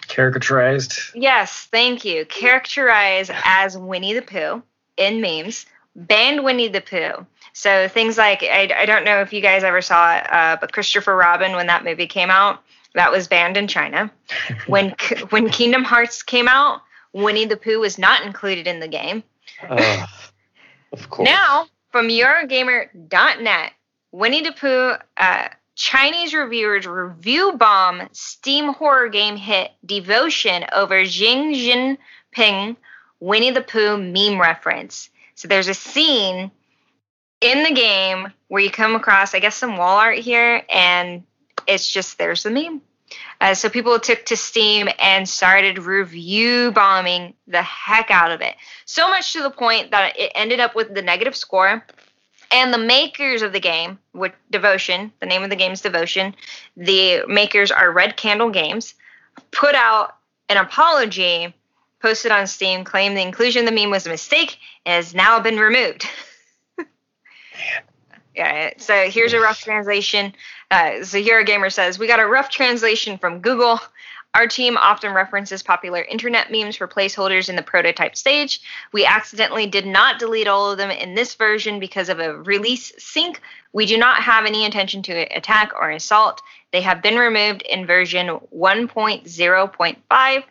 Caricaturized. 0.02 1.12
yes, 1.14 1.66
thank 1.70 2.04
you, 2.04 2.24
characterized 2.26 3.30
as 3.44 3.76
Winnie 3.76 4.12
the 4.14 4.22
Pooh 4.22 4.62
in 4.98 5.20
memes, 5.20 5.64
banned 5.96 6.44
Winnie 6.44 6.68
the 6.68 6.80
Pooh. 6.80 7.26
So 7.52 7.88
things 7.88 8.16
like, 8.16 8.42
I, 8.42 8.70
I 8.76 8.86
don't 8.86 9.04
know 9.04 9.20
if 9.20 9.32
you 9.32 9.40
guys 9.40 9.64
ever 9.64 9.80
saw 9.80 10.16
it, 10.16 10.32
uh, 10.32 10.56
but 10.60 10.72
Christopher 10.72 11.16
Robin, 11.16 11.52
when 11.52 11.66
that 11.66 11.84
movie 11.84 12.06
came 12.06 12.30
out, 12.30 12.62
that 12.94 13.10
was 13.10 13.28
banned 13.28 13.56
in 13.56 13.68
China. 13.68 14.10
when 14.66 14.94
when 15.30 15.50
Kingdom 15.50 15.84
Hearts 15.84 16.22
came 16.22 16.48
out, 16.48 16.82
Winnie 17.12 17.46
the 17.46 17.56
Pooh 17.56 17.80
was 17.80 17.98
not 17.98 18.24
included 18.24 18.66
in 18.66 18.80
the 18.80 18.88
game. 18.88 19.22
Ugh, 19.68 20.08
of 20.92 21.10
course. 21.10 21.26
Now, 21.26 21.66
from 21.90 22.08
Eurogamer.net, 22.08 23.72
Winnie 24.12 24.42
the 24.42 24.52
Pooh, 24.52 24.94
uh, 25.16 25.48
Chinese 25.74 26.34
reviewers 26.34 26.86
review 26.86 27.52
bomb 27.52 28.08
Steam 28.12 28.72
horror 28.74 29.08
game 29.08 29.36
hit 29.36 29.70
Devotion 29.86 30.64
over 30.72 31.04
Xi 31.04 31.96
Jinping 32.36 32.76
Winnie 33.20 33.50
the 33.50 33.60
Pooh 33.60 33.96
meme 33.96 34.40
reference. 34.40 35.10
So 35.38 35.46
there's 35.46 35.68
a 35.68 35.74
scene 35.74 36.50
in 37.40 37.62
the 37.62 37.72
game 37.72 38.32
where 38.48 38.60
you 38.60 38.72
come 38.72 38.96
across, 38.96 39.34
I 39.34 39.38
guess, 39.38 39.54
some 39.54 39.76
wall 39.76 39.98
art 39.98 40.18
here, 40.18 40.64
and 40.68 41.22
it's 41.64 41.88
just 41.88 42.18
there's 42.18 42.42
the 42.42 42.50
meme. 42.50 42.82
Uh, 43.40 43.54
so 43.54 43.68
people 43.68 44.00
took 44.00 44.26
to 44.26 44.36
Steam 44.36 44.88
and 44.98 45.28
started 45.28 45.78
review 45.78 46.72
bombing 46.72 47.34
the 47.46 47.62
heck 47.62 48.10
out 48.10 48.32
of 48.32 48.40
it. 48.40 48.56
So 48.84 49.08
much 49.08 49.32
to 49.34 49.44
the 49.44 49.50
point 49.50 49.92
that 49.92 50.18
it 50.18 50.32
ended 50.34 50.58
up 50.58 50.74
with 50.74 50.92
the 50.92 51.02
negative 51.02 51.36
score. 51.36 51.86
And 52.50 52.74
the 52.74 52.78
makers 52.78 53.42
of 53.42 53.52
the 53.52 53.60
game, 53.60 54.00
with 54.12 54.32
Devotion, 54.50 55.12
the 55.20 55.26
name 55.26 55.44
of 55.44 55.50
the 55.50 55.56
game 55.56 55.70
is 55.70 55.82
Devotion, 55.82 56.34
the 56.76 57.22
makers 57.28 57.70
are 57.70 57.92
Red 57.92 58.16
Candle 58.16 58.50
Games, 58.50 58.94
put 59.52 59.76
out 59.76 60.16
an 60.48 60.56
apology, 60.56 61.54
posted 62.00 62.32
on 62.32 62.46
Steam, 62.46 62.84
claimed 62.84 63.16
the 63.16 63.22
inclusion 63.22 63.66
of 63.66 63.74
the 63.74 63.80
meme 63.80 63.90
was 63.90 64.06
a 64.06 64.10
mistake 64.10 64.58
and 64.86 64.94
has 64.96 65.14
now 65.14 65.40
been 65.40 65.58
removed. 65.58 66.06
yeah, 68.34 68.70
so 68.76 69.08
here's 69.10 69.32
a 69.32 69.40
rough 69.40 69.60
translation. 69.60 70.34
Uh, 70.70 71.00
Zahira 71.00 71.44
Gamer 71.44 71.70
says, 71.70 71.98
We 71.98 72.06
got 72.06 72.20
a 72.20 72.26
rough 72.26 72.50
translation 72.50 73.18
from 73.18 73.40
Google. 73.40 73.80
Our 74.34 74.46
team 74.46 74.76
often 74.76 75.14
references 75.14 75.62
popular 75.62 76.02
internet 76.02 76.52
memes 76.52 76.76
for 76.76 76.86
placeholders 76.86 77.48
in 77.48 77.56
the 77.56 77.62
prototype 77.62 78.14
stage. 78.14 78.60
We 78.92 79.06
accidentally 79.06 79.66
did 79.66 79.86
not 79.86 80.18
delete 80.18 80.46
all 80.46 80.70
of 80.70 80.76
them 80.78 80.90
in 80.90 81.14
this 81.14 81.34
version 81.34 81.80
because 81.80 82.10
of 82.10 82.20
a 82.20 82.36
release 82.36 82.92
sync. 82.98 83.40
We 83.72 83.86
do 83.86 83.96
not 83.96 84.22
have 84.22 84.44
any 84.44 84.64
intention 84.64 85.02
to 85.04 85.36
attack 85.36 85.72
or 85.74 85.90
assault. 85.90 86.42
They 86.72 86.82
have 86.82 87.02
been 87.02 87.16
removed 87.16 87.62
in 87.62 87.86
version 87.86 88.38
1.0.5 88.54 90.44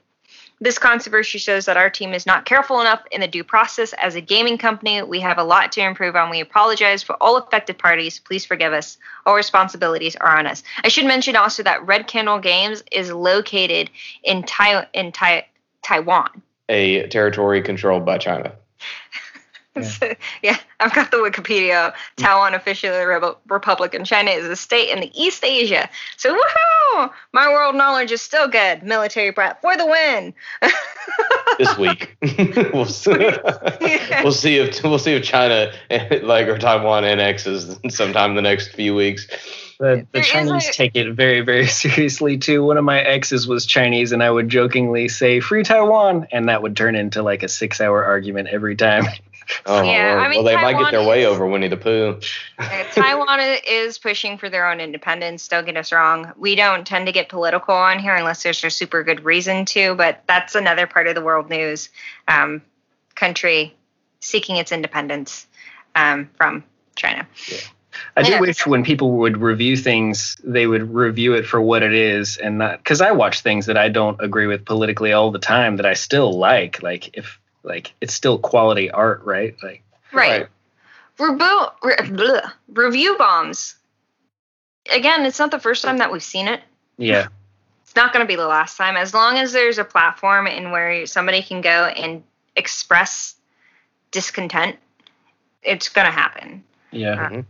this 0.60 0.80
controversy 0.80 1.38
shows 1.38 1.66
that 1.66 1.78
our 1.78 1.90
team 1.90 2.14
is 2.14 2.26
not 2.26 2.46
careful 2.46 2.82
enough 2.82 3.02
in 3.12 3.22
the 3.22 3.28
due 3.28 3.44
process. 3.44 3.94
As 3.94 4.16
a 4.16 4.22
gaming 4.22 4.58
company, 4.58 5.04
we 5.04 5.20
have 5.20 5.38
a 5.38 5.44
lot 5.44 5.72
to 5.74 5.82
improve 5.82 6.16
on. 6.16 6.30
We 6.30 6.40
apologize 6.42 7.04
for 7.04 7.14
all 7.22 7.38
affected 7.38 7.78
parties. 7.78 8.20
Please 8.20 8.46
forgive 8.46 8.74
us. 8.74 8.98
All 9.26 9.36
responsibilities 9.36 10.16
are 10.16 10.36
on 10.38 10.48
us. 10.48 10.64
I 10.84 10.88
should 10.88 11.06
mention 11.06 11.36
also 11.36 11.62
that 11.64 11.86
Red 11.86 12.08
Candle 12.08 12.40
Games 12.40 12.84
is 12.92 13.12
located 13.12 13.90
in, 14.24 14.44
tai- 14.44 14.88
in 14.94 15.12
tai- 15.12 15.48
Taiwan. 15.84 16.42
A 16.70 17.08
territory 17.08 17.62
controlled 17.62 18.06
by 18.06 18.18
China. 18.18 18.52
Yeah. 19.82 20.14
yeah, 20.42 20.58
I've 20.80 20.94
got 20.94 21.12
the 21.12 21.18
Wikipedia. 21.18 21.94
Taiwan 22.18 22.54
officially 22.54 23.04
Re- 23.04 23.34
Republic 23.48 23.94
and 23.94 24.06
China 24.06 24.32
is 24.32 24.46
a 24.46 24.56
state 24.56 24.90
in 24.90 25.00
the 25.00 25.12
East 25.20 25.44
Asia. 25.44 25.90
So 26.18 26.36
woohoo! 26.36 27.12
My 27.34 27.50
world 27.50 27.76
knowledge 27.76 28.12
is 28.12 28.22
still 28.22 28.48
good. 28.48 28.84
Military 28.84 29.32
brat 29.32 29.62
for 29.62 29.76
the 29.78 29.86
win. 29.86 30.34
this 31.58 31.78
week, 31.78 32.18
we'll 32.74 32.86
see. 32.86 33.12
Yeah. 33.12 34.24
we'll 34.24 34.32
see 34.32 34.58
if 34.58 34.84
we'll 34.84 35.00
see 35.00 35.14
if 35.14 35.24
China 35.24 35.72
like 36.24 36.48
or 36.48 36.58
Taiwan 36.58 37.04
annexes 37.04 37.80
sometime 37.90 38.32
in 38.32 38.36
the 38.36 38.42
next 38.42 38.74
few 38.74 38.96
weeks. 38.96 39.28
The, 39.80 40.08
the 40.12 40.22
Chinese 40.22 40.70
a, 40.70 40.72
take 40.72 40.96
it 40.96 41.14
very, 41.14 41.42
very 41.42 41.68
seriously 41.68 42.38
too. 42.38 42.64
One 42.64 42.78
of 42.78 42.84
my 42.84 43.00
exes 43.00 43.48
was 43.48 43.66
Chinese, 43.66 44.12
and 44.12 44.24
I 44.24 44.32
would 44.32 44.50
jokingly 44.50 45.08
say 45.08 45.40
"Free 45.40 45.64
Taiwan," 45.64 46.28
and 46.32 46.50
that 46.50 46.64
would 46.64 46.76
turn 46.76 46.96
into 46.96 47.22
like 47.22 47.44
a 47.44 47.48
six-hour 47.48 48.04
argument 48.04 48.50
every 48.50 48.76
time. 48.76 49.06
Oh, 49.66 49.82
yeah, 49.82 50.16
well, 50.16 50.26
I 50.26 50.28
mean, 50.28 50.44
well, 50.44 50.46
they 50.46 50.56
Taiwan 50.56 50.74
might 50.74 50.92
get 50.92 50.92
their 50.92 51.08
way 51.08 51.26
over 51.26 51.46
Winnie 51.48 51.68
the 51.68 51.78
Pooh. 51.78 52.20
Taiwan 52.94 53.40
is 53.68 53.98
pushing 53.98 54.38
for 54.38 54.50
their 54.50 54.70
own 54.70 54.80
independence. 54.80 55.48
Don't 55.48 55.66
get 55.66 55.78
us 55.78 55.92
wrong. 55.92 56.34
We 56.38 56.56
don't 56.56 56.86
tend 56.86 57.06
to 57.06 57.12
get 57.12 57.30
political 57.30 57.74
on 57.74 58.00
here 58.00 58.16
unless 58.16 58.44
there's 58.44 58.64
a 58.64 58.70
super 58.70 59.04
good 59.04 59.24
reason 59.24 59.66
to, 59.66 59.96
but 59.96 60.24
that's 60.28 60.56
another 60.56 60.88
part 60.88 61.08
of 61.08 61.16
the 61.16 61.22
world 61.22 61.50
news. 61.50 61.90
Um, 62.28 62.62
country 63.16 63.76
seeking 64.20 64.58
its 64.58 64.72
independence 64.72 65.48
um, 65.96 66.30
from 66.38 66.64
China. 66.96 67.28
Yeah. 67.50 67.58
I 68.16 68.24
do 68.24 68.40
wish 68.40 68.66
when 68.66 68.84
people 68.84 69.12
would 69.14 69.38
review 69.38 69.76
things, 69.76 70.38
they 70.44 70.68
would 70.68 70.94
review 70.94 71.34
it 71.34 71.48
for 71.48 71.60
what 71.60 71.84
it 71.84 71.94
is 71.94 72.38
and 72.38 72.60
not 72.60 72.78
because 72.78 73.02
I 73.02 73.12
watch 73.12 73.42
things 73.42 73.66
that 73.66 73.78
I 73.78 73.90
don't 73.90 74.22
agree 74.22 74.46
with 74.46 74.66
politically 74.66 75.14
all 75.14 75.32
the 75.32 75.40
time 75.40 75.78
that 75.78 75.86
I 75.86 75.94
still 75.94 76.34
like. 76.34 76.84
Like 76.84 77.18
if 77.18 77.40
like 77.68 77.94
it's 78.02 78.14
still 78.14 78.40
quality 78.40 78.90
art, 78.90 79.22
right? 79.24 79.56
Like 79.62 79.84
right. 80.12 80.48
right. 81.20 81.72
re- 81.84 82.42
review 82.70 83.18
bombs. 83.18 83.76
Again, 84.92 85.26
it's 85.26 85.40
not 85.40 85.52
the 85.52 85.60
first 85.60 85.84
time 85.84 85.98
that 85.98 86.12
we've 86.12 86.24
seen 86.24 86.48
it. 86.48 86.62
Yeah. 86.98 87.28
It's 87.84 87.96
not 87.96 88.14
going 88.14 88.26
to 88.26 88.28
be 88.28 88.36
the 88.36 88.48
last 88.48 88.78
time. 88.78 88.96
As 88.96 89.14
long 89.14 89.38
as 89.38 89.52
there's 89.52 89.78
a 89.78 89.84
platform 89.84 90.48
in 90.48 90.72
where 90.72 91.06
somebody 91.06 91.42
can 91.42 91.62
go 91.62 91.86
and 91.86 92.24
express 92.56 93.36
discontent, 94.12 94.78
it's 95.62 95.90
going 95.90 96.06
to 96.06 96.12
happen. 96.12 96.64
Yeah. 96.92 97.12
Uh, 97.12 97.30
mm-hmm. 97.30 97.42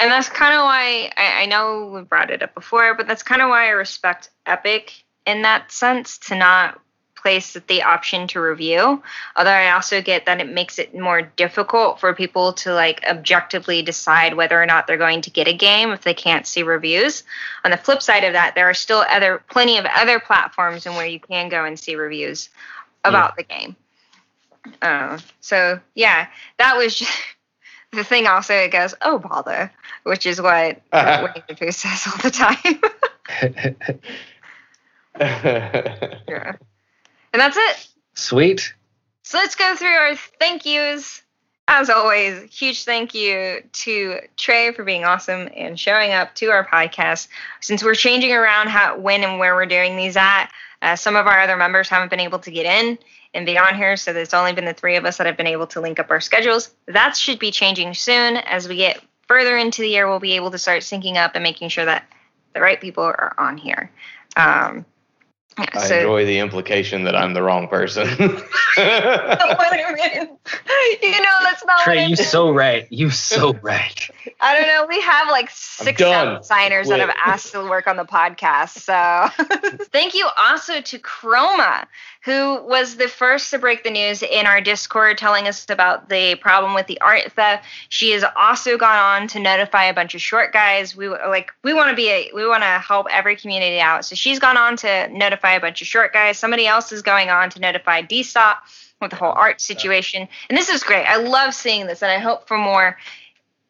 And 0.00 0.10
that's 0.12 0.28
kind 0.28 0.54
of 0.54 0.60
why 0.60 1.10
I, 1.16 1.42
I 1.42 1.46
know 1.46 1.90
we 1.92 2.02
brought 2.02 2.30
it 2.30 2.42
up 2.42 2.54
before, 2.54 2.94
but 2.94 3.06
that's 3.06 3.22
kind 3.22 3.42
of 3.42 3.48
why 3.48 3.66
I 3.66 3.70
respect 3.70 4.30
Epic 4.46 5.04
in 5.26 5.42
that 5.42 5.70
sense 5.72 6.18
to 6.18 6.36
not 6.36 6.80
place 7.20 7.52
that 7.52 7.66
the 7.68 7.82
option 7.82 8.26
to 8.28 8.40
review. 8.40 9.02
Although 9.36 9.50
I 9.50 9.72
also 9.72 10.00
get 10.02 10.26
that 10.26 10.40
it 10.40 10.48
makes 10.48 10.78
it 10.78 10.94
more 10.94 11.22
difficult 11.22 12.00
for 12.00 12.14
people 12.14 12.52
to 12.54 12.72
like 12.72 13.04
objectively 13.08 13.82
decide 13.82 14.34
whether 14.34 14.60
or 14.60 14.66
not 14.66 14.86
they're 14.86 14.96
going 14.96 15.22
to 15.22 15.30
get 15.30 15.48
a 15.48 15.52
game 15.52 15.90
if 15.90 16.02
they 16.02 16.14
can't 16.14 16.46
see 16.46 16.62
reviews. 16.62 17.24
On 17.64 17.70
the 17.70 17.76
flip 17.76 18.02
side 18.02 18.24
of 18.24 18.32
that, 18.32 18.54
there 18.54 18.68
are 18.68 18.74
still 18.74 19.04
other 19.08 19.42
plenty 19.50 19.78
of 19.78 19.84
other 19.84 20.20
platforms 20.20 20.86
and 20.86 20.94
where 20.94 21.06
you 21.06 21.20
can 21.20 21.48
go 21.48 21.64
and 21.64 21.78
see 21.78 21.94
reviews 21.94 22.48
about 23.04 23.34
yeah. 23.36 23.42
the 23.42 23.42
game. 23.44 23.76
Uh, 24.82 25.18
so 25.40 25.80
yeah, 25.94 26.28
that 26.58 26.76
was 26.76 26.98
just, 26.98 27.12
the 27.92 28.04
thing. 28.04 28.26
Also, 28.26 28.54
it 28.54 28.70
goes, 28.70 28.94
"Oh 29.02 29.18
bother," 29.18 29.72
which 30.02 30.26
is 30.26 30.40
what 30.40 30.80
Winnie 30.92 31.44
the 31.48 31.54
Pooh 31.58 31.72
says 31.72 32.06
all 32.06 32.18
the 32.22 32.30
time. 32.30 32.80
yeah. 35.20 36.56
And 37.38 37.54
that's 37.54 37.56
it. 37.56 37.88
Sweet. 38.14 38.74
So 39.22 39.38
let's 39.38 39.54
go 39.54 39.76
through 39.76 39.94
our 39.94 40.16
thank 40.16 40.66
yous. 40.66 41.22
As 41.68 41.88
always, 41.88 42.52
huge 42.52 42.82
thank 42.82 43.14
you 43.14 43.62
to 43.74 44.18
Trey 44.36 44.72
for 44.72 44.82
being 44.82 45.04
awesome 45.04 45.48
and 45.54 45.78
showing 45.78 46.10
up 46.10 46.34
to 46.34 46.46
our 46.46 46.66
podcast. 46.66 47.28
Since 47.60 47.84
we're 47.84 47.94
changing 47.94 48.32
around 48.32 48.70
how, 48.70 48.98
when, 48.98 49.22
and 49.22 49.38
where 49.38 49.54
we're 49.54 49.66
doing 49.66 49.96
these 49.96 50.16
at, 50.16 50.48
uh, 50.82 50.96
some 50.96 51.14
of 51.14 51.28
our 51.28 51.38
other 51.38 51.56
members 51.56 51.88
haven't 51.88 52.10
been 52.10 52.18
able 52.18 52.40
to 52.40 52.50
get 52.50 52.66
in 52.66 52.98
and 53.34 53.46
be 53.46 53.56
on 53.56 53.76
here, 53.76 53.96
so 53.96 54.12
there's 54.12 54.34
only 54.34 54.52
been 54.52 54.64
the 54.64 54.74
three 54.74 54.96
of 54.96 55.04
us 55.04 55.18
that 55.18 55.28
have 55.28 55.36
been 55.36 55.46
able 55.46 55.68
to 55.68 55.80
link 55.80 56.00
up 56.00 56.10
our 56.10 56.20
schedules. 56.20 56.74
That 56.86 57.16
should 57.16 57.38
be 57.38 57.52
changing 57.52 57.94
soon. 57.94 58.38
As 58.38 58.66
we 58.66 58.74
get 58.74 59.00
further 59.28 59.56
into 59.56 59.82
the 59.82 59.90
year, 59.90 60.08
we'll 60.08 60.18
be 60.18 60.34
able 60.34 60.50
to 60.50 60.58
start 60.58 60.82
syncing 60.82 61.14
up 61.14 61.36
and 61.36 61.44
making 61.44 61.68
sure 61.68 61.84
that 61.84 62.04
the 62.52 62.60
right 62.60 62.80
people 62.80 63.04
are 63.04 63.32
on 63.38 63.58
here. 63.58 63.92
Um, 64.36 64.84
I 65.58 65.86
so, 65.86 65.96
enjoy 65.96 66.24
the 66.24 66.38
implication 66.38 67.04
that 67.04 67.16
I'm 67.16 67.34
the 67.34 67.42
wrong 67.42 67.68
person. 67.68 68.06
you 71.02 71.22
know, 71.22 71.38
that's 71.42 71.64
not 71.64 71.80
Trey, 71.82 72.06
you're 72.06 72.16
so 72.16 72.52
right. 72.52 72.86
You're 72.90 73.10
so 73.10 73.54
right. 73.54 74.10
I 74.40 74.56
don't 74.56 74.68
know. 74.68 74.86
We 74.88 75.00
have 75.00 75.28
like 75.28 75.50
six 75.50 76.00
signers 76.00 76.88
that 76.88 77.00
have 77.00 77.14
asked 77.24 77.52
to 77.52 77.62
work 77.62 77.86
on 77.86 77.96
the 77.96 78.04
podcast. 78.04 78.78
So 78.78 79.28
thank 79.86 80.14
you 80.14 80.28
also 80.38 80.80
to 80.80 80.98
Chroma, 80.98 81.86
who 82.28 82.62
was 82.62 82.96
the 82.96 83.08
first 83.08 83.50
to 83.50 83.58
break 83.58 83.84
the 83.84 83.90
news 83.90 84.22
in 84.22 84.44
our 84.44 84.60
Discord 84.60 85.16
telling 85.16 85.48
us 85.48 85.64
about 85.70 86.10
the 86.10 86.34
problem 86.34 86.74
with 86.74 86.86
the 86.86 87.00
art 87.00 87.32
theft. 87.32 87.64
She 87.88 88.10
has 88.10 88.22
also 88.36 88.76
gone 88.76 88.98
on 88.98 89.28
to 89.28 89.38
notify 89.38 89.84
a 89.84 89.94
bunch 89.94 90.14
of 90.14 90.20
short 90.20 90.52
guys. 90.52 90.94
We 90.94 91.08
like 91.08 91.50
we 91.64 91.72
want 91.72 91.88
to 91.88 91.96
be 91.96 92.08
a, 92.10 92.30
we 92.34 92.46
want 92.46 92.62
to 92.64 92.78
help 92.86 93.06
every 93.10 93.34
community 93.34 93.80
out. 93.80 94.04
So 94.04 94.14
she's 94.14 94.38
gone 94.38 94.58
on 94.58 94.76
to 94.78 95.08
notify 95.08 95.52
a 95.52 95.60
bunch 95.60 95.80
of 95.80 95.86
short 95.86 96.12
guys. 96.12 96.38
Somebody 96.38 96.66
else 96.66 96.92
is 96.92 97.00
going 97.00 97.30
on 97.30 97.48
to 97.48 97.60
notify 97.60 98.02
DSOP 98.02 98.56
with 99.00 99.10
the 99.10 99.16
whole 99.16 99.32
art 99.32 99.62
situation. 99.62 100.28
And 100.50 100.58
this 100.58 100.68
is 100.68 100.82
great. 100.82 101.06
I 101.06 101.16
love 101.16 101.54
seeing 101.54 101.86
this 101.86 102.02
and 102.02 102.12
I 102.12 102.18
hope 102.18 102.46
for 102.46 102.58
more 102.58 102.98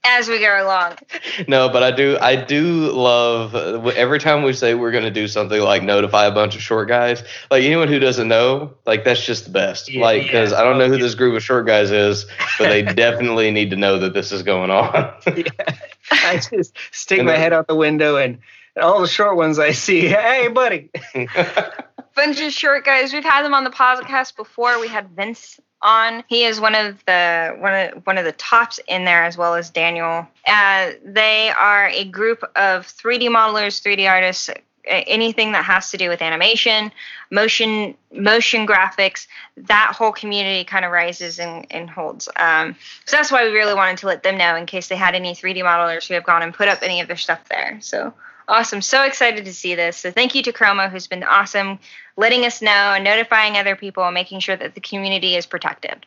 as 0.09 0.29
we 0.29 0.41
go 0.41 0.65
along. 0.65 0.97
No, 1.47 1.69
but 1.69 1.83
I 1.83 1.91
do 1.91 2.19
I 2.21 2.37
do 2.37 2.91
love 2.91 3.55
every 3.55 4.19
time 4.19 4.43
we 4.43 4.53
say 4.53 4.75
we're 4.75 4.91
going 4.91 5.05
to 5.05 5.11
do 5.11 5.29
something 5.29 5.61
like 5.61 5.83
notify 5.83 6.27
a 6.27 6.33
bunch 6.33 6.57
of 6.57 6.63
short 6.63 6.89
guys. 6.89 7.23
Like 7.51 7.63
anyone 7.63 7.89
who 7.89 7.99
doesn't 7.99 8.27
know, 8.27 8.75
like 8.87 9.05
that's 9.05 9.25
just 9.25 9.45
the 9.45 9.51
best. 9.51 9.91
Yeah, 9.91 10.03
like 10.03 10.23
because 10.23 10.53
yeah. 10.53 10.59
I 10.59 10.65
don't 10.65 10.79
know 10.79 10.89
who 10.89 10.99
this 10.99 11.15
group 11.15 11.37
of 11.37 11.43
short 11.43 11.67
guys 11.67 11.91
is, 11.91 12.27
but 12.59 12.69
they 12.69 12.83
definitely 12.95 13.51
need 13.51 13.71
to 13.71 13.77
know 13.77 13.99
that 13.99 14.15
this 14.15 14.33
is 14.33 14.43
going 14.43 14.71
on. 14.71 15.15
yeah. 15.37 15.45
I 16.11 16.37
just 16.39 16.77
stick 16.91 17.19
and 17.19 17.27
my 17.27 17.33
then, 17.33 17.41
head 17.41 17.53
out 17.53 17.69
the 17.69 17.75
window 17.75 18.17
and 18.17 18.39
all 18.81 19.01
the 19.01 19.09
short 19.09 19.37
ones 19.37 19.59
I 19.59 19.73
see, 19.73 20.09
hey 20.09 20.49
buddy. 20.49 20.91
bunch 22.19 22.41
of 22.41 22.53
short 22.53 22.85
guys. 22.85 23.13
We've 23.13 23.23
had 23.23 23.45
them 23.45 23.55
on 23.55 23.63
the 23.63 23.71
podcast 23.71 24.35
before. 24.35 24.81
We 24.81 24.89
had 24.89 25.09
Vince 25.11 25.61
on. 25.81 26.25
He 26.27 26.43
is 26.43 26.61
one 26.61 26.75
of 26.75 27.05
the 27.07 27.57
one 27.61 27.75
of 27.75 28.07
one 28.07 28.19
of 28.19 28.25
the 28.25 28.33
tops 28.33 28.81
in 28.89 29.05
there, 29.05 29.23
as 29.23 29.39
well 29.39 29.55
as 29.55 29.71
Daniel. 29.71 30.27
Uh, 30.45 30.91
they 31.05 31.51
are 31.51 31.89
a 31.89 32.05
group 32.05 32.43
of 32.57 32.87
3D 32.89 33.29
modelers, 33.29 33.81
3D 33.81 34.11
artists, 34.11 34.51
anything 34.85 35.53
that 35.53 35.65
has 35.65 35.93
to 35.93 35.97
do 35.97 36.09
with 36.09 36.21
animation, 36.21 36.91
motion, 37.31 37.95
motion 38.13 38.67
graphics. 38.67 39.29
That 39.57 39.93
whole 39.97 40.11
community 40.11 40.65
kind 40.65 40.85
of 40.85 40.91
rises 40.91 41.39
and, 41.39 41.67
and 41.71 41.89
holds. 41.89 42.29
Um, 42.35 42.75
so 43.05 43.17
that's 43.17 43.31
why 43.31 43.45
we 43.45 43.55
really 43.55 43.75
wanted 43.75 43.99
to 43.99 44.07
let 44.07 44.25
them 44.25 44.39
know 44.39 44.57
in 44.57 44.67
case 44.67 44.89
they 44.89 44.97
had 44.97 45.15
any 45.15 45.35
3D 45.35 45.59
modelers 45.59 46.09
who 46.09 46.15
have 46.15 46.25
gone 46.25 46.43
and 46.43 46.53
put 46.53 46.67
up 46.67 46.81
any 46.83 47.01
of 47.01 47.07
their 47.07 47.17
stuff 47.17 47.49
there. 47.49 47.79
So 47.81 48.13
Awesome. 48.49 48.81
So 48.81 49.03
excited 49.03 49.45
to 49.45 49.53
see 49.53 49.75
this. 49.75 49.99
So 49.99 50.11
thank 50.11 50.35
you 50.35 50.43
to 50.45 50.53
Chroma, 50.53 50.91
who's 50.91 51.07
been 51.07 51.23
awesome, 51.23 51.79
letting 52.17 52.47
us 52.47 52.63
know 52.63 52.71
and 52.71 53.05
notifying 53.05 53.57
other 53.57 53.77
people 53.77 54.05
and 54.05 54.15
making 54.15 54.41
sure 54.41 54.57
that 54.57 54.75
the 54.75 54.81
community 54.81 55.37
is 55.37 55.45
protected 55.45 56.07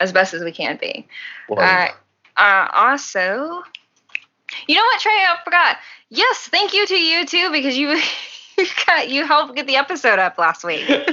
as 0.00 0.12
best 0.12 0.32
as 0.32 0.42
we 0.42 0.50
can 0.50 0.78
be. 0.78 1.06
Uh, 1.50 1.88
uh, 2.38 2.68
also, 2.72 3.62
you 4.66 4.74
know 4.74 4.82
what, 4.82 5.00
Trey? 5.00 5.12
I 5.12 5.36
forgot. 5.44 5.76
Yes, 6.08 6.48
thank 6.50 6.72
you 6.72 6.86
to 6.86 6.96
you 6.96 7.26
too 7.26 7.50
because 7.52 7.76
you 7.76 8.00
you 8.58 8.66
got 8.86 9.10
you 9.10 9.26
helped 9.26 9.54
get 9.54 9.66
the 9.66 9.76
episode 9.76 10.18
up 10.18 10.38
last 10.38 10.64
week. 10.64 10.88
we 10.88 10.94
like 10.96 11.12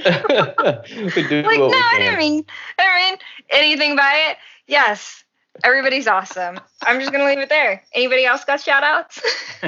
no, 1.59 1.69
I 1.73 1.95
didn't 1.99 2.17
mean 2.17 2.45
I 2.77 2.83
didn't 2.83 3.11
mean 3.11 3.17
anything 3.49 3.95
by 3.95 4.29
it. 4.29 4.37
Yes, 4.67 5.23
everybody's 5.63 6.07
awesome. 6.07 6.59
I'm 6.81 6.99
just 6.99 7.11
gonna 7.11 7.25
leave 7.25 7.39
it 7.39 7.49
there. 7.49 7.83
Anybody 7.93 8.25
else 8.25 8.43
got 8.45 8.61
shout 8.61 8.83
outs? 8.83 9.21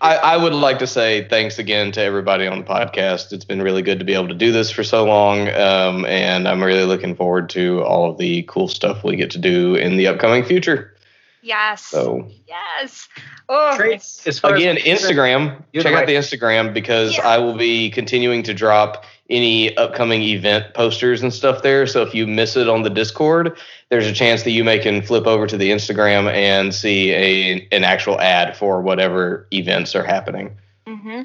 I, 0.00 0.16
I 0.16 0.36
would 0.36 0.54
like 0.54 0.78
to 0.80 0.86
say 0.86 1.28
thanks 1.28 1.58
again 1.58 1.92
to 1.92 2.00
everybody 2.02 2.46
on 2.46 2.58
the 2.58 2.64
podcast. 2.64 3.32
It's 3.32 3.44
been 3.44 3.62
really 3.62 3.82
good 3.82 3.98
to 3.98 4.04
be 4.04 4.14
able 4.14 4.28
to 4.28 4.34
do 4.34 4.50
this 4.50 4.70
for 4.70 4.82
so 4.82 5.04
long, 5.04 5.48
um, 5.50 6.04
and 6.06 6.48
I'm 6.48 6.62
really 6.62 6.84
looking 6.84 7.14
forward 7.14 7.50
to 7.50 7.82
all 7.84 8.10
of 8.10 8.18
the 8.18 8.42
cool 8.44 8.68
stuff 8.68 9.04
we 9.04 9.16
get 9.16 9.30
to 9.32 9.38
do 9.38 9.74
in 9.74 9.96
the 9.96 10.06
upcoming 10.08 10.44
future. 10.44 10.94
Yes. 11.42 11.82
So 11.82 12.28
yes. 12.48 13.08
Oh, 13.48 13.76
Trace, 13.76 14.26
as 14.26 14.38
far 14.40 14.54
as- 14.54 14.60
again, 14.60 14.76
Instagram. 14.78 15.62
You're 15.72 15.84
Check 15.84 15.94
right. 15.94 16.00
out 16.02 16.06
the 16.06 16.14
Instagram 16.16 16.74
because 16.74 17.16
Yeah. 17.16 17.28
I 17.28 17.38
will 17.38 17.56
be 17.56 17.90
continuing 17.90 18.42
to 18.44 18.54
drop 18.54 19.04
any 19.28 19.76
upcoming 19.76 20.22
event 20.22 20.74
posters 20.74 21.22
and 21.22 21.32
stuff 21.32 21.62
there. 21.62 21.86
So 21.86 22.02
if 22.02 22.14
you 22.14 22.26
miss 22.26 22.56
it 22.56 22.68
on 22.68 22.82
the 22.82 22.90
Discord, 22.90 23.58
there's 23.88 24.06
a 24.06 24.12
chance 24.12 24.42
that 24.44 24.52
you 24.52 24.64
may 24.64 24.78
can 24.78 25.02
flip 25.02 25.26
over 25.26 25.46
to 25.46 25.56
the 25.56 25.70
Instagram 25.70 26.32
and 26.32 26.74
see 26.74 27.10
a 27.12 27.68
an 27.72 27.84
actual 27.84 28.20
ad 28.20 28.56
for 28.56 28.80
whatever 28.80 29.48
events 29.52 29.94
are 29.94 30.04
happening. 30.04 30.56
hmm 30.86 31.22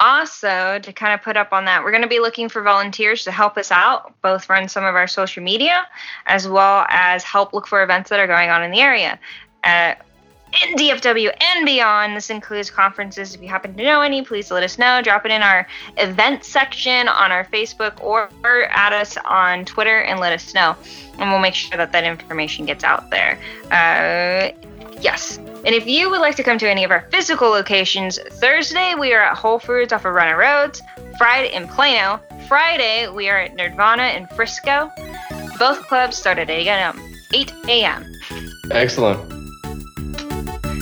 Also, 0.00 0.78
to 0.82 0.92
kind 0.92 1.14
of 1.14 1.22
put 1.22 1.36
up 1.36 1.52
on 1.52 1.66
that, 1.66 1.84
we're 1.84 1.92
going 1.92 2.02
to 2.02 2.08
be 2.08 2.20
looking 2.20 2.48
for 2.48 2.62
volunteers 2.62 3.24
to 3.24 3.30
help 3.30 3.56
us 3.56 3.70
out, 3.70 4.14
both 4.22 4.48
run 4.48 4.68
some 4.68 4.84
of 4.84 4.94
our 4.94 5.06
social 5.06 5.42
media, 5.42 5.86
as 6.26 6.48
well 6.48 6.86
as 6.88 7.22
help 7.22 7.52
look 7.52 7.66
for 7.66 7.82
events 7.82 8.10
that 8.10 8.18
are 8.20 8.26
going 8.26 8.50
on 8.50 8.62
in 8.62 8.70
the 8.70 8.80
area. 8.80 9.18
Uh, 9.62 9.94
in 10.62 10.76
DFW 10.76 11.32
and 11.40 11.66
beyond, 11.66 12.16
this 12.16 12.30
includes 12.30 12.70
conferences. 12.70 13.34
If 13.34 13.42
you 13.42 13.48
happen 13.48 13.74
to 13.74 13.82
know 13.82 14.00
any, 14.00 14.22
please 14.22 14.50
let 14.50 14.62
us 14.62 14.78
know. 14.78 15.02
Drop 15.02 15.24
it 15.24 15.32
in 15.32 15.42
our 15.42 15.66
event 15.96 16.44
section 16.44 17.08
on 17.08 17.32
our 17.32 17.44
Facebook 17.46 18.02
or 18.02 18.28
add 18.70 18.92
us 18.92 19.16
on 19.24 19.64
Twitter 19.64 20.00
and 20.00 20.20
let 20.20 20.32
us 20.32 20.54
know. 20.54 20.76
And 21.18 21.30
we'll 21.30 21.40
make 21.40 21.54
sure 21.54 21.76
that 21.76 21.92
that 21.92 22.04
information 22.04 22.66
gets 22.66 22.84
out 22.84 23.10
there. 23.10 23.38
Uh, 23.70 24.52
Yes. 25.00 25.36
And 25.36 25.74
if 25.74 25.86
you 25.86 26.08
would 26.08 26.20
like 26.20 26.34
to 26.36 26.42
come 26.42 26.56
to 26.56 26.70
any 26.70 26.82
of 26.82 26.90
our 26.90 27.02
physical 27.10 27.50
locations, 27.50 28.18
Thursday 28.18 28.94
we 28.94 29.12
are 29.12 29.20
at 29.20 29.36
Whole 29.36 29.58
Foods 29.58 29.92
off 29.92 30.06
of 30.06 30.14
Runner 30.14 30.36
Roads, 30.36 30.80
Friday 31.18 31.54
in 31.54 31.68
Plano, 31.68 32.20
Friday 32.48 33.08
we 33.08 33.28
are 33.28 33.38
at 33.38 33.54
Nirvana 33.54 34.04
in 34.16 34.26
Frisco. 34.28 34.90
Both 35.58 35.86
clubs 35.88 36.16
start 36.16 36.38
at 36.38 36.48
8 36.48 36.66
a.m. 36.66 37.14
8 37.34 37.52
a.m. 37.68 38.14
Excellent. 38.70 39.43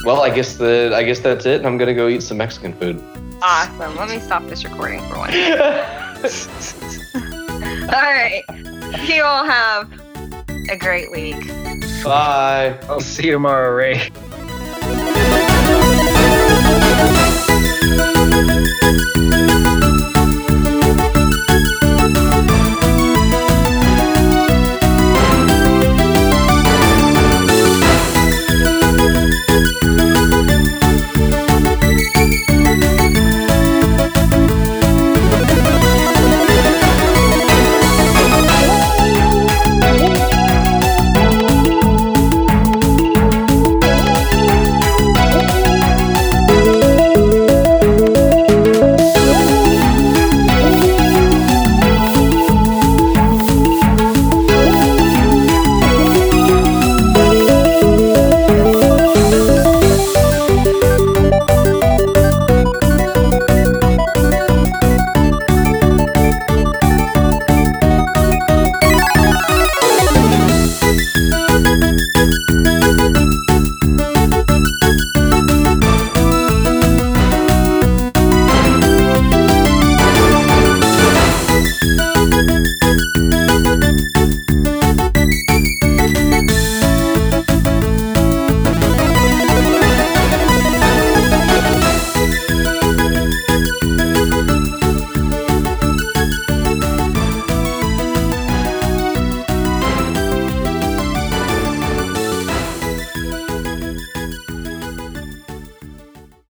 Well, 0.05 0.23
I 0.23 0.31
guess 0.31 0.57
the 0.57 0.93
I 0.95 1.05
guess 1.05 1.21
that's 1.21 1.47
it. 1.47 1.65
I'm 1.65 1.79
gonna 1.79 1.95
go 1.95 2.09
eat 2.09 2.23
some 2.23 2.39
Mexican 2.39 2.73
food. 2.75 3.03
Awesome. 3.41 3.97
Let 3.97 4.09
me 4.09 4.19
stop 4.21 4.45
this 4.49 4.65
recording 4.65 5.01
for 5.09 5.19
one. 5.19 5.31
all 7.85 8.03
right. 8.03 8.43
You 9.07 9.23
all 9.23 9.45
have 9.45 9.93
a 10.71 10.77
great 10.77 11.11
week. 11.11 11.47
Bye. 12.05 12.79
I'll 12.89 13.01
see 13.01 13.27
you 13.27 13.33
tomorrow, 13.33 13.75
Ray. 13.75 14.11